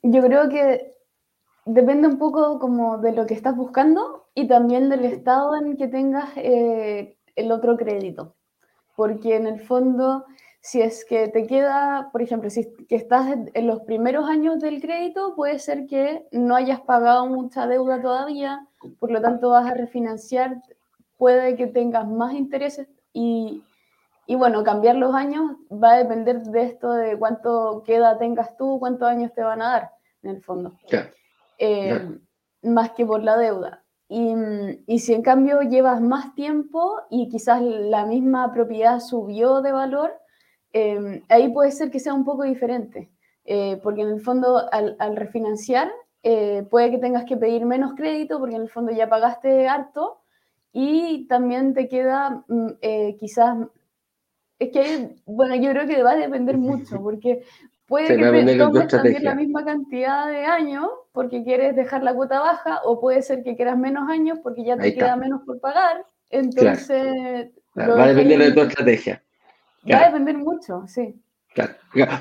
yo 0.03 0.21
creo 0.21 0.49
que 0.49 0.95
depende 1.65 2.07
un 2.07 2.17
poco 2.17 2.59
como 2.59 2.97
de 2.97 3.11
lo 3.11 3.25
que 3.25 3.33
estás 3.33 3.55
buscando 3.55 4.27
y 4.33 4.47
también 4.47 4.89
del 4.89 5.05
estado 5.05 5.55
en 5.55 5.77
que 5.77 5.87
tengas 5.87 6.29
eh, 6.35 7.17
el 7.35 7.51
otro 7.51 7.77
crédito. 7.77 8.35
Porque 8.95 9.35
en 9.35 9.47
el 9.47 9.61
fondo, 9.61 10.25
si 10.61 10.81
es 10.81 11.05
que 11.05 11.27
te 11.29 11.47
queda, 11.47 12.09
por 12.11 12.21
ejemplo, 12.21 12.49
si 12.49 12.73
que 12.87 12.95
estás 12.95 13.33
en 13.53 13.67
los 13.67 13.81
primeros 13.81 14.27
años 14.27 14.59
del 14.59 14.81
crédito, 14.81 15.35
puede 15.35 15.59
ser 15.59 15.85
que 15.85 16.27
no 16.31 16.55
hayas 16.55 16.81
pagado 16.81 17.27
mucha 17.27 17.67
deuda 17.67 18.01
todavía, 18.01 18.67
por 18.99 19.11
lo 19.11 19.21
tanto 19.21 19.49
vas 19.49 19.67
a 19.67 19.73
refinanciar, 19.73 20.61
puede 21.19 21.57
que 21.57 21.67
tengas 21.67 22.07
más 22.07 22.33
intereses 22.33 22.87
y, 23.13 23.61
y 24.25 24.35
bueno, 24.35 24.63
cambiar 24.63 24.95
los 24.95 25.13
años 25.13 25.57
va 25.71 25.91
a 25.91 25.97
depender 25.97 26.41
de 26.41 26.63
esto, 26.63 26.93
de 26.93 27.19
cuánto 27.19 27.83
queda 27.85 28.17
tengas 28.17 28.55
tú, 28.57 28.79
cuántos 28.79 29.07
años 29.07 29.33
te 29.35 29.43
van 29.43 29.61
a 29.61 29.69
dar, 29.69 29.91
en 30.23 30.31
el 30.31 30.41
fondo. 30.41 30.73
Eh, 31.59 32.17
más 32.63 32.91
que 32.91 33.05
por 33.05 33.21
la 33.21 33.37
deuda. 33.37 33.83
Y, 34.07 34.33
y, 34.87 34.99
si 34.99 35.13
en 35.13 35.21
cambio 35.21 35.61
llevas 35.61 36.01
más 36.01 36.33
tiempo 36.33 36.95
y 37.11 37.29
quizás 37.29 37.61
la 37.61 38.05
misma 38.05 38.51
propiedad 38.53 39.01
subió 39.01 39.61
de 39.61 39.71
valor, 39.71 40.13
em, 40.71 41.21
ahí 41.29 41.49
puede 41.49 41.71
ser 41.71 41.91
que 41.91 41.99
sea 41.99 42.13
un 42.13 42.25
poco 42.25 42.43
diferente, 42.43 43.11
eh, 43.43 43.79
porque 43.83 44.01
en 44.01 44.09
el 44.09 44.21
fondo 44.21 44.67
al, 44.71 44.95
al 44.99 45.15
refinanciar 45.15 45.91
eh, 46.23 46.65
puede 46.71 46.91
que 46.91 46.97
tengas 46.97 47.25
que 47.25 47.37
pedir 47.37 47.65
menos 47.65 47.93
crédito 47.95 48.39
porque 48.39 48.55
en 48.55 48.63
el 48.63 48.69
fondo 48.69 48.91
ya 48.91 49.07
pagaste 49.09 49.67
harto 49.67 50.19
y 50.71 51.27
también 51.27 51.73
te 51.73 51.87
queda 51.87 52.43
mm, 52.47 52.69
quizás, 53.19 53.57
es 54.59 54.69
que, 54.71 55.15
bueno, 55.25 55.55
yo 55.55 55.71
creo 55.71 55.87
que 55.87 56.03
va 56.03 56.11
a 56.11 56.17
depender 56.17 56.57
mucho 56.57 57.01
porque 57.01 57.43
Puede 57.89 58.07
que 58.07 58.45
te 58.45 58.57
tomes 58.57 58.87
también 58.87 59.23
la 59.23 59.33
misma 59.33 59.65
cantidad 59.65 60.27
de 60.29 60.45
años 60.45 60.87
porque 61.11 61.43
quieres 61.43 61.75
dejar 61.75 62.03
la 62.03 62.13
cuota 62.13 62.39
baja 62.39 62.81
o 62.85 63.01
puede 63.01 63.23
ser 63.23 63.41
que 63.43 63.55
quieras 63.55 63.79
menos 63.79 64.07
años 64.07 64.37
porque 64.43 64.63
ya 64.63 64.77
te 64.77 64.93
queda 64.93 65.15
menos 65.15 65.41
por 65.43 65.59
pagar. 65.59 66.05
Entonces... 66.29 67.49
va 67.75 68.03
a 68.03 68.07
depender 68.09 68.37
de 68.37 68.51
tu 68.51 68.61
estrategia. 68.61 69.23
Va 69.91 70.01
a 70.03 70.05
depender 70.05 70.37
mucho, 70.37 70.83
sí. 70.85 71.15
Claro, 71.55 71.73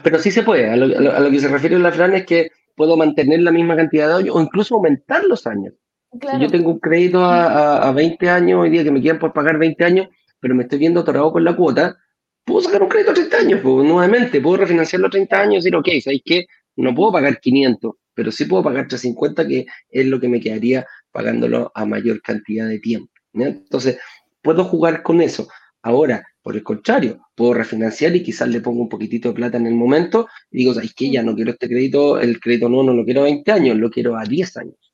pero 0.03 0.18
sí 0.18 0.30
se 0.30 0.42
puede. 0.42 0.70
A 0.70 0.76
lo, 0.76 1.30
que 1.30 1.38
se 1.38 1.49
refiere 1.49 1.78
la 1.78 1.92
Fran 1.92 2.14
es 2.14 2.24
que 2.24 2.51
puedo 2.74 2.96
mantener 2.96 3.40
la 3.40 3.53
misma 3.53 3.76
cantidad 3.76 4.09
de 4.09 4.14
años 4.14 4.36
o 4.36 4.40
incluso 4.40 4.76
aumentar 4.76 5.22
los 5.24 5.46
años. 5.46 5.74
Si 6.11 6.40
yo 6.40 6.48
tengo 6.48 6.70
un 6.70 6.78
crédito 6.78 7.22
a, 7.22 7.86
a, 7.86 7.92
20 7.92 8.30
años, 8.30 8.61
hoy 8.61 8.70
día 8.70 8.82
que 8.82 8.90
me 8.90 9.02
quedan 9.02 9.18
por 9.18 9.32
pagar 9.32 9.59
20 9.59 9.84
años, 9.84 10.09
pero 10.40 10.54
me 10.54 10.62
estoy 10.62 10.78
viendo 10.78 11.00
atorado 11.00 11.32
con 11.32 11.44
la 11.44 11.54
cuota, 11.54 11.98
puedo 12.44 12.62
sacar 12.62 12.82
un 12.82 12.88
crédito 12.88 13.11
a 13.11 13.14
30 13.14 13.36
años, 13.36 13.61
pues, 13.62 13.86
nuevamente, 13.86 14.40
puedo 14.40 14.56
refinanciarlo 14.56 15.09
a 15.09 15.11
30 15.11 15.40
años 15.40 15.54
y 15.54 15.56
decir, 15.56 15.76
ok, 15.76 15.88
¿sabéis 16.02 16.22
qué? 16.24 16.46
No 16.76 16.94
puedo 16.94 17.12
pagar 17.12 17.38
500, 17.40 17.92
pero 18.14 18.32
sí 18.32 18.46
puedo 18.46 18.62
pagar 18.62 18.88
350, 18.88 19.46
que 19.46 19.66
es 19.90 20.06
lo 20.06 20.18
que 20.18 20.28
me 20.28 20.40
quedaría 20.40 20.86
pagándolo 21.12 21.70
a 21.74 21.84
mayor 21.84 22.22
cantidad 22.22 22.66
de 22.66 22.78
tiempo. 22.78 23.12
Entonces, 23.34 23.98
puedo 24.42 24.64
jugar 24.64 25.02
con 25.02 25.20
eso. 25.20 25.48
Ahora, 25.82 26.26
por 26.42 26.56
el 26.56 26.62
contrario, 26.62 27.20
puedo 27.34 27.52
refinanciar 27.52 28.16
y 28.16 28.22
quizás 28.22 28.48
le 28.48 28.61
pongo 28.61 28.80
un 28.80 28.88
poquitito 28.88 29.28
de 29.28 29.34
plata 29.34 29.59
en 29.59 29.66
el 29.66 29.74
momento 29.74 30.26
y 30.50 30.59
digo, 30.59 30.72
¿sabes 30.72 30.94
qué? 30.94 31.11
Ya 31.11 31.22
no 31.22 31.34
quiero 31.34 31.50
este 31.50 31.68
crédito, 31.68 32.18
el 32.18 32.40
crédito 32.40 32.68
no, 32.68 32.82
no 32.82 32.94
lo 32.94 33.04
quiero 33.04 33.20
a 33.20 33.24
20 33.24 33.52
años, 33.52 33.76
lo 33.76 33.90
quiero 33.90 34.16
a 34.16 34.24
10 34.24 34.56
años. 34.56 34.88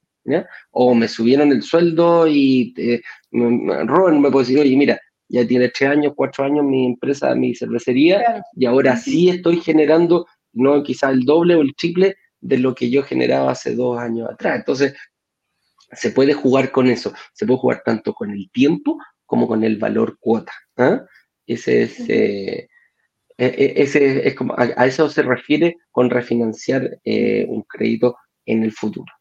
O 0.70 0.94
me 0.94 1.08
subieron 1.08 1.52
el 1.52 1.62
sueldo 1.62 2.26
y 2.26 2.74
eh, 2.76 3.02
Robin 3.32 4.20
me 4.20 4.30
puede 4.30 4.46
decir, 4.46 4.60
oye, 4.60 4.76
mira, 4.76 4.98
ya 5.28 5.46
tiene 5.46 5.68
tres 5.68 5.90
años, 5.90 6.12
cuatro 6.16 6.44
años 6.44 6.64
mi 6.64 6.86
empresa, 6.86 7.34
mi 7.34 7.54
cervecería, 7.54 8.42
y 8.54 8.66
ahora 8.66 8.96
sí 8.96 9.28
estoy 9.28 9.60
generando, 9.60 10.26
no 10.52 10.82
quizás 10.82 11.12
el 11.12 11.24
doble 11.24 11.54
o 11.54 11.62
el 11.62 11.74
triple 11.74 12.16
de 12.40 12.58
lo 12.58 12.74
que 12.74 12.90
yo 12.90 13.02
generaba 13.02 13.52
hace 13.52 13.74
dos 13.74 13.98
años 13.98 14.28
atrás. 14.30 14.58
Entonces, 14.58 14.94
se 15.92 16.10
puede 16.10 16.34
jugar 16.34 16.70
con 16.70 16.88
eso, 16.88 17.12
se 17.32 17.46
puede 17.46 17.58
jugar 17.58 17.82
tanto 17.84 18.14
con 18.14 18.30
el 18.30 18.50
tiempo 18.50 18.98
como 19.26 19.48
con 19.48 19.64
el 19.64 19.78
valor 19.78 20.18
cuota. 20.18 20.52
¿ah? 20.76 21.04
Ese 21.46 21.82
es, 21.82 22.00
eh, 22.08 22.68
e, 23.36 23.46
e, 23.46 23.82
ese 23.82 24.26
es 24.26 24.34
como, 24.34 24.54
a, 24.56 24.86
eso 24.86 25.08
se 25.08 25.22
refiere 25.22 25.76
con 25.90 26.10
refinanciar 26.10 26.98
eh, 27.04 27.46
un 27.48 27.62
crédito 27.62 28.16
en 28.46 28.62
el 28.62 28.72
futuro. 28.72 29.12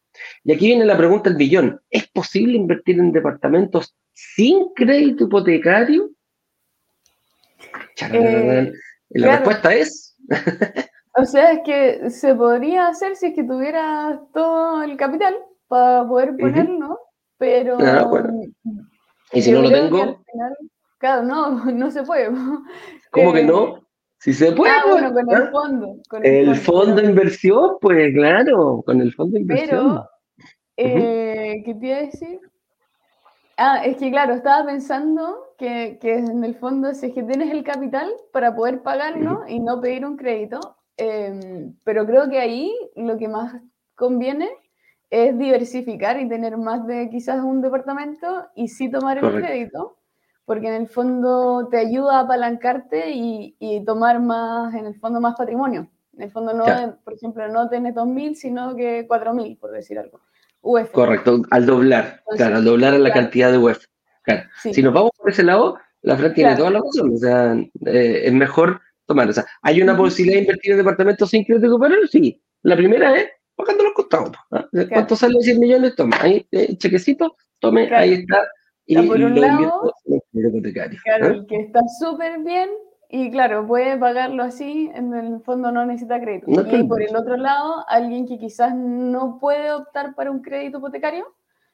Y 0.44 0.52
aquí 0.52 0.66
viene 0.66 0.84
la 0.84 0.96
pregunta 0.96 1.30
del 1.30 1.38
billón. 1.38 1.80
¿Es 1.90 2.06
posible 2.08 2.56
invertir 2.56 2.98
en 2.98 3.12
departamentos 3.12 3.96
sin 4.12 4.72
crédito 4.74 5.24
hipotecario? 5.24 6.10
Eh, 8.00 8.72
la 9.10 9.36
respuesta 9.36 9.74
es... 9.74 10.16
o 11.16 11.24
sea, 11.24 11.52
es 11.52 11.60
que 11.64 12.10
se 12.10 12.34
podría 12.34 12.88
hacer 12.88 13.16
si 13.16 13.26
es 13.26 13.34
que 13.34 13.44
tuviera 13.44 14.20
todo 14.32 14.82
el 14.82 14.96
capital 14.96 15.36
para 15.68 16.06
poder 16.06 16.36
ponerlo, 16.36 16.98
pero... 17.38 17.78
Ah, 17.80 18.08
y 19.32 19.42
si 19.42 19.50
no 19.50 19.62
lo 19.62 19.70
tengo... 19.70 20.24
claro, 20.98 21.22
no, 21.22 21.64
no 21.72 21.90
se 21.90 22.02
puede. 22.02 22.30
¿Cómo 23.10 23.32
que 23.32 23.42
no? 23.42 23.83
Si 24.24 24.32
se 24.32 24.52
puede. 24.52 24.72
Ah, 24.72 24.84
bueno, 24.90 25.12
con 25.12 25.30
el 25.30 25.48
fondo. 25.50 25.96
el, 26.22 26.56
fondo, 26.56 26.94
de 26.94 27.08
inversión, 27.10 27.76
pues 27.78 28.10
claro, 28.14 28.82
con 28.86 29.02
el 29.02 29.12
fondo 29.12 29.34
de 29.34 29.40
inversión. 29.40 29.68
Pero, 29.68 30.08
eh, 30.78 31.62
¿qué 31.62 31.74
te 31.74 31.86
iba 31.86 31.96
a 31.98 32.00
decir? 32.00 32.40
Ah, 33.58 33.84
es 33.84 33.98
que 33.98 34.10
claro, 34.10 34.32
estaba 34.32 34.64
pensando 34.64 35.52
que, 35.58 35.98
que, 36.00 36.14
en 36.14 36.42
el 36.42 36.54
fondo 36.54 36.94
si 36.94 37.08
es 37.08 37.12
que 37.12 37.22
tienes 37.22 37.50
el 37.50 37.64
capital 37.64 38.10
para 38.32 38.56
poder 38.56 38.82
pagarlo 38.82 39.42
y 39.46 39.60
no 39.60 39.82
pedir 39.82 40.06
un 40.06 40.16
crédito, 40.16 40.58
em, 40.96 41.76
pero 41.84 42.06
creo 42.06 42.30
que 42.30 42.38
ahí 42.38 42.74
lo 42.96 43.18
que 43.18 43.28
más 43.28 43.60
conviene 43.94 44.48
es 45.10 45.36
diversificar 45.36 46.18
y 46.18 46.30
tener 46.30 46.56
más 46.56 46.86
de 46.86 47.10
quizás 47.10 47.44
un 47.44 47.60
departamento 47.60 48.46
y 48.54 48.68
sí 48.68 48.90
tomar 48.90 49.18
el 49.18 49.34
crédito 49.34 49.98
porque 50.44 50.68
en 50.68 50.74
el 50.74 50.88
fondo 50.88 51.68
te 51.70 51.78
ayuda 51.78 52.18
a 52.18 52.20
apalancarte 52.20 53.12
y, 53.14 53.82
tomar 53.86 54.20
más, 54.20 54.74
en 54.74 54.86
el 54.86 54.94
fondo, 54.96 55.20
más 55.20 55.34
patrimonio. 55.36 55.90
En 56.16 56.22
el 56.22 56.30
fondo, 56.30 56.52
no, 56.52 56.64
por 57.02 57.14
ejemplo, 57.14 57.48
no 57.48 57.68
tenés 57.68 57.94
2.000, 57.94 58.34
sino 58.34 58.76
que 58.76 59.08
4.000, 59.08 59.58
por 59.58 59.72
decir 59.72 59.98
algo. 59.98 60.20
UF. 60.60 60.90
Correcto, 60.92 61.42
al 61.50 61.66
doblar, 61.66 62.22
claro, 62.36 62.56
al 62.56 62.64
doblar 62.64 62.94
la 62.94 63.12
cantidad 63.12 63.50
de 63.50 63.58
UF. 63.58 63.84
Claro. 64.22 64.48
Si 64.62 64.82
nos 64.82 64.94
vamos 64.94 65.10
por 65.16 65.30
ese 65.30 65.42
lado, 65.42 65.78
la 66.02 66.16
Fran 66.16 66.34
tiene 66.34 66.56
toda 66.56 66.70
la 66.70 66.80
razón, 66.80 67.14
o 67.14 67.18
sea, 67.18 67.54
eh, 67.86 68.22
es 68.24 68.32
mejor 68.32 68.80
tomar, 69.06 69.28
o 69.28 69.32
sea, 69.32 69.44
¿hay 69.60 69.82
una 69.82 69.96
posibilidad 69.96 70.36
de 70.36 70.42
invertir 70.44 70.72
en 70.72 70.78
departamentos 70.78 71.28
sin 71.28 71.44
crédito 71.44 71.68
superior? 71.68 72.08
Sí. 72.08 72.42
La 72.62 72.76
primera 72.76 73.14
es 73.16 73.28
pagando 73.54 73.84
los 73.84 73.92
costados. 73.92 74.32
¿Cuánto 74.90 75.16
sale 75.16 75.38
100 75.40 75.60
millones? 75.60 75.94
Toma, 75.94 76.16
ahí, 76.20 76.46
eh, 76.50 76.76
chequecito, 76.78 77.36
tome, 77.60 77.94
ahí 77.94 78.14
está 78.14 78.42
y, 78.86 79.06
por 79.06 79.20
un 79.20 79.40
lado, 79.40 79.94
claro, 81.04 81.26
el 81.26 81.46
que 81.46 81.56
está 81.56 81.80
súper 82.00 82.40
bien 82.40 82.68
y 83.16 83.30
claro, 83.30 83.64
puede 83.66 83.96
pagarlo 83.96 84.42
así, 84.42 84.90
en 84.92 85.14
el 85.14 85.40
fondo 85.42 85.70
no 85.70 85.86
necesita 85.86 86.20
crédito. 86.20 86.50
y 86.50 86.82
por 86.84 87.00
el 87.00 87.14
otro 87.14 87.36
lado, 87.36 87.84
alguien 87.88 88.26
que 88.26 88.38
quizás 88.38 88.74
no 88.74 89.38
puede 89.38 89.72
optar 89.72 90.16
para 90.16 90.30
un 90.30 90.42
crédito 90.42 90.78
hipotecario, 90.78 91.24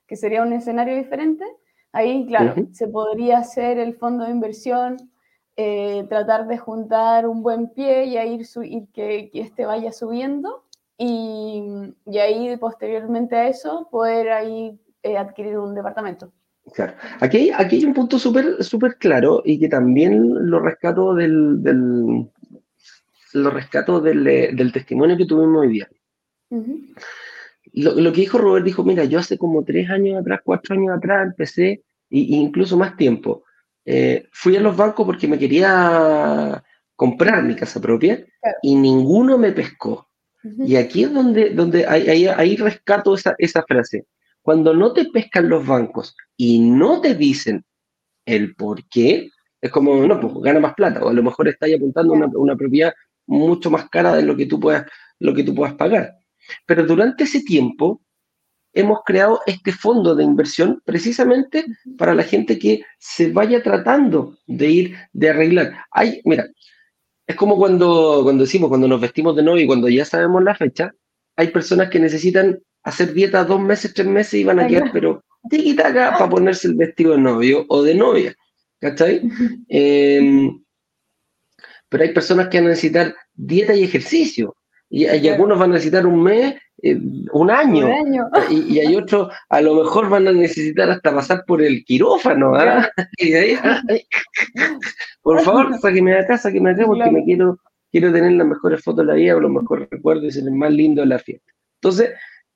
que 0.07 0.17
sería 0.17 0.43
un 0.43 0.53
escenario 0.53 0.97
diferente, 0.97 1.45
ahí, 1.93 2.27
claro, 2.27 2.55
se 2.73 2.89
podría 2.89 3.39
hacer 3.39 3.79
el 3.79 3.95
fondo 3.95 4.25
de 4.25 4.33
inversión, 4.33 4.97
eh, 5.57 6.05
tratar 6.09 6.47
de 6.47 6.59
juntar 6.59 7.27
un 7.27 7.43
buen 7.43 7.69
pie 7.71 8.05
y, 8.05 8.19
ir, 8.19 8.47
que, 8.93 9.31
que 9.33 9.41
este 9.41 9.67
vaya 9.67 9.93
subiendo 9.93 10.65
y, 10.99 11.63
y, 12.07 12.19
ahí 12.19 12.57
posteriormente 12.57 13.37
a 13.37 13.49
eso 13.49 13.89
poder 13.91 14.31
ahí 14.31 14.79
eh, 15.03 15.17
adquirir 15.17 15.59
un 15.59 15.75
departamento. 15.75 16.33
Claro. 16.75 16.95
Aquí, 17.21 17.37
hay, 17.37 17.51
aquí 17.51 17.77
hay 17.77 17.85
un 17.85 17.95
punto 17.95 18.19
súper 18.19 18.63
súper 18.63 18.97
claro 18.97 19.43
y 19.45 19.59
que 19.59 19.69
también 19.69 20.51
lo 20.51 20.61
rescato 20.61 21.15
del, 21.15 21.63
del 21.63 22.29
lo 23.33 23.51
rescato 23.51 24.01
del, 24.01 24.25
del, 24.25 24.73
testimonio 24.73 25.17
que 25.17 25.27
tuvimos 25.27 25.63
hoy 25.63 25.69
día. 25.69 25.89
lo, 26.51 27.95
lo, 27.95 28.13
que 28.13 28.21
dijo 28.21 28.39
Robert 28.39 28.65
dijo, 28.65 28.83
mira, 28.83 29.05
yo 29.05 29.19
hace 29.19 29.39
como 29.39 29.65
tres 29.65 29.89
años 29.89 30.21
atrás, 30.21 30.41
cuatro 30.45 30.75
años 30.75 30.97
atrás 30.97 31.27
empecé, 31.27 31.83
y, 32.09 32.37
incluso 32.37 32.77
más 32.77 32.97
tiempo, 32.97 33.45
eh, 33.85 34.29
fui 34.33 34.57
a 34.57 34.61
los 34.61 34.77
bancos 34.77 35.07
porque 35.07 35.29
me 35.29 35.39
quería 35.39 36.63
comprar 36.97 37.43
mi 37.45 37.55
casa 37.55 37.81
propia 37.81 38.27
y 38.63 38.75
ninguno 38.75 39.39
me 39.39 39.53
pescó. 39.53 40.09
Y 40.43 40.77
aquí 40.77 41.05
es 41.05 41.13
donde, 41.13 41.51
donde 41.51 41.87
ahí, 41.87 42.27
ahí 42.27 42.57
rescato 42.57 43.15
esa, 43.15 43.35
esa 43.39 43.63
frase. 43.63 44.07
Cuando 44.43 44.75
no 44.75 44.93
te 44.93 45.07
pescan 45.07 45.49
los 45.49 45.67
bancos 45.67 46.17
y 46.37 46.59
no 46.59 47.01
te 47.01 47.15
dicen 47.15 47.65
el 48.25 48.55
por 48.55 48.89
qué, 48.89 49.31
es 49.61 49.71
como, 49.71 50.07
no, 50.07 50.21
pues 50.21 50.35
gana 50.43 50.61
más 50.61 50.75
plata, 50.75 51.05
o 51.05 51.09
a 51.09 51.13
lo 51.13 51.23
mejor 51.23 51.49
está 51.49 51.67
ahí 51.67 51.75
apuntando 51.75 52.15
una, 52.15 52.27
una, 52.35 52.57
propiedad 52.57 52.93
mucho 53.27 53.71
más 53.71 53.89
cara 53.91 54.15
de 54.15 54.23
lo 54.23 54.37
que, 54.37 54.47
tú 54.47 54.59
puedas, 54.59 54.87
lo 55.19 55.35
que 55.35 55.45
tú 55.45 55.55
puedas 55.55 55.75
pagar. 55.75 56.15
Pero 56.67 56.87
durante 56.87 57.25
ese 57.25 57.43
tiempo 57.43 58.01
hemos 58.73 59.01
creado 59.05 59.41
este 59.47 59.73
fondo 59.73 60.15
de 60.15 60.25
inversión 60.25 60.81
precisamente 60.85 61.65
para 61.99 62.15
la 62.15 62.23
gente 62.23 62.59
que 62.59 62.83
se 62.99 63.33
vaya 63.33 63.63
tratando 63.63 64.39
de 64.47 64.71
ir, 64.71 64.97
de 65.13 65.31
arreglar. 65.31 65.85
Hay, 65.91 66.21
mira, 66.25 66.47
es 67.27 67.37
como 67.37 67.57
cuando, 67.57 68.21
cuando 68.23 68.45
decimos, 68.45 68.69
cuando 68.69 68.89
nos 68.89 69.01
vestimos 69.01 69.37
de 69.37 69.43
novio 69.43 69.65
y 69.65 69.67
cuando 69.67 69.89
ya 69.89 70.05
sabemos 70.05 70.43
la 70.43 70.55
fecha, 70.55 70.93
hay 71.37 71.49
personas 71.49 71.91
que 71.91 72.01
necesitan 72.01 72.61
hacer 72.83 73.13
dieta 73.13 73.45
dos 73.45 73.61
meses, 73.61 73.95
tres 73.95 74.07
meses 74.07 74.35
y 74.35 74.45
van 74.45 74.61
a 74.61 74.67
quedar, 74.67 74.91
pero 74.93 75.23
acá 75.85 76.17
para 76.19 76.31
ponerse 76.31 76.69
el 76.69 76.75
vestido 76.75 77.13
de 77.13 77.19
novio 77.19 77.65
o 77.69 77.83
de 77.83 77.95
novia. 77.95 78.35
¿Cachai? 78.81 79.23
Em, 79.69 80.63
pero 81.89 82.05
hay 82.05 82.15
personas 82.15 82.49
que 82.49 82.59
van 82.59 82.67
a 82.67 82.71
necesitar 82.71 83.15
dieta 83.35 83.75
y 83.75 83.85
ejercicio. 83.85 84.57
Y, 84.93 85.07
algunos 85.07 85.59
van 85.59 85.71
a 85.71 85.75
necesitar 85.75 86.05
un 86.05 86.23
mes, 86.23 86.57
eh, 86.83 86.99
un 87.33 87.51
año. 87.51 87.89
Y, 88.51 88.81
hay 88.81 88.97
otros, 88.97 89.33
a 89.49 89.61
lo 89.61 89.75
mejor 89.75 90.09
van 90.09 90.27
a 90.27 90.33
necesitar 90.33 90.91
hasta 90.91 91.15
pasar 91.15 91.45
por 91.47 91.63
el 91.63 91.85
quirófano. 91.85 92.57
¿ah? 92.57 92.91
por 95.23 95.41
favor, 95.43 95.79
sáqueme 95.81 96.13
de 96.13 96.21
acá, 96.21 96.39
sáqueme 96.39 96.71
de 96.71 96.77
acá, 96.77 96.87
porque 96.87 97.11
me 97.11 97.25
quiero, 97.25 97.61
quiero 97.93 98.13
tener 98.13 98.33
las 98.33 98.47
mejores 98.47 98.83
fotos 98.83 99.07
de 99.07 99.13
la 99.13 99.17
vida 99.17 99.37
o 99.37 99.41
los 99.41 99.53
mejores 99.53 99.89
recuerdos 99.91 100.25
y 100.25 100.31
ser 100.33 100.45
el 100.45 100.55
más 100.55 100.73
lindo 100.73 101.03
de 101.03 101.09
la 101.09 101.19
fiesta. 101.21 101.53
Entonces, 101.81 102.11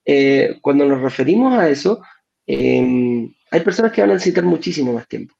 eh, 0.04 0.58
cuando 0.60 0.84
nos 0.84 1.00
referimos 1.00 1.54
a 1.54 1.68
eso, 1.68 2.02
em, 2.46 3.32
hay 3.50 3.60
personas 3.60 3.92
que 3.92 4.00
van 4.00 4.10
a 4.10 4.14
necesitar 4.14 4.44
muchísimo 4.44 4.92
más 4.92 5.08
tiempo. 5.08 5.34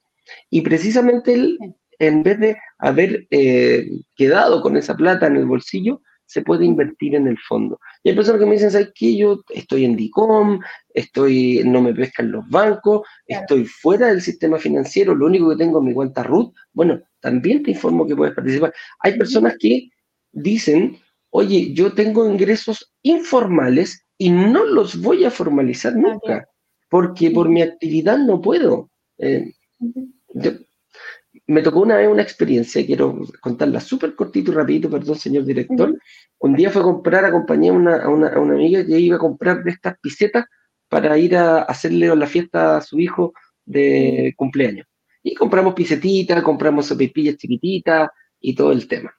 Y 0.51 0.63
precisamente 0.63 1.35
él, 1.35 1.59
en 1.99 2.23
vez 2.23 2.41
de 2.41 2.57
haber 2.79 3.27
eh, 3.31 3.87
quedado 4.17 4.63
con 4.63 4.77
esa 4.77 4.97
plata 4.97 5.27
en 5.27 5.37
el 5.37 5.47
bolsillo, 5.47 6.01
se 6.27 6.43
puede 6.43 6.65
invertir 6.65 7.15
en 7.15 7.29
el 7.29 7.39
fondo. 7.39 7.79
Y 8.03 8.09
hay 8.09 8.17
personas 8.17 8.41
que 8.41 8.47
me 8.47 8.55
dicen, 8.55 8.71
¿sabes 8.71 8.93
qué? 8.95 9.17
Yo 9.17 9.43
estoy 9.51 9.85
en 9.85 9.97
DICOM, 9.97 10.61
estoy, 10.93 11.63
no 11.65 11.83
me 11.83 11.95
pescan 11.95 12.33
los 12.33 12.49
bancos, 12.49 13.07
estoy 13.27 13.67
fuera 13.67 14.09
del 14.09 14.23
sistema 14.23 14.59
financiero, 14.59 15.15
lo 15.15 15.27
único 15.27 15.51
que 15.51 15.57
tengo 15.57 15.79
es 15.79 15.85
mi 15.85 15.93
cuenta 15.93 16.23
RUT. 16.23 16.55
Bueno, 16.73 17.01
también 17.21 17.63
te 17.63 17.73
informo 17.73 18.07
que 18.07 18.17
puedes 18.17 18.35
participar. 18.35 18.73
Hay 19.01 19.19
personas 19.19 19.57
que 19.59 19.91
dicen, 20.33 20.99
oye, 21.31 21.73
yo 21.75 21.93
tengo 21.93 22.29
ingresos 22.29 22.93
informales 23.03 24.04
y 24.19 24.31
no 24.31 24.65
los 24.65 25.01
voy 25.01 25.25
a 25.25 25.31
formalizar 25.31 25.95
nunca, 25.95 26.49
porque 26.89 27.31
por 27.31 27.49
mi 27.49 27.63
actividad 27.63 28.19
no 28.19 28.41
puedo. 28.41 28.91
Eh, 29.19 29.53
me 31.47 31.63
tocó 31.63 31.81
una 31.81 31.97
vez 31.97 32.09
una 32.09 32.23
experiencia, 32.23 32.85
quiero 32.87 33.21
contarla 33.41 33.81
súper 33.81 34.15
cortito 34.15 34.53
y 34.53 34.55
rapidito, 34.55 34.89
perdón, 34.89 35.17
señor 35.17 35.45
director. 35.45 35.99
Un 36.39 36.55
día 36.55 36.71
fue 36.71 36.83
a 36.83 36.85
comprar, 36.85 37.25
acompañé 37.25 37.69
a 37.69 37.73
una, 37.73 37.97
a, 37.97 38.09
una, 38.09 38.29
a 38.29 38.39
una, 38.39 38.55
amiga 38.55 38.85
que 38.85 38.99
iba 38.99 39.17
a 39.17 39.21
comprar 39.21 39.63
de 39.63 39.73
estas 39.73 39.99
pisetas 39.99 40.47
para 40.89 41.19
ir 41.19 41.37
a 41.37 41.63
hacerle 41.63 42.15
la 42.15 42.27
fiesta 42.27 42.77
a 42.77 42.81
su 42.81 43.01
hijo 43.01 43.35
de 43.65 44.33
cumpleaños. 44.37 44.87
Y 45.23 45.35
compramos 45.35 45.75
pisetitas, 45.75 46.43
compramos 46.43 46.87
sopipillas 46.87 47.37
chiquititas 47.37 48.11
y 48.41 48.55
todo 48.55 48.73
el 48.73 48.87
tema. 48.87 49.13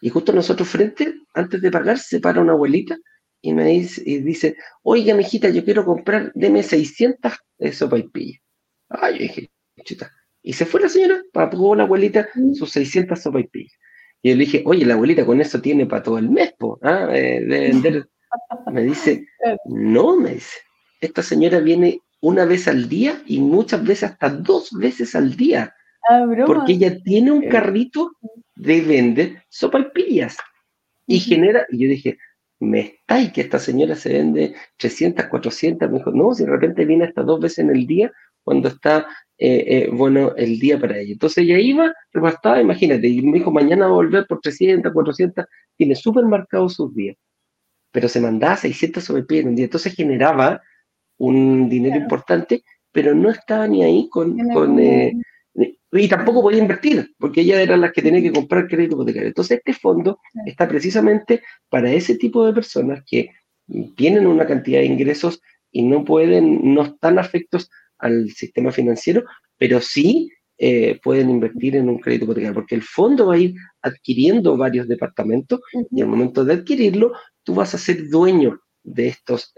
Y 0.00 0.10
justo 0.10 0.32
nosotros 0.32 0.68
frente, 0.68 1.14
antes 1.32 1.60
de 1.60 1.70
pagar, 1.70 1.98
se 1.98 2.20
para 2.20 2.40
una 2.40 2.52
abuelita 2.52 2.96
y 3.44 3.52
me 3.52 3.66
dice, 3.66 4.02
y 4.06 4.20
dice 4.20 4.56
oiga, 4.82 5.14
mijita, 5.14 5.50
yo 5.50 5.62
quiero 5.66 5.84
comprar, 5.84 6.32
deme 6.34 6.62
600 6.62 7.34
de 7.58 7.72
sopaipillas. 7.74 8.40
Ay, 8.88 9.14
yo 9.14 9.18
dije, 9.20 9.50
chuta. 9.84 10.10
Y 10.42 10.54
se 10.54 10.64
fue 10.64 10.80
la 10.80 10.88
señora, 10.88 11.22
pagó 11.30 11.74
la 11.74 11.82
abuelita 11.82 12.26
sus 12.54 12.70
600 12.70 13.20
sopaipillas. 13.20 13.74
Y 14.22 14.30
yo 14.30 14.36
le 14.36 14.46
dije, 14.46 14.62
oye, 14.64 14.86
la 14.86 14.94
abuelita 14.94 15.26
con 15.26 15.42
eso 15.42 15.60
tiene 15.60 15.84
para 15.84 16.02
todo 16.02 16.16
el 16.16 16.30
mes, 16.30 16.54
¿ah? 16.82 17.08
Eh, 17.12 17.44
de 17.44 17.60
vender. 17.60 18.08
Me 18.72 18.82
dice, 18.82 19.26
no, 19.66 20.16
me 20.16 20.36
dice, 20.36 20.56
esta 21.02 21.22
señora 21.22 21.60
viene 21.60 22.00
una 22.22 22.46
vez 22.46 22.66
al 22.66 22.88
día 22.88 23.22
y 23.26 23.40
muchas 23.40 23.84
veces 23.84 24.04
hasta 24.04 24.30
dos 24.30 24.70
veces 24.72 25.14
al 25.14 25.36
día. 25.36 25.74
Ah, 26.08 26.24
porque 26.46 26.72
ella 26.72 26.98
tiene 27.02 27.30
un 27.30 27.46
carrito 27.50 28.12
de 28.56 28.80
vender 28.80 29.42
sopalpillas 29.50 30.38
y 31.06 31.20
genera, 31.20 31.66
y 31.70 31.82
yo 31.82 31.88
dije, 31.90 32.16
me 32.64 32.80
está 32.80 33.20
y 33.20 33.32
que 33.32 33.42
esta 33.42 33.58
señora 33.58 33.94
se 33.94 34.12
vende 34.12 34.54
300, 34.78 35.26
400, 35.26 35.90
me 35.90 35.98
dijo, 35.98 36.10
no, 36.10 36.34
si 36.34 36.44
de 36.44 36.50
repente 36.50 36.84
viene 36.84 37.04
hasta 37.04 37.22
dos 37.22 37.40
veces 37.40 37.60
en 37.60 37.70
el 37.70 37.86
día 37.86 38.12
cuando 38.42 38.68
está, 38.68 39.06
eh, 39.38 39.64
eh, 39.66 39.90
bueno, 39.92 40.34
el 40.36 40.58
día 40.58 40.78
para 40.78 40.98
ella. 40.98 41.12
Entonces 41.12 41.44
ella 41.44 41.58
iba, 41.58 41.92
repastaba, 42.12 42.60
imagínate, 42.60 43.08
y 43.08 43.22
me 43.22 43.38
dijo, 43.38 43.50
mañana 43.50 43.86
va 43.86 43.92
a 43.92 43.94
volver 43.94 44.26
por 44.26 44.40
300, 44.40 44.92
400, 44.92 45.46
tiene 45.76 45.94
súper 45.94 46.24
marcados 46.24 46.74
sus 46.74 46.94
días, 46.94 47.16
pero 47.90 48.08
se 48.08 48.20
mandaba 48.20 48.56
600 48.56 49.02
sobrepillas 49.02 49.44
en 49.44 49.48
un 49.50 49.56
día, 49.56 49.64
entonces 49.66 49.94
generaba 49.94 50.60
un 51.18 51.68
dinero 51.68 51.96
importante, 51.96 52.64
pero 52.92 53.14
no 53.14 53.30
estaba 53.30 53.66
ni 53.66 53.82
ahí 53.82 54.08
con... 54.08 54.36
con 54.50 54.78
eh, 54.78 55.12
y 55.54 56.08
tampoco 56.08 56.42
podía 56.42 56.58
invertir, 56.58 57.14
porque 57.18 57.42
ella 57.42 57.62
era 57.62 57.76
la 57.76 57.92
que 57.92 58.02
tenía 58.02 58.20
que 58.20 58.32
comprar 58.32 58.66
crédito 58.66 58.96
hipotecario. 58.96 59.28
Entonces, 59.28 59.58
este 59.58 59.74
fondo 59.74 60.18
está 60.44 60.68
precisamente 60.68 61.42
para 61.68 61.92
ese 61.92 62.16
tipo 62.16 62.44
de 62.44 62.52
personas 62.52 63.02
que 63.06 63.30
tienen 63.96 64.26
una 64.26 64.46
cantidad 64.46 64.80
de 64.80 64.86
ingresos 64.86 65.40
y 65.70 65.82
no 65.82 66.04
pueden, 66.04 66.74
no 66.74 66.82
están 66.82 67.18
afectos 67.18 67.70
al 67.98 68.30
sistema 68.30 68.72
financiero, 68.72 69.24
pero 69.56 69.80
sí 69.80 70.30
eh, 70.58 71.00
pueden 71.02 71.30
invertir 71.30 71.76
en 71.76 71.88
un 71.88 71.98
crédito 71.98 72.24
hipotecario, 72.24 72.54
porque 72.54 72.74
el 72.74 72.82
fondo 72.82 73.26
va 73.26 73.34
a 73.34 73.38
ir 73.38 73.54
adquiriendo 73.82 74.56
varios 74.56 74.88
departamentos 74.88 75.60
y 75.90 76.02
al 76.02 76.08
momento 76.08 76.44
de 76.44 76.54
adquirirlo, 76.54 77.12
tú 77.42 77.54
vas 77.54 77.74
a 77.74 77.78
ser 77.78 78.08
dueño 78.08 78.60
de 78.82 79.08
estos, 79.08 79.52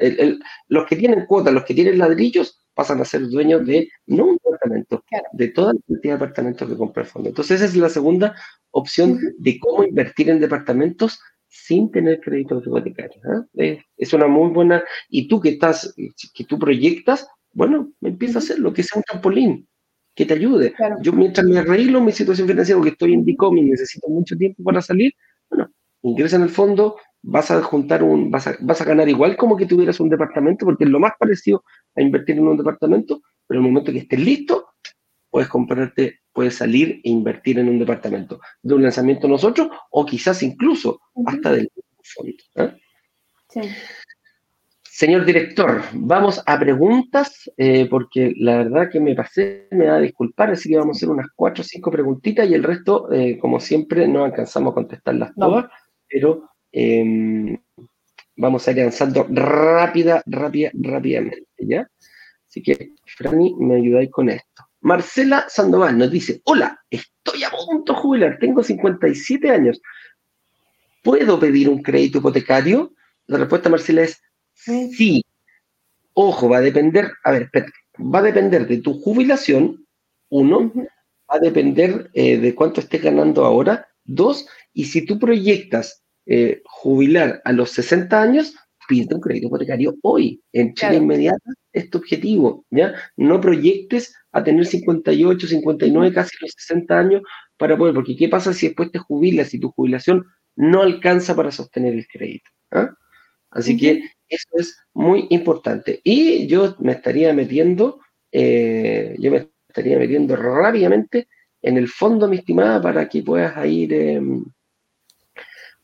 los 0.68 0.86
que 0.86 0.96
tienen 0.96 1.26
cuotas, 1.26 1.52
los 1.52 1.64
que 1.64 1.74
tienen 1.74 1.98
ladrillos, 1.98 2.65
pasan 2.76 3.00
a 3.00 3.06
ser 3.06 3.26
dueños 3.26 3.66
de 3.66 3.88
no 4.06 4.26
un 4.26 4.36
departamento, 4.36 5.02
de 5.32 5.48
toda 5.48 5.72
la 5.72 5.80
cantidad 5.88 6.12
de 6.12 6.18
departamentos 6.18 6.68
que 6.68 6.76
compra 6.76 7.02
el 7.04 7.08
fondo. 7.08 7.30
Entonces 7.30 7.62
esa 7.62 7.64
es 7.64 7.76
la 7.76 7.88
segunda 7.88 8.36
opción 8.70 9.18
de 9.38 9.58
cómo 9.58 9.82
invertir 9.82 10.28
en 10.28 10.40
departamentos 10.40 11.18
sin 11.48 11.90
tener 11.90 12.20
crédito 12.20 12.62
hipotecario. 12.64 13.22
¿eh? 13.56 13.80
Es 13.96 14.12
una 14.12 14.26
muy 14.26 14.50
buena, 14.50 14.84
y 15.08 15.26
tú 15.26 15.40
que 15.40 15.50
estás, 15.50 15.94
que 16.34 16.44
tú 16.44 16.58
proyectas, 16.58 17.26
bueno, 17.52 17.92
empieza 18.02 18.38
a 18.38 18.42
hacerlo, 18.42 18.74
que 18.74 18.82
sea 18.82 18.98
un 18.98 19.04
trampolín, 19.04 19.66
que 20.14 20.26
te 20.26 20.34
ayude. 20.34 20.74
Yo 21.00 21.14
mientras 21.14 21.46
me 21.46 21.58
arreglo 21.58 22.02
mi 22.02 22.12
situación 22.12 22.46
financiera, 22.46 22.78
porque 22.78 22.92
estoy 22.92 23.14
en 23.14 23.24
DICOM 23.24 23.56
y 23.56 23.62
necesito 23.62 24.06
mucho 24.08 24.36
tiempo 24.36 24.62
para 24.62 24.82
salir, 24.82 25.14
bueno, 25.48 25.70
ingresa 26.02 26.36
en 26.36 26.42
el 26.42 26.50
fondo, 26.50 26.96
vas 27.28 27.50
a 27.50 27.60
juntar 27.60 28.04
un, 28.04 28.30
vas 28.30 28.46
a, 28.46 28.56
vas 28.60 28.80
a 28.80 28.84
ganar 28.84 29.08
igual 29.08 29.36
como 29.36 29.56
que 29.56 29.66
tuvieras 29.66 29.98
un 29.98 30.08
departamento, 30.08 30.64
porque 30.64 30.84
es 30.84 30.90
lo 30.90 31.00
más 31.00 31.12
parecido 31.18 31.64
a 31.96 32.00
invertir 32.00 32.36
en 32.36 32.46
un 32.46 32.56
departamento, 32.56 33.20
pero 33.46 33.60
en 33.60 33.66
el 33.66 33.72
momento 33.72 33.92
que 33.92 33.98
estés 33.98 34.20
listo, 34.20 34.68
puedes 35.28 35.48
comprarte, 35.48 36.20
puedes 36.32 36.54
salir 36.54 37.00
e 37.02 37.10
invertir 37.10 37.58
en 37.58 37.68
un 37.68 37.80
departamento 37.80 38.40
de 38.62 38.74
un 38.74 38.82
lanzamiento 38.82 39.26
nosotros, 39.26 39.68
o 39.90 40.06
quizás 40.06 40.42
incluso 40.44 41.00
hasta 41.26 41.52
del 41.52 41.68
fondo. 42.04 42.32
¿eh? 42.54 42.76
Sí. 43.48 43.60
Señor 44.84 45.24
director, 45.24 45.82
vamos 45.92 46.40
a 46.46 46.58
preguntas, 46.58 47.50
eh, 47.56 47.86
porque 47.90 48.34
la 48.36 48.58
verdad 48.58 48.88
que 48.90 49.00
me 49.00 49.16
pasé, 49.16 49.66
me 49.72 49.86
da 49.86 49.96
a 49.96 50.00
disculpar, 50.00 50.50
así 50.52 50.70
que 50.70 50.78
vamos 50.78 50.96
a 50.96 50.98
hacer 50.98 51.10
unas 51.10 51.26
cuatro 51.34 51.62
o 51.62 51.64
cinco 51.64 51.90
preguntitas 51.90 52.48
y 52.48 52.54
el 52.54 52.62
resto, 52.62 53.12
eh, 53.12 53.36
como 53.38 53.58
siempre, 53.58 54.06
no 54.06 54.24
alcanzamos 54.24 54.70
a 54.70 54.74
contestarlas 54.74 55.34
todas, 55.34 55.66
pero 56.08 56.48
Em, 56.72 57.58
vamos 58.36 58.66
a 58.66 58.72
ir 58.72 58.80
avanzando 58.80 59.26
rápida, 59.28 60.22
rápida, 60.26 60.70
rápidamente, 60.74 61.46
¿ya? 61.58 61.88
Así 62.48 62.62
que, 62.62 62.92
Franny, 63.16 63.54
me 63.58 63.76
ayudáis 63.76 64.10
con 64.10 64.28
esto. 64.28 64.64
Marcela 64.80 65.46
Sandoval 65.48 65.98
nos 65.98 66.10
dice, 66.10 66.40
hola, 66.44 66.78
estoy 66.90 67.44
a 67.44 67.50
punto 67.50 67.92
de 67.92 67.98
jubilar, 67.98 68.38
tengo 68.38 68.62
57 68.62 69.50
años. 69.50 69.80
¿Puedo 71.02 71.38
pedir 71.40 71.68
un 71.68 71.82
crédito 71.82 72.18
hipotecario? 72.18 72.92
La 73.26 73.38
respuesta, 73.38 73.68
Marcela, 73.68 74.02
es 74.02 74.20
sí. 74.54 75.24
Ojo, 76.14 76.48
va 76.48 76.58
a 76.58 76.62
depender, 76.62 77.10
a 77.24 77.32
ver, 77.32 77.50
va 77.98 78.20
a 78.20 78.22
depender 78.22 78.66
de 78.66 78.78
tu 78.78 78.94
jubilación, 79.00 79.86
uno, 80.30 80.72
va 81.30 81.36
a 81.36 81.38
depender 81.38 82.10
eh, 82.14 82.38
de 82.38 82.54
cuánto 82.54 82.80
estés 82.80 83.02
ganando 83.02 83.44
ahora, 83.44 83.88
dos, 84.04 84.48
y 84.72 84.84
si 84.84 85.04
tú 85.04 85.18
proyectas 85.18 86.05
eh, 86.26 86.62
jubilar 86.64 87.40
a 87.44 87.52
los 87.52 87.70
60 87.70 88.20
años, 88.20 88.54
pide 88.88 89.14
un 89.14 89.20
crédito 89.20 89.46
hipotecario 89.48 89.96
hoy, 90.02 90.42
en 90.52 90.74
Chile 90.74 90.96
inmediata, 90.96 91.50
es 91.72 91.90
tu 91.90 91.98
objetivo, 91.98 92.64
¿ya? 92.70 92.94
No 93.16 93.40
proyectes 93.40 94.14
a 94.32 94.42
tener 94.44 94.66
58, 94.66 95.46
59, 95.46 96.14
casi 96.14 96.36
los 96.40 96.52
60 96.56 96.98
años 96.98 97.22
para 97.56 97.76
poder, 97.76 97.94
porque 97.94 98.16
¿qué 98.16 98.28
pasa 98.28 98.52
si 98.52 98.66
después 98.66 98.90
te 98.90 98.98
jubilas 98.98 99.54
y 99.54 99.60
tu 99.60 99.70
jubilación 99.70 100.24
no 100.56 100.82
alcanza 100.82 101.34
para 101.34 101.50
sostener 101.50 101.94
el 101.94 102.06
crédito? 102.06 102.50
¿ah? 102.72 102.90
Así 103.50 103.76
que 103.76 104.02
eso 104.28 104.48
es 104.54 104.78
muy 104.92 105.26
importante. 105.30 106.00
Y 106.04 106.46
yo 106.46 106.76
me 106.80 106.92
estaría 106.92 107.32
metiendo, 107.32 108.00
eh, 108.32 109.14
yo 109.18 109.30
me 109.30 109.48
estaría 109.68 109.98
metiendo 109.98 110.36
rápidamente 110.36 111.28
en 111.62 111.76
el 111.76 111.88
fondo, 111.88 112.28
mi 112.28 112.36
estimada, 112.36 112.80
para 112.82 113.08
que 113.08 113.22
puedas 113.22 113.66
ir... 113.66 113.92
Em, 113.94 114.44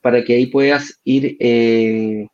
para 0.03 0.23
que 0.25 0.35
ahí 0.35 0.47
puedas 0.47 1.01
ir, 1.05 1.37
eh, 1.41 2.27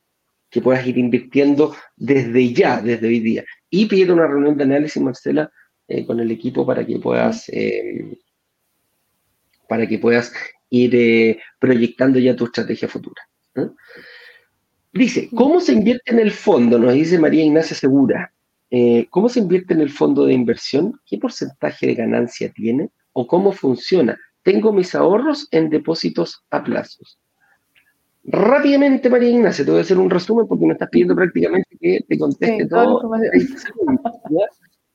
que 0.51 0.61
puedas 0.61 0.85
ir 0.87 0.99
invirtiendo 0.99 1.77
desde 1.97 2.53
ya, 2.53 2.81
desde 2.81 3.07
hoy 3.07 3.21
día. 3.21 3.45
Y 3.71 3.87
pide 3.87 4.13
una 4.13 4.27
reunión 4.27 4.57
de 4.57 4.65
análisis, 4.65 5.01
Marcela, 5.01 5.53
eh, 5.87 6.05
con 6.05 6.19
el 6.19 6.31
equipo 6.31 6.67
para 6.67 6.85
que 6.85 6.99
puedas, 6.99 7.49
eh, 7.51 8.19
para 9.69 9.87
que 9.87 9.99
puedas 9.99 10.33
ir 10.71 11.39
proyectando 11.59 12.19
ya 12.19 12.35
tu 12.35 12.47
estrategia 12.47 12.89
futura. 12.89 13.23
Dice, 14.93 15.29
¿cómo 15.35 15.61
se 15.61 15.73
invierte 15.73 16.13
en 16.13 16.19
el 16.19 16.31
fondo? 16.31 16.79
Nos 16.79 16.95
dice 16.95 17.19
María 17.19 17.45
Ignacia 17.45 17.77
Segura. 17.77 18.33
¿Cómo 19.11 19.29
se 19.29 19.41
invierte 19.41 19.75
en 19.75 19.81
el 19.81 19.91
fondo 19.91 20.25
de 20.25 20.33
inversión? 20.33 20.99
¿Qué 21.07 21.19
porcentaje 21.19 21.87
de 21.87 21.95
ganancia 21.95 22.51
tiene? 22.51 22.91
¿O 23.13 23.27
cómo 23.27 23.53
funciona? 23.53 24.19
Tengo 24.43 24.73
mis 24.73 24.95
ahorros 24.95 25.49
en 25.51 25.69
depósitos 25.69 26.45
a 26.51 26.63
plazos. 26.63 27.19
Rápidamente, 28.31 29.09
María 29.09 29.31
Ignacia, 29.31 29.65
te 29.65 29.71
voy 29.71 29.81
a 29.81 29.83
hacer 29.83 29.97
un 29.97 30.11
resumen 30.11 30.47
porque 30.47 30.67
me 30.67 30.75
estás 30.75 30.91
pidiendo 30.91 31.17
prácticamente 31.17 31.79
que 31.81 32.05
te 32.07 32.19
conteste 32.19 32.67
todo. 32.67 33.11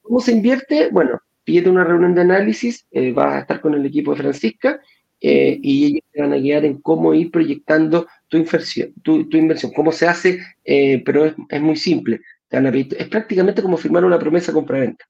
¿Cómo 0.03 0.19
se 0.19 0.33
invierte? 0.33 0.89
Bueno, 0.91 1.19
pídete 1.43 1.71
una 1.71 1.83
reunión 1.83 2.13
de 2.13 2.21
análisis, 2.21 2.85
eh, 2.91 3.11
vas 3.11 3.33
a 3.33 3.39
estar 3.39 3.59
con 3.59 3.73
el 3.73 3.83
equipo 3.87 4.11
de 4.11 4.21
Francisca 4.21 4.79
eh, 5.19 5.57
y 5.63 5.85
ellos 5.85 6.01
te 6.11 6.21
van 6.21 6.33
a 6.33 6.37
guiar 6.37 6.63
en 6.63 6.79
cómo 6.81 7.11
ir 7.15 7.31
proyectando 7.31 8.05
tu 8.27 8.37
inversión, 8.37 8.93
tu, 9.01 9.25
inversión 9.31 9.71
cómo 9.73 9.91
se 9.91 10.07
hace, 10.07 10.39
eh, 10.63 11.01
pero 11.03 11.25
es, 11.25 11.61
muy 11.61 11.75
simple. 11.75 12.21
es 12.51 13.07
prácticamente 13.07 13.63
como 13.63 13.77
firmar 13.77 14.05
una 14.05 14.19
promesa 14.19 14.53
compra-venta. 14.53 15.05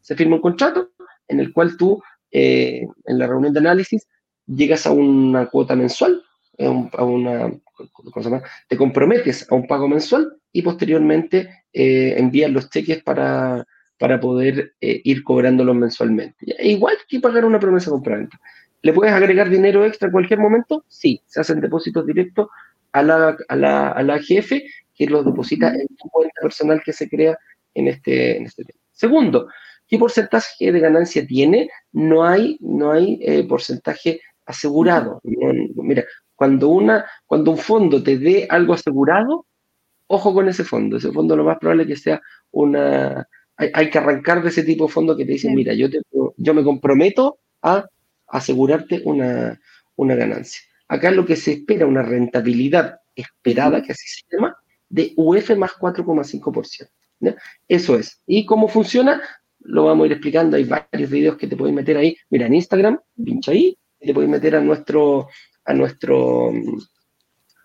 Se 0.00 0.14
firma 0.14 0.36
un 0.36 0.42
contrato 0.42 0.90
en 1.26 1.40
el 1.40 1.52
cual 1.52 1.76
tú, 1.76 2.00
en 2.30 2.88
la 3.06 3.26
reunión 3.26 3.52
de 3.52 3.58
análisis, 3.58 4.06
llegas 4.46 4.86
a 4.86 4.92
una 4.92 5.46
cuota 5.46 5.74
mensual 5.74 6.22
a 6.58 7.04
una, 7.04 7.52
te 8.68 8.76
comprometes 8.76 9.50
a 9.50 9.54
un 9.54 9.66
pago 9.66 9.88
mensual 9.88 10.36
y 10.52 10.62
posteriormente 10.62 11.64
eh, 11.72 12.14
envías 12.16 12.50
los 12.50 12.70
cheques 12.70 13.02
para, 13.02 13.66
para 13.98 14.20
poder 14.20 14.74
eh, 14.80 15.00
ir 15.04 15.24
cobrándolos 15.24 15.74
mensualmente. 15.74 16.54
Igual 16.60 16.96
que 17.08 17.20
pagar 17.20 17.44
una 17.44 17.58
promesa 17.58 17.90
compraventa. 17.90 18.38
¿Le 18.82 18.92
puedes 18.92 19.14
agregar 19.14 19.48
dinero 19.48 19.84
extra 19.84 20.06
en 20.06 20.12
cualquier 20.12 20.38
momento? 20.38 20.84
Sí, 20.88 21.22
se 21.26 21.40
hacen 21.40 21.60
depósitos 21.60 22.06
directos 22.06 22.48
a 22.92 23.02
la, 23.02 23.36
a 23.48 23.56
la, 23.56 23.88
a 23.90 24.02
la 24.02 24.18
jefe 24.20 24.64
que 24.94 25.06
los 25.06 25.24
deposita 25.24 25.74
en 25.74 25.88
tu 25.96 26.08
cuenta 26.10 26.40
personal 26.40 26.82
que 26.84 26.92
se 26.92 27.08
crea 27.08 27.36
en 27.74 27.88
este, 27.88 28.36
en 28.36 28.44
este 28.46 28.64
tema. 28.64 28.78
Segundo, 28.92 29.48
¿Qué 29.86 29.98
porcentaje 29.98 30.72
de 30.72 30.80
ganancia 30.80 31.26
tiene? 31.26 31.68
No 31.92 32.24
hay, 32.24 32.56
no 32.60 32.92
hay 32.92 33.18
eh, 33.22 33.44
porcentaje 33.46 34.20
asegurado. 34.46 35.20
mira, 35.76 36.04
cuando, 36.44 36.68
una, 36.68 37.06
cuando 37.24 37.52
un 37.52 37.56
fondo 37.56 38.02
te 38.02 38.18
dé 38.18 38.46
algo 38.50 38.74
asegurado, 38.74 39.46
ojo 40.08 40.34
con 40.34 40.46
ese 40.46 40.62
fondo. 40.62 40.98
Ese 40.98 41.10
fondo 41.10 41.34
lo 41.34 41.44
más 41.44 41.56
probable 41.58 41.84
es 41.84 41.88
que 41.88 41.96
sea 41.96 42.22
una... 42.50 43.26
Hay, 43.56 43.88
que 43.88 43.96
arrancar 43.96 44.42
de 44.42 44.50
ese 44.50 44.62
tipo 44.62 44.86
de 44.86 44.92
fondo 44.92 45.16
que 45.16 45.24
te 45.24 45.32
dicen, 45.32 45.54
mira, 45.54 45.72
yo, 45.72 45.88
te, 45.88 46.02
yo 46.36 46.52
me 46.52 46.62
comprometo 46.62 47.38
a 47.62 47.86
asegurarte 48.26 49.00
una, 49.06 49.58
una 49.96 50.14
ganancia. 50.16 50.60
Acá 50.86 51.10
lo 51.10 51.24
que 51.24 51.34
se 51.34 51.52
espera, 51.52 51.86
una 51.86 52.02
rentabilidad 52.02 52.98
esperada, 53.16 53.80
que 53.80 53.92
así 53.92 54.06
se 54.06 54.36
llama, 54.36 54.54
de 54.90 55.14
UF 55.16 55.56
más 55.56 55.70
4,5%. 55.80 56.90
Eso 57.68 57.96
es. 57.96 58.20
¿Y 58.26 58.44
cómo 58.44 58.68
funciona? 58.68 59.22
Lo 59.60 59.84
vamos 59.84 60.04
a 60.04 60.06
ir 60.08 60.12
explicando. 60.12 60.58
Hay 60.58 60.64
varios 60.64 61.10
videos 61.10 61.38
que 61.38 61.46
te 61.46 61.56
puedes 61.56 61.74
meter 61.74 61.96
ahí. 61.96 62.14
Mira, 62.28 62.48
en 62.48 62.54
Instagram, 62.54 63.00
pincha 63.24 63.52
ahí, 63.52 63.78
te 63.98 64.12
puedes 64.12 64.28
meter 64.28 64.56
a 64.56 64.60
nuestro, 64.60 65.28
a 65.64 65.74
nuestro, 65.74 66.52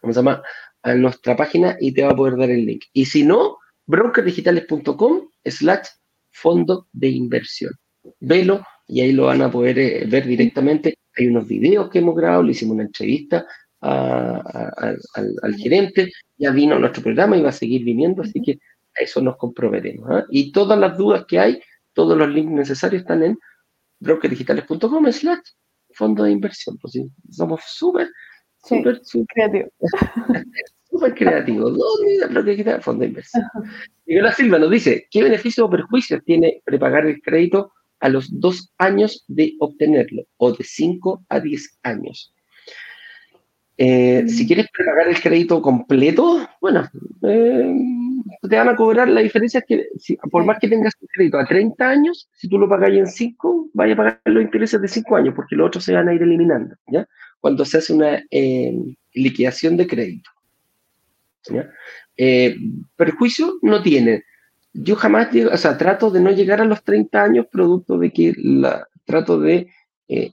¿cómo 0.02 0.14
se 0.14 0.20
llama? 0.20 0.42
A 0.82 0.94
nuestra 0.96 1.36
página 1.36 1.78
y 1.80 1.94
te 1.94 2.04
va 2.04 2.12
a 2.12 2.16
poder 2.16 2.38
dar 2.38 2.50
el 2.50 2.66
link. 2.66 2.84
Y 2.94 3.06
si 3.06 3.24
no, 3.24 3.58
brokerdigitales.com 3.86 5.30
slash 5.44 5.88
fondo 6.32 6.88
de 6.94 7.10
inversión. 7.10 7.74
Velo 8.20 8.64
y 8.88 9.02
ahí 9.02 9.12
lo 9.12 9.26
van 9.26 9.42
a 9.42 9.52
poder 9.52 9.80
eh, 9.80 10.06
ver 10.08 10.26
directamente. 10.26 10.98
Hay 11.18 11.28
unos 11.28 11.48
videos 11.48 11.90
que 11.90 12.00
hemos 12.00 12.16
grabado, 12.16 12.44
le 12.44 12.52
hicimos 12.52 12.76
una 12.76 12.84
entrevista 12.84 13.46
al, 13.82 15.56
gerente, 15.58 16.12
ya 16.38 16.52
vino 16.52 16.78
nuestro 16.78 17.04
programa 17.04 17.38
y 17.38 17.42
va 17.42 17.50
a 17.50 17.54
seguir 17.54 17.84
viniendo, 17.84 18.22
así 18.22 18.42
que 18.42 18.60
a 19.00 19.04
eso 19.04 19.22
nos 19.22 19.38
comprometemos. 19.38 20.10
¿ah? 20.10 20.26
Y 20.30 20.52
todas 20.52 20.78
las 20.78 20.98
dudas 20.98 21.26
que 21.28 21.40
hay, 21.40 21.62
todos 21.94 22.18
los 22.18 22.30
links 22.30 22.52
necesarios 22.52 23.02
están 23.02 23.24
en 23.24 23.38
brokerdigitales.com 24.00 25.12
slash 25.12 25.40
fondo 26.00 26.24
de 26.24 26.32
inversión. 26.32 26.78
Pues 26.78 26.98
somos 27.30 27.62
súper, 27.68 28.10
súper, 28.64 29.02
súper 29.04 29.28
creativos. 29.28 29.72
súper 30.90 31.14
creativos. 31.14 31.78
¿Dónde 31.78 32.82
fondo 32.82 33.02
de 33.02 33.08
inversión? 33.08 33.44
Nicolás 34.06 34.38
Silva 34.38 34.58
nos 34.58 34.72
dice, 34.72 35.08
¿qué 35.12 35.22
beneficios 35.22 35.68
o 35.68 35.70
perjuicios 35.70 36.24
tiene 36.24 36.62
prepagar 36.66 37.06
el 37.06 37.22
crédito 37.22 37.74
a 38.00 38.10
los 38.10 38.40
dos 38.40 38.72
años 38.78 39.26
de 39.28 39.56
obtenerlo 39.60 40.24
o 40.38 40.54
de 40.54 40.64
cinco 40.64 41.26
a 41.30 41.40
diez 41.40 41.78
años? 41.84 42.34
Eh, 43.82 44.28
si 44.28 44.46
quieres 44.46 44.68
prepagar 44.74 45.08
el 45.08 45.22
crédito 45.22 45.62
completo, 45.62 46.46
bueno, 46.60 46.90
eh, 47.22 47.74
te 48.42 48.58
van 48.58 48.68
a 48.68 48.76
cobrar 48.76 49.08
la 49.08 49.22
diferencia 49.22 49.62
es 49.62 49.66
que 49.66 49.88
por 50.30 50.44
más 50.44 50.60
que 50.60 50.68
tengas 50.68 50.94
el 51.00 51.08
crédito 51.08 51.40
a 51.40 51.46
30 51.46 51.90
años, 51.90 52.30
si 52.34 52.50
tú 52.50 52.60
lo 52.60 52.68
pagas 52.68 52.90
en 52.90 53.08
5, 53.08 53.70
vaya 53.74 53.94
a 53.94 53.96
pagar 53.96 54.22
los 54.26 54.44
intereses 54.44 54.82
de 54.82 54.88
5 54.90 55.16
años, 55.16 55.34
porque 55.34 55.56
los 55.56 55.68
otros 55.68 55.86
se 55.86 55.94
van 55.94 56.10
a 56.10 56.14
ir 56.14 56.22
eliminando, 56.22 56.76
¿ya? 56.88 57.08
Cuando 57.40 57.64
se 57.64 57.78
hace 57.78 57.94
una 57.94 58.22
eh, 58.30 58.78
liquidación 59.14 59.78
de 59.78 59.88
crédito. 59.88 60.30
¿ya? 61.50 61.70
perjuicio 62.98 63.60
no 63.62 63.82
tiene. 63.82 64.26
Yo 64.74 64.98
jamás, 64.98 65.30
o 65.34 65.56
sea, 65.56 65.78
trato 65.78 66.12
de 66.12 66.20
no 66.20 66.32
llegar 66.32 66.60
a 66.60 66.66
los 66.66 66.84
30 66.84 67.24
años 67.24 67.46
producto 67.50 67.98
de 67.98 68.12
que 68.12 68.34
la, 68.36 68.86
trato 69.06 69.40
de 69.40 69.68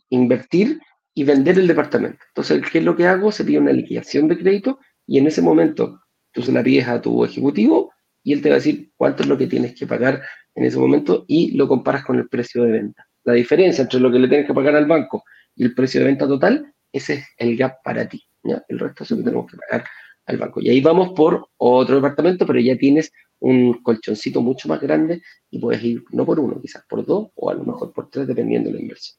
invertir 0.09 0.81
y 1.17 1.25
vender 1.25 1.59
el 1.59 1.67
departamento. 1.67 2.19
Entonces, 2.29 2.63
¿qué 2.71 2.79
es 2.79 2.85
lo 2.85 2.95
que 2.95 3.07
hago? 3.07 3.33
Se 3.33 3.43
pide 3.43 3.59
una 3.59 3.73
liquidación 3.73 4.29
de 4.29 4.37
crédito 4.37 4.79
y 5.07 5.17
en 5.17 5.27
ese 5.27 5.41
momento 5.41 6.03
tú 6.31 6.43
se 6.43 6.53
la 6.53 6.63
pides 6.63 6.87
a 6.89 7.01
tu 7.01 7.25
ejecutivo 7.25 7.91
y 8.23 8.35
él 8.35 8.43
te 8.43 8.51
va 8.51 8.57
a 8.57 8.59
decir 8.59 8.91
cuánto 8.97 9.23
es 9.23 9.29
lo 9.31 9.39
que 9.39 9.47
tienes 9.47 9.75
que 9.75 9.87
pagar 9.87 10.23
en 10.55 10.65
ese 10.67 10.79
momento 10.79 11.25
y 11.27 11.57
lo 11.57 11.67
comparas 11.69 12.05
con 12.05 12.19
el 12.19 12.29
precio 12.29 12.65
de 12.65 12.73
venta. 12.73 13.09
La 13.25 13.33
diferencia 13.33 13.81
entre 13.81 13.99
lo 13.99 14.13
que 14.13 14.19
le 14.19 14.29
tienes 14.29 14.47
que 14.47 14.53
pagar 14.53 14.77
al 14.77 14.85
banco 14.85 15.25
y 15.55 15.65
el 15.65 15.75
precio 15.75 16.01
de 16.01 16.07
venta 16.07 16.29
total, 16.29 16.71
ese 16.93 17.15
es 17.15 17.25
el 17.39 17.57
gap 17.57 17.83
para 17.83 18.07
ti. 18.07 18.23
¿ya? 18.45 18.63
El 18.69 18.79
resto 18.79 19.05
es 19.05 19.11
lo 19.11 19.17
que 19.17 19.23
tenemos 19.23 19.51
que 19.51 19.57
pagar 19.57 19.87
al 20.27 20.37
banco. 20.37 20.61
Y 20.61 20.69
ahí 20.69 20.83
vamos 20.83 21.13
por 21.17 21.49
otro 21.57 21.97
departamento, 21.97 22.47
pero 22.47 22.61
ya 22.61 22.77
tienes 22.77 23.11
un 23.39 23.83
colchoncito 23.83 24.43
mucho 24.43 24.69
más 24.69 24.83
grande 24.83 25.23
y 25.51 25.59
puedes 25.61 25.83
ir 25.83 26.05
no 26.11 26.27
por 26.27 26.39
uno, 26.39 26.61
quizás 26.61 26.85
por 26.87 27.07
dos 27.07 27.29
o 27.37 27.49
a 27.49 27.55
lo 27.55 27.65
mejor 27.65 27.95
por 27.95 28.11
tres, 28.11 28.27
dependiendo 28.27 28.69
de 28.69 28.75
la 28.75 28.83
inversión. 28.83 29.17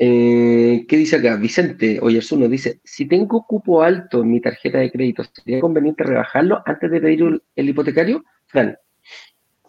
Eh, 0.00 0.86
¿Qué 0.88 0.96
dice 0.96 1.16
acá? 1.16 1.34
Vicente 1.34 1.98
Oyersuno 2.00 2.48
dice, 2.48 2.80
si 2.84 3.08
tengo 3.08 3.44
cupo 3.44 3.82
alto 3.82 4.22
en 4.22 4.30
mi 4.30 4.40
tarjeta 4.40 4.78
de 4.78 4.92
crédito, 4.92 5.24
¿sería 5.24 5.60
conveniente 5.60 6.04
rebajarlo 6.04 6.62
antes 6.64 6.88
de 6.88 7.00
pedir 7.00 7.42
el, 7.56 7.68
hipotecario? 7.68 8.24
Fran. 8.46 8.78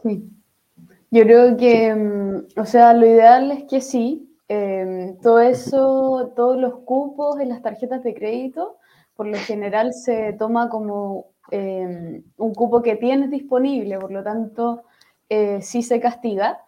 Sí. 0.03 0.29
Yo 1.09 1.23
creo 1.23 1.57
que, 1.57 1.95
mm, 1.95 2.59
o 2.59 2.65
sea, 2.65 2.93
lo 2.93 3.07
ideal 3.07 3.51
es 3.51 3.63
que 3.63 3.81
sí. 3.81 4.29
Em, 4.47 5.17
todo 5.19 5.39
eso, 5.39 6.31
todos 6.35 6.59
los 6.59 6.79
cupos 6.85 7.39
en 7.39 7.49
las 7.49 7.63
tarjetas 7.63 8.03
de 8.03 8.13
crédito, 8.13 8.77
por 9.15 9.27
lo 9.27 9.37
general 9.37 9.93
se 9.93 10.33
toma 10.33 10.69
como 10.69 11.31
em, 11.51 12.23
un 12.37 12.53
cupo 12.53 12.83
que 12.83 12.95
tienes 12.95 13.31
disponible, 13.31 13.97
por 13.97 14.11
lo 14.11 14.23
tanto, 14.23 14.83
eh, 15.29 15.59
sí 15.61 15.81
se 15.81 15.99
castiga. 15.99 16.59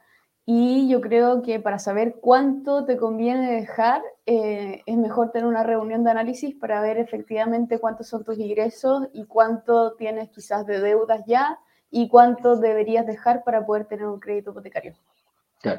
Y 0.45 0.89
yo 0.89 1.01
creo 1.01 1.43
que 1.43 1.59
para 1.59 1.77
saber 1.77 2.15
cuánto 2.19 2.85
te 2.85 2.97
conviene 2.97 3.51
dejar, 3.51 4.01
eh, 4.25 4.81
es 4.85 4.97
mejor 4.97 5.31
tener 5.31 5.47
una 5.47 5.63
reunión 5.63 6.03
de 6.03 6.11
análisis 6.11 6.55
para 6.55 6.81
ver 6.81 6.97
efectivamente 6.97 7.79
cuántos 7.79 8.07
son 8.07 8.23
tus 8.23 8.37
ingresos 8.39 9.07
y 9.13 9.25
cuánto 9.25 9.93
tienes 9.93 10.29
quizás 10.29 10.65
de 10.65 10.81
deudas 10.81 11.21
ya 11.27 11.59
y 11.91 12.07
cuánto 12.07 12.55
deberías 12.55 13.05
dejar 13.05 13.43
para 13.43 13.65
poder 13.65 13.85
tener 13.85 14.07
un 14.07 14.19
crédito 14.19 14.51
hipotecario. 14.51 14.95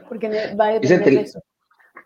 Porque 0.08 0.54
va 0.54 0.66
a 0.66 0.72
depender 0.74 1.04
de 1.04 1.20
eso. 1.20 1.42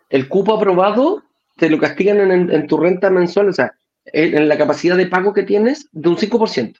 El 0.09 0.27
cupo 0.27 0.55
aprobado 0.55 1.23
te 1.57 1.69
lo 1.69 1.77
castigan 1.77 2.31
en, 2.31 2.67
tu 2.67 2.77
renta 2.77 3.09
mensual, 3.09 3.49
o 3.49 3.53
sea, 3.53 3.73
en, 4.05 4.47
la 4.47 4.57
capacidad 4.57 4.95
de 4.95 5.07
pago 5.07 5.33
que 5.33 5.43
tienes 5.43 5.89
de 5.91 6.09
un 6.09 6.17
5%. 6.17 6.75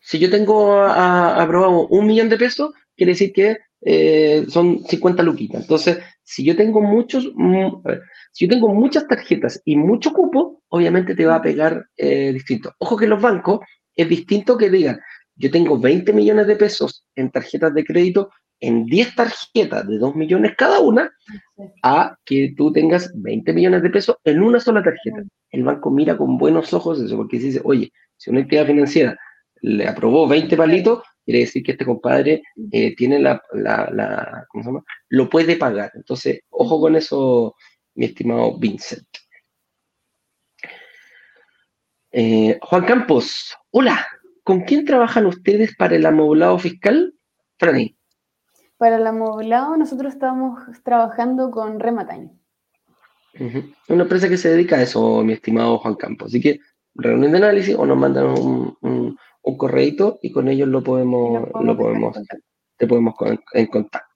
Si 0.00 0.18
yo 0.18 0.30
tengo 0.30 0.82
aprobado 0.82 1.86
un 1.86 2.06
millón 2.06 2.28
de 2.28 2.36
pesos, 2.36 2.74
quiere 2.96 3.12
decir 3.12 3.32
que 3.32 3.58
eh, 3.84 4.46
son 4.48 4.82
50 4.84 5.22
luquitas. 5.22 5.60
Entonces, 5.60 5.98
si 6.22 6.42
yo 6.42 6.56
tengo 6.56 6.80
muchos, 6.80 7.30
mm, 7.34 7.82
si 8.32 8.46
yo 8.46 8.54
tengo 8.54 8.68
muchas 8.68 9.06
tarjetas 9.06 9.60
y 9.64 9.76
mucho 9.76 10.12
cupo, 10.12 10.62
obviamente 10.68 11.14
te 11.14 11.26
va 11.26 11.36
a 11.36 11.42
pegar 11.42 11.84
eh, 11.96 12.32
distinto. 12.32 12.72
Ojo 12.78 12.96
que 12.96 13.06
los 13.06 13.20
bancos 13.20 13.60
es 13.94 14.08
distinto 14.08 14.56
que 14.56 14.70
digan, 14.70 15.00
yo 15.36 15.50
tengo 15.50 15.78
20 15.78 16.12
millones 16.12 16.46
de 16.46 16.56
pesos 16.56 17.06
en 17.14 17.30
tarjetas 17.30 17.74
de 17.74 17.84
crédito, 17.84 18.30
en 18.60 18.86
10 18.86 19.14
tarjetas 19.16 19.86
de 19.86 19.98
2 19.98 20.16
millones 20.16 20.54
cada 20.56 20.80
una, 20.80 21.12
a 21.82 22.16
que 22.24 22.54
tú 22.56 22.72
tengas 22.72 23.12
20 23.14 23.52
millones 23.52 23.82
de 23.82 23.90
pesos 23.90 24.16
en 24.24 24.42
una 24.42 24.60
sola 24.60 24.82
tarjeta. 24.82 25.22
El 25.50 25.62
banco 25.62 25.90
mira 25.90 26.16
con 26.16 26.38
buenos 26.38 26.72
ojos 26.72 27.00
eso, 27.00 27.16
porque 27.16 27.38
dice, 27.38 27.60
oye, 27.64 27.92
si 28.16 28.30
una 28.30 28.40
entidad 28.40 28.66
financiera 28.66 29.18
le 29.60 29.86
aprobó 29.86 30.26
20 30.26 30.56
palitos, 30.56 31.02
quiere 31.24 31.40
decir 31.40 31.62
que 31.62 31.72
este 31.72 31.84
compadre 31.84 32.42
eh, 32.70 32.94
tiene 32.94 33.18
la, 33.18 33.42
la, 33.52 34.46
¿cómo 34.48 34.62
se 34.62 34.70
llama? 34.70 34.84
Lo 35.08 35.28
puede 35.28 35.56
pagar. 35.56 35.90
Entonces, 35.94 36.40
ojo 36.50 36.80
con 36.80 36.96
eso, 36.96 37.54
mi 37.94 38.06
estimado 38.06 38.58
Vincent. 38.58 39.06
Eh, 42.12 42.58
Juan 42.62 42.84
Campos, 42.84 43.56
hola, 43.70 44.06
¿con 44.44 44.60
quién 44.60 44.84
trabajan 44.84 45.26
ustedes 45.26 45.74
para 45.76 45.96
el 45.96 46.06
amoblado 46.06 46.58
fiscal? 46.58 47.12
Franny. 47.58 47.96
Para 48.76 48.96
el 48.96 49.06
amoblado 49.06 49.76
nosotros 49.76 50.14
estamos 50.14 50.60
trabajando 50.84 51.50
con 51.50 51.80
Rematime. 51.80 52.30
Una 53.88 54.02
empresa 54.02 54.28
que 54.28 54.36
se 54.36 54.50
dedica 54.50 54.76
a 54.76 54.82
eso, 54.82 55.24
mi 55.24 55.32
estimado 55.32 55.78
Juan 55.78 55.96
Campos. 55.96 56.28
Así 56.28 56.40
que 56.40 56.60
reunión 56.94 57.32
de 57.32 57.38
análisis 57.38 57.74
o 57.74 57.84
nos 57.84 57.98
mandan 57.98 58.26
un, 58.26 58.76
un 58.80 59.03
correito 59.56 60.18
y 60.22 60.32
con 60.32 60.48
ellos 60.48 60.68
lo 60.68 60.82
podemos, 60.82 61.48
lo 61.62 61.76
podemos, 61.76 62.16
te 62.76 62.86
podemos 62.86 63.14
en 63.52 63.66
contacto. 63.66 64.08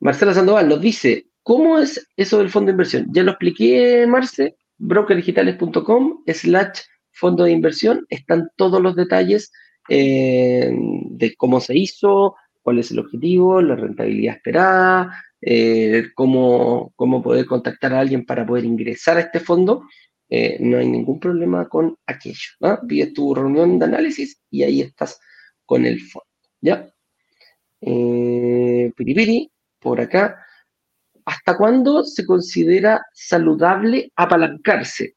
Marcela 0.00 0.34
Sandoval 0.34 0.68
nos 0.68 0.80
dice, 0.80 1.26
¿cómo 1.42 1.78
es 1.78 2.08
eso 2.16 2.38
del 2.38 2.50
fondo 2.50 2.66
de 2.68 2.72
inversión? 2.72 3.06
Ya 3.12 3.22
lo 3.22 3.32
expliqué, 3.32 4.06
Marce, 4.06 4.56
brokerdigitales.com 4.78 6.24
slash 6.26 6.80
fondo 7.12 7.44
de 7.44 7.52
inversión, 7.52 8.06
están 8.08 8.48
todos 8.56 8.82
los 8.82 8.96
detalles 8.96 9.52
eh, 9.88 10.70
de 11.10 11.34
cómo 11.36 11.60
se 11.60 11.76
hizo, 11.78 12.34
cuál 12.62 12.78
es 12.78 12.90
el 12.90 12.98
objetivo, 12.98 13.62
la 13.62 13.76
rentabilidad 13.76 14.36
esperada, 14.36 15.22
eh, 15.40 16.08
cómo, 16.14 16.92
cómo 16.96 17.22
poder 17.22 17.46
contactar 17.46 17.92
a 17.92 18.00
alguien 18.00 18.24
para 18.24 18.46
poder 18.46 18.64
ingresar 18.64 19.18
a 19.18 19.20
este 19.20 19.40
fondo 19.40 19.84
eh, 20.36 20.56
no 20.58 20.78
hay 20.78 20.88
ningún 20.88 21.20
problema 21.20 21.68
con 21.68 21.96
aquello. 22.06 22.48
¿no? 22.58 22.80
Tu 23.14 23.34
reunión 23.36 23.78
de 23.78 23.84
análisis 23.84 24.40
y 24.50 24.64
ahí 24.64 24.80
estás 24.80 25.20
con 25.64 25.86
el 25.86 26.00
fondo. 26.00 26.26
¿Ya? 26.60 26.92
Eh, 27.80 28.90
piripiri, 28.96 29.52
por 29.78 30.00
acá. 30.00 30.44
¿Hasta 31.24 31.56
cuándo 31.56 32.02
se 32.02 32.26
considera 32.26 33.00
saludable 33.12 34.10
apalancarse? 34.16 35.14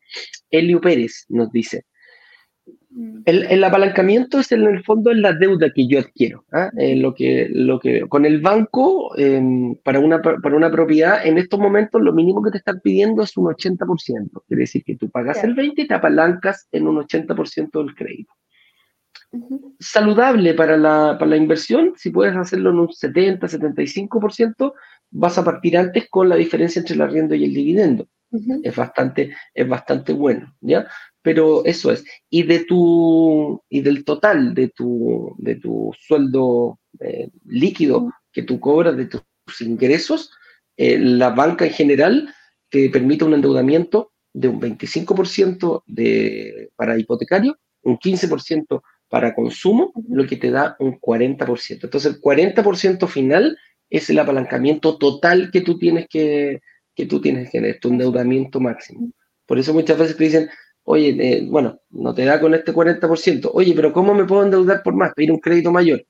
Elio 0.51 0.79
Pérez 0.79 1.25
nos 1.29 1.51
dice. 1.51 1.85
Mm. 2.89 3.21
El, 3.25 3.63
apalancamiento 3.63 4.39
es 4.39 4.51
en 4.51 4.63
el 4.63 4.83
fondo 4.83 5.11
es 5.11 5.17
la 5.17 5.33
deuda 5.33 5.69
que 5.73 5.87
yo 5.87 5.99
adquiero. 5.99 6.45
¿ah? 6.51 6.69
Eh, 6.77 6.95
lo 6.95 7.13
que, 7.13 7.49
lo 7.51 7.79
que, 7.79 8.01
con 8.07 8.25
el 8.25 8.41
banco, 8.41 9.17
em, 9.17 9.75
para, 9.83 9.99
una, 9.99 10.21
para 10.21 10.55
una 10.55 10.71
propiedad, 10.71 11.25
en 11.25 11.37
estos 11.37 11.59
momentos 11.59 12.01
lo 12.01 12.13
mínimo 12.13 12.41
que 12.41 12.51
te 12.51 12.57
están 12.57 12.79
pidiendo 12.81 13.23
es 13.23 13.35
un 13.37 13.45
80%. 13.45 14.43
Quiere 14.47 14.61
decir 14.61 14.83
que 14.83 14.95
tú 14.95 15.09
pagas 15.09 15.43
el 15.43 15.55
20% 15.55 15.73
y 15.83 15.87
te 15.87 15.93
apalancas 15.93 16.67
en 16.71 16.87
un 16.87 16.97
80% 16.97 17.83
del 17.83 17.95
crédito. 17.95 18.33
Saludable 19.79 20.53
para 20.53 20.77
la, 20.77 21.17
para 21.19 21.31
la 21.31 21.37
inversión, 21.37 21.93
si 21.97 22.11
puedes 22.11 22.35
hacerlo 22.35 22.69
en 22.69 22.79
un 22.79 22.93
70, 22.93 23.47
75%, 23.47 24.73
vas 25.11 25.37
a 25.37 25.43
partir 25.43 25.77
antes 25.77 26.07
con 26.09 26.29
la 26.29 26.35
diferencia 26.35 26.79
entre 26.79 26.95
el 26.95 27.01
arriendo 27.01 27.35
y 27.35 27.43
el 27.43 27.53
dividendo. 27.53 28.07
Es 28.63 28.75
bastante, 28.75 29.35
es 29.53 29.67
bastante 29.67 30.11
bueno, 30.11 30.53
¿ya? 30.59 30.87
Pero 31.27 31.65
eso 31.65 31.91
es. 31.91 32.05
Y 32.29 32.43
de 32.43 32.63
tu, 32.63 33.61
y 33.67 33.81
del 33.81 34.05
total 34.05 34.53
de 34.53 34.69
tu, 34.69 35.35
de 35.37 35.55
tu 35.55 35.91
sueldo 35.99 36.79
eh, 37.01 37.27
líquido 37.43 38.13
que 38.31 38.43
tú 38.43 38.61
cobras 38.61 38.95
de 38.95 39.07
tus 39.07 39.21
ingresos, 39.59 40.31
eh, 40.77 40.97
la 40.97 41.31
banca 41.31 41.65
en 41.65 41.73
general 41.73 42.33
te 42.69 42.89
permite 42.89 43.25
un 43.25 43.33
endeudamiento 43.33 44.13
de 44.31 44.47
un 44.47 44.61
25% 44.61 45.83
de, 45.85 46.69
para 46.77 46.97
hipotecario, 46.97 47.57
un 47.81 47.99
15% 47.99 48.81
para 49.09 49.35
consumo, 49.35 49.91
lo 50.07 50.25
que 50.25 50.37
te 50.37 50.49
da 50.49 50.77
un 50.79 50.97
40%. 50.97 51.83
Entonces, 51.83 52.13
el 52.13 52.21
40% 52.21 53.05
final 53.09 53.57
es 53.89 54.09
el 54.09 54.19
apalancamiento 54.19 54.97
total 54.97 55.51
que 55.51 55.59
tú 55.59 55.77
tienes 55.77 56.07
que, 56.09 56.61
que 56.95 57.05
tú 57.05 57.19
tienes 57.19 57.51
que 57.51 57.59
tener, 57.59 57.79
tu 57.81 57.89
endeudamiento 57.89 58.61
máximo. 58.61 59.11
Por 59.45 59.59
eso 59.59 59.73
muchas 59.73 59.97
veces 59.97 60.15
te 60.15 60.23
dicen, 60.23 60.49
oye, 60.89 61.15
eh, 61.19 61.45
bueno, 61.49 61.81
no 61.89 62.13
te 62.13 62.23
da 62.23 62.39
con 62.39 62.53
este 62.53 62.73
40%, 62.73 63.51
oye, 63.53 63.73
pero 63.75 63.91
¿cómo 63.91 64.13
me 64.13 64.23
puedo 64.23 64.43
endeudar 64.43 64.81
por 64.83 64.95
más? 64.95 65.13
Pedir 65.13 65.31
un 65.33 65.39
crédito 65.39 65.69
mayor. 65.69 66.05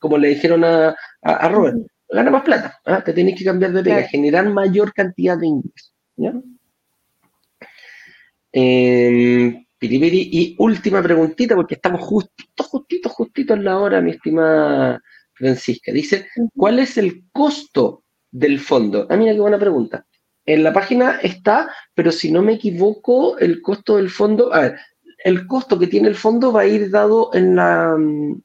Como 0.00 0.18
le 0.18 0.28
dijeron 0.28 0.64
a, 0.64 0.96
a, 1.22 1.48
Robert, 1.48 1.76
gana 2.08 2.30
más 2.30 2.42
plata, 2.42 2.80
¿ah? 2.84 3.02
te 3.04 3.12
tienes 3.12 3.38
que 3.38 3.44
cambiar 3.44 3.72
de 3.72 3.84
pega, 3.84 4.02
generar 4.02 4.48
mayor 4.48 4.92
cantidad 4.92 5.38
de 5.38 5.46
ingresos. 5.46 5.94
Em, 8.52 9.64
y 9.80 10.56
última 10.58 11.00
preguntita, 11.02 11.54
porque 11.54 11.76
estamos 11.76 12.00
justito, 12.00 12.64
justito, 12.64 13.08
justito 13.08 13.54
en 13.54 13.64
la 13.64 13.78
hora, 13.78 14.00
mi 14.00 14.10
estimada 14.10 15.00
Francisca. 15.34 15.92
Dice, 15.92 16.26
¿cuál 16.56 16.80
es 16.80 16.98
el 16.98 17.30
costo 17.30 18.02
del 18.30 18.58
fondo? 18.58 19.06
Ah, 19.08 19.16
mira 19.16 19.32
qué 19.32 19.40
buena 19.40 19.58
pregunta. 19.58 20.04
En 20.50 20.64
la 20.64 20.72
página 20.72 21.20
está, 21.22 21.70
pero 21.94 22.10
si 22.10 22.32
no 22.32 22.42
me 22.42 22.54
equivoco, 22.54 23.38
el 23.38 23.62
costo 23.62 23.98
del 23.98 24.10
fondo, 24.10 24.52
a 24.52 24.62
ver, 24.62 24.80
el 25.22 25.46
costo 25.46 25.78
que 25.78 25.86
tiene 25.86 26.08
el 26.08 26.16
fondo 26.16 26.52
va 26.52 26.62
a 26.62 26.66
ir 26.66 26.90
dado 26.90 27.30
en 27.34 27.54
la, 27.54 27.96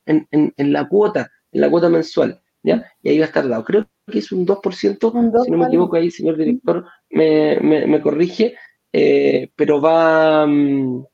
en, 0.06 0.74
la 0.74 0.88
cuota, 0.88 1.32
en 1.52 1.62
la 1.62 1.70
cuota 1.72 1.90
mensual, 1.90 2.40
¿ya? 2.62 2.86
Y 3.02 3.10
ahí 3.10 3.18
va 3.18 3.26
a 3.26 3.28
estar 3.30 3.50
dado. 3.50 3.64
Creo 3.64 3.88
que 4.06 4.20
es 4.20 4.32
un 4.32 4.46
2%, 4.46 5.46
si 5.46 5.50
no 5.52 5.58
me 5.58 5.66
equivoco 5.66 5.96
ahí, 5.96 6.12
señor 6.12 6.38
director, 6.38 6.86
me, 7.10 8.02
corrige, 8.04 8.56
eh, 8.94 9.50
pero 9.56 9.82
va... 9.82 10.46
Mm, 10.46 11.06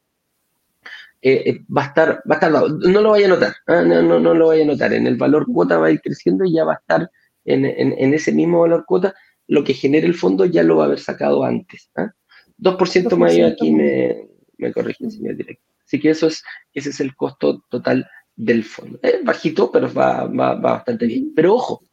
eh, 1.21 1.43
eh, 1.45 1.59
va, 1.73 1.83
a 1.83 1.85
estar, 1.85 2.09
va 2.29 2.31
a 2.31 2.33
estar 2.33 2.51
dado. 2.51 2.67
No 2.67 2.99
lo 2.99 3.11
vaya 3.11 3.27
a 3.27 3.29
notar, 3.29 3.53
¿ah? 3.67 3.81
no, 3.81 4.01
no, 4.01 4.19
no, 4.19 4.33
lo 4.33 4.47
vaya 4.47 4.63
a 4.63 4.67
notar. 4.67 4.91
En 4.91 5.07
el 5.07 5.15
valor 5.15 5.45
cuota 5.45 5.77
va 5.77 5.87
a 5.87 5.91
ir 5.91 6.01
creciendo 6.01 6.43
y 6.43 6.51
ya 6.51 6.65
va 6.65 6.73
a 6.73 6.79
estar 6.81 7.09
en, 7.45 7.65
en, 7.65 8.13
ese 8.13 8.33
mismo 8.33 8.59
valor 8.59 8.83
cuota. 8.85 9.13
Lo 9.51 9.65
que 9.65 9.73
genere 9.73 10.07
el 10.07 10.13
fondo 10.13 10.45
ya 10.45 10.63
lo 10.63 10.77
va 10.77 10.83
a 10.83 10.85
haber 10.85 10.99
sacado 10.99 11.43
antes. 11.43 11.91
¿ah? 11.97 12.13
2%, 12.57 13.17
más 13.17 13.37
aquí 13.37 13.73
me, 13.73 14.29
me 14.57 14.71
corrige 14.71 15.03
el 15.03 15.11
señor 15.11 15.35
director. 15.35 15.67
Así 15.85 15.99
que 15.99 16.11
eso 16.11 16.27
es, 16.27 16.41
ese 16.73 16.91
es 16.91 17.01
el 17.01 17.13
costo 17.17 17.65
total 17.69 18.07
del 18.33 18.63
fondo. 18.63 18.97
Es 19.03 19.21
bajito, 19.25 19.69
pero 19.69 19.93
va, 19.93 20.23
va, 20.27 20.53
va, 20.53 20.55
bastante 20.55 21.05
bien. 21.05 21.33
Pero 21.35 21.55
ojo, 21.55 21.83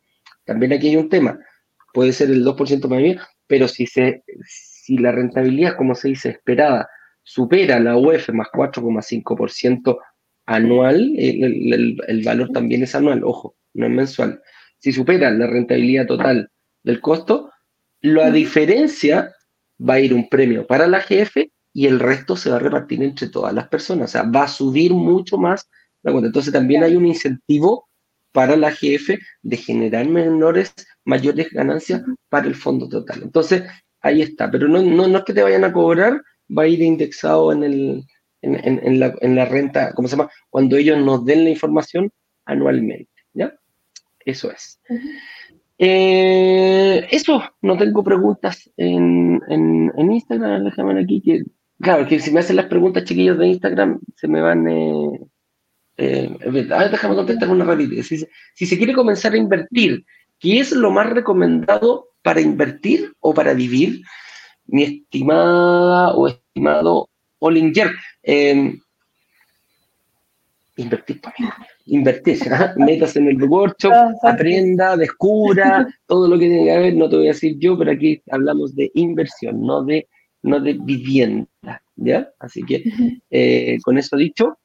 también 0.44 0.72
aquí 0.72 0.86
hay 0.90 0.96
un 0.98 1.08
tema. 1.08 1.36
Puede 1.92 2.12
ser 2.12 2.30
el 2.30 2.44
2% 2.44 2.86
más 2.86 3.00
bien, 3.00 3.18
pero 3.48 3.66
si, 3.66 3.88
se, 3.88 4.22
si 4.44 4.96
la 4.98 5.10
rentabilidad, 5.10 5.76
como 5.76 5.96
se 5.96 6.10
dice, 6.10 6.28
esperada, 6.28 6.88
supera 7.24 7.80
la 7.80 7.96
UEF 7.96 8.28
más 8.28 8.46
4,5% 8.52 9.98
anual, 10.46 11.12
el, 11.18 12.22
valor 12.24 12.50
también 12.52 12.84
es 12.84 12.94
anual, 12.94 13.24
ojo, 13.24 13.56
no 13.74 13.86
es 13.86 13.92
mensual. 13.92 14.40
Si 14.78 14.92
supera 14.92 15.32
la 15.32 15.48
rentabilidad 15.48 16.06
total 16.06 16.52
del 16.88 17.00
costo, 17.00 17.50
la 18.00 18.30
diferencia 18.30 19.32
va 19.78 19.94
a 19.94 20.00
ir 20.00 20.14
un 20.14 20.28
premio 20.28 20.66
para 20.66 20.86
la 20.86 21.00
GF 21.00 21.36
y 21.72 21.86
el 21.86 22.00
resto 22.00 22.36
se 22.36 22.50
va 22.50 22.56
a 22.56 22.60
repartir 22.60 23.02
entre 23.02 23.28
todas 23.28 23.54
las 23.54 23.68
personas. 23.68 24.10
O 24.10 24.12
sea, 24.12 24.22
va 24.22 24.44
a 24.44 24.48
subir 24.48 24.92
mucho 24.92 25.36
más 25.36 25.68
la 26.02 26.12
cuenta. 26.12 26.28
Entonces 26.28 26.52
también 26.52 26.82
hay 26.82 26.96
un 26.96 27.06
incentivo 27.06 27.88
para 28.32 28.56
la 28.56 28.70
GF 28.70 29.18
de 29.42 29.56
generar 29.56 30.08
menores, 30.08 30.72
mayores 31.04 31.50
ganancias 31.50 32.02
para 32.28 32.46
el 32.46 32.54
fondo 32.54 32.88
total. 32.88 33.22
Entonces, 33.22 33.64
ahí 34.00 34.22
está. 34.22 34.50
Pero 34.50 34.68
no, 34.68 34.82
no, 34.82 35.06
no 35.08 35.18
es 35.18 35.24
que 35.24 35.34
te 35.34 35.42
vayan 35.42 35.64
a 35.64 35.72
cobrar 35.72 36.22
va 36.56 36.62
a 36.62 36.68
ir 36.68 36.82
indexado 36.82 37.52
en, 37.52 37.62
el, 37.62 38.04
en, 38.42 39.00
la, 39.00 39.14
en 39.20 39.36
la 39.36 39.44
renta, 39.44 39.92
¿cómo 39.94 40.08
se 40.08 40.16
llama? 40.16 40.30
Cuando 40.50 40.76
ellos 40.76 40.98
nos 40.98 41.24
den 41.24 41.44
la 41.44 41.50
información 41.50 42.10
anualmente, 42.46 43.10
¿ya? 43.34 43.54
Eso 44.24 44.50
es. 44.50 44.80
Eh, 45.78 47.06
eso, 47.10 47.42
no 47.62 47.76
tengo 47.76 48.02
preguntas 48.02 48.70
en, 48.76 49.40
en, 49.48 50.12
Instagram, 50.12 50.64
déjame 50.64 51.00
aquí 51.00 51.20
que, 51.20 51.42
claro, 51.80 52.06
que 52.06 52.18
si 52.18 52.32
me 52.32 52.40
hacen 52.40 52.56
las 52.56 52.66
preguntas 52.66 53.04
chiquillos 53.04 53.38
de 53.38 53.48
Instagram, 53.48 54.00
se 54.16 54.26
me 54.26 54.40
van, 54.40 54.68
eh, 54.68 55.20
eh, 55.98 56.36
déjame 56.90 57.14
contestar 57.14 57.48
una 57.48 57.64
rápida. 57.64 58.02
Si, 58.02 58.26
se 58.66 58.78
quiere 58.78 58.92
comenzar 58.92 59.34
a 59.34 59.38
invertir, 59.38 60.04
¿qué 60.40 60.60
es 60.60 60.72
lo 60.72 60.90
más 60.90 61.10
recomendado 61.10 62.08
para 62.22 62.40
invertir 62.40 63.12
o 63.20 63.32
para 63.32 63.54
vivir? 63.54 64.02
mi 64.68 64.82
estimada 64.82 66.14
o 66.14 66.28
estimado 66.28 67.08
Olinger, 67.40 67.90
eh, 68.22 68.78
invertir 70.76 71.20
también. 71.20 71.50
Invertir, 71.88 72.38
¿ah? 72.52 72.74
metas 72.76 73.16
en 73.16 73.28
el 73.28 73.42
workshop, 73.42 73.92
aprenda, 74.22 74.96
descubra 74.96 75.86
todo 76.06 76.28
lo 76.28 76.38
que 76.38 76.46
tiene 76.46 76.64
que 76.64 76.78
ver. 76.78 76.94
No 76.94 77.08
te 77.08 77.16
voy 77.16 77.26
a 77.26 77.32
decir 77.32 77.56
yo, 77.58 77.76
pero 77.78 77.92
aquí 77.92 78.22
hablamos 78.30 78.74
de 78.74 78.90
inversión, 78.94 79.60
no 79.60 79.84
de, 79.84 80.06
no 80.42 80.60
de 80.60 80.74
vivienda. 80.74 81.82
¿ya? 81.96 82.30
Así 82.38 82.62
que 82.62 82.84
eh, 83.30 83.78
con 83.82 83.98
eso 83.98 84.16
dicho, 84.16 84.58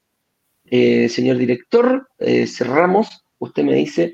eh, 0.65 1.09
señor 1.09 1.37
director, 1.37 2.07
eh, 2.19 2.47
cerramos. 2.47 3.23
Usted 3.39 3.63
me 3.63 3.75
dice 3.75 4.13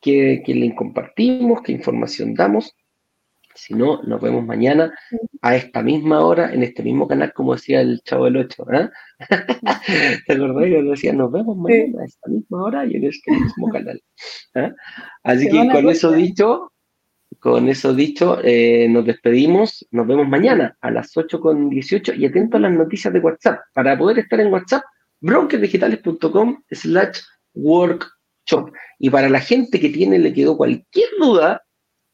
que, 0.00 0.42
que 0.44 0.54
le 0.54 0.74
compartimos, 0.74 1.62
qué 1.62 1.72
información 1.72 2.34
damos. 2.34 2.74
Si 3.58 3.74
no, 3.74 4.00
nos 4.04 4.20
vemos 4.20 4.46
mañana 4.46 4.94
a 5.42 5.56
esta 5.56 5.82
misma 5.82 6.24
hora, 6.24 6.52
en 6.54 6.62
este 6.62 6.84
mismo 6.84 7.08
canal, 7.08 7.32
como 7.32 7.54
decía 7.54 7.80
el 7.80 8.00
Chavo 8.02 8.26
del 8.26 8.36
8. 8.36 8.66
¿eh? 8.72 8.90
¿Te 10.26 10.32
acordás? 10.32 10.70
Yo 10.70 10.82
decía, 10.82 11.12
nos 11.12 11.32
vemos 11.32 11.56
mañana 11.56 12.02
a 12.02 12.04
esta 12.04 12.30
misma 12.30 12.62
hora 12.62 12.86
y 12.86 12.94
en 12.94 13.04
este 13.04 13.32
mismo 13.32 13.68
canal. 13.72 14.00
¿eh? 14.54 14.72
Así 15.24 15.48
que 15.48 15.68
con 15.72 15.88
eso 15.88 16.12
dicho, 16.12 16.72
con 17.40 17.68
eso 17.68 17.92
dicho, 17.94 18.38
eh, 18.44 18.86
nos 18.88 19.04
despedimos. 19.04 19.84
Nos 19.90 20.06
vemos 20.06 20.28
mañana 20.28 20.76
a 20.80 20.92
las 20.92 21.16
8 21.16 21.40
con 21.40 21.68
18 21.68 22.14
y 22.14 22.26
atento 22.26 22.58
a 22.58 22.60
las 22.60 22.72
noticias 22.72 23.12
de 23.12 23.18
WhatsApp. 23.18 23.58
Para 23.74 23.98
poder 23.98 24.20
estar 24.20 24.38
en 24.38 24.52
WhatsApp, 24.52 24.84
brokersdigitales.com 25.20 26.62
slash 26.70 27.18
workshop. 27.54 28.72
Y 29.00 29.10
para 29.10 29.28
la 29.28 29.40
gente 29.40 29.80
que 29.80 29.88
tiene, 29.88 30.20
le 30.20 30.32
quedó 30.32 30.56
cualquier 30.56 31.08
duda, 31.18 31.62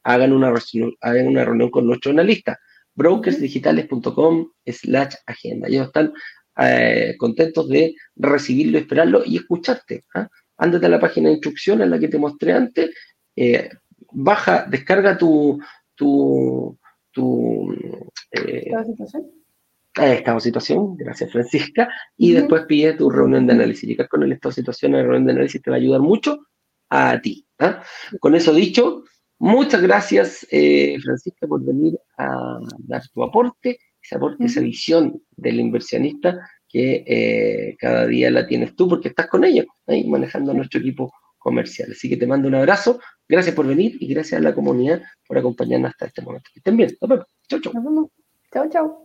hagan 0.05 0.33
una, 0.33 0.53
hagan 1.01 1.27
una 1.27 1.45
reunión 1.45 1.71
con 1.71 1.87
nuestro 1.87 2.13
analista, 2.13 2.59
brokersdigitales.com 2.95 4.53
slash 4.67 5.15
agenda. 5.27 5.69
Ellos 5.69 5.87
están 5.87 6.13
eh, 6.59 7.15
contentos 7.19 7.69
de 7.69 7.95
recibirlo, 8.17 8.79
esperarlo 8.79 9.23
y 9.25 9.37
escucharte. 9.37 10.05
¿ah? 10.15 10.29
Ándate 10.59 10.87
a 10.87 10.91
la 10.91 11.01
página 11.01 11.29
de 11.29 11.35
instrucción 11.35 11.83
en 11.83 11.91
la 11.91 11.99
que 11.99 12.09
te 12.09 12.19
mostré 12.19 12.53
antes, 12.53 12.91
eh, 13.35 13.69
baja, 14.13 14.67
descarga 14.71 15.19
tu, 15.19 15.59
tu, 15.97 16.79
tu 17.11 17.73
eh, 18.31 18.71
estado 19.93 20.37
de 20.37 20.41
situación, 20.41 20.97
gracias 20.97 21.33
Francisca, 21.33 21.89
y 22.17 22.33
después 22.33 22.65
pide 22.67 22.95
tu 22.95 23.11
reunión 23.11 23.47
de 23.47 23.55
análisis. 23.55 23.89
Llegar 23.89 24.09
con 24.09 24.23
el 24.23 24.33
estado 24.33 24.51
de 24.51 24.57
situación 24.57 24.95
a 24.95 24.99
la 24.99 25.03
reunión 25.05 25.27
de 25.27 25.33
análisis 25.33 25.63
te 25.63 25.71
va 25.71 25.77
a 25.77 25.81
ayudar 25.81 26.01
mucho 26.01 26.47
a 26.91 27.21
ti. 27.21 27.47
¿ah? 27.59 27.83
Con 28.21 28.35
eso 28.35 28.53
dicho, 28.53 29.05
Muchas 29.39 29.83
gracias, 29.83 30.47
eh, 30.51 30.97
Francisca, 31.03 31.47
por 31.47 31.65
venir 31.65 31.99
a 32.17 32.59
dar 32.79 33.03
tu 33.13 33.23
aporte, 33.23 33.79
ese 34.03 34.17
aporte, 34.17 34.45
esa 34.45 34.61
visión 34.61 35.23
del 35.37 35.61
inversionista 35.61 36.39
que 36.69 37.05
eh, 37.07 37.77
cada 37.79 38.07
día 38.07 38.31
la 38.31 38.47
tienes 38.47 38.75
tú 38.75 38.89
porque 38.89 39.09
estás 39.09 39.29
con 39.29 39.45
ella, 39.45 39.65
ahí 39.87 40.09
manejando 40.09 40.53
nuestro 40.55 40.81
equipo 40.81 41.13
comercial. 41.39 41.91
Así 41.93 42.09
que 42.09 42.17
te 42.17 42.27
mando 42.27 42.49
un 42.49 42.55
abrazo, 42.55 43.01
gracias 43.29 43.55
por 43.55 43.67
venir 43.67 43.97
y 44.01 44.09
gracias 44.13 44.41
a 44.41 44.43
la 44.43 44.55
comunidad 44.55 45.03
por 45.27 45.39
acompañarnos 45.39 45.91
hasta 45.91 46.07
este 46.07 46.23
momento. 46.23 46.51
Que 46.53 46.61
estén 46.61 46.77
bien, 46.77 46.91
nos 47.01 47.09
vemos. 47.09 47.27
Chau, 47.49 47.61
chau. 47.61 48.11
Chau, 48.53 48.69
chau. 48.71 49.04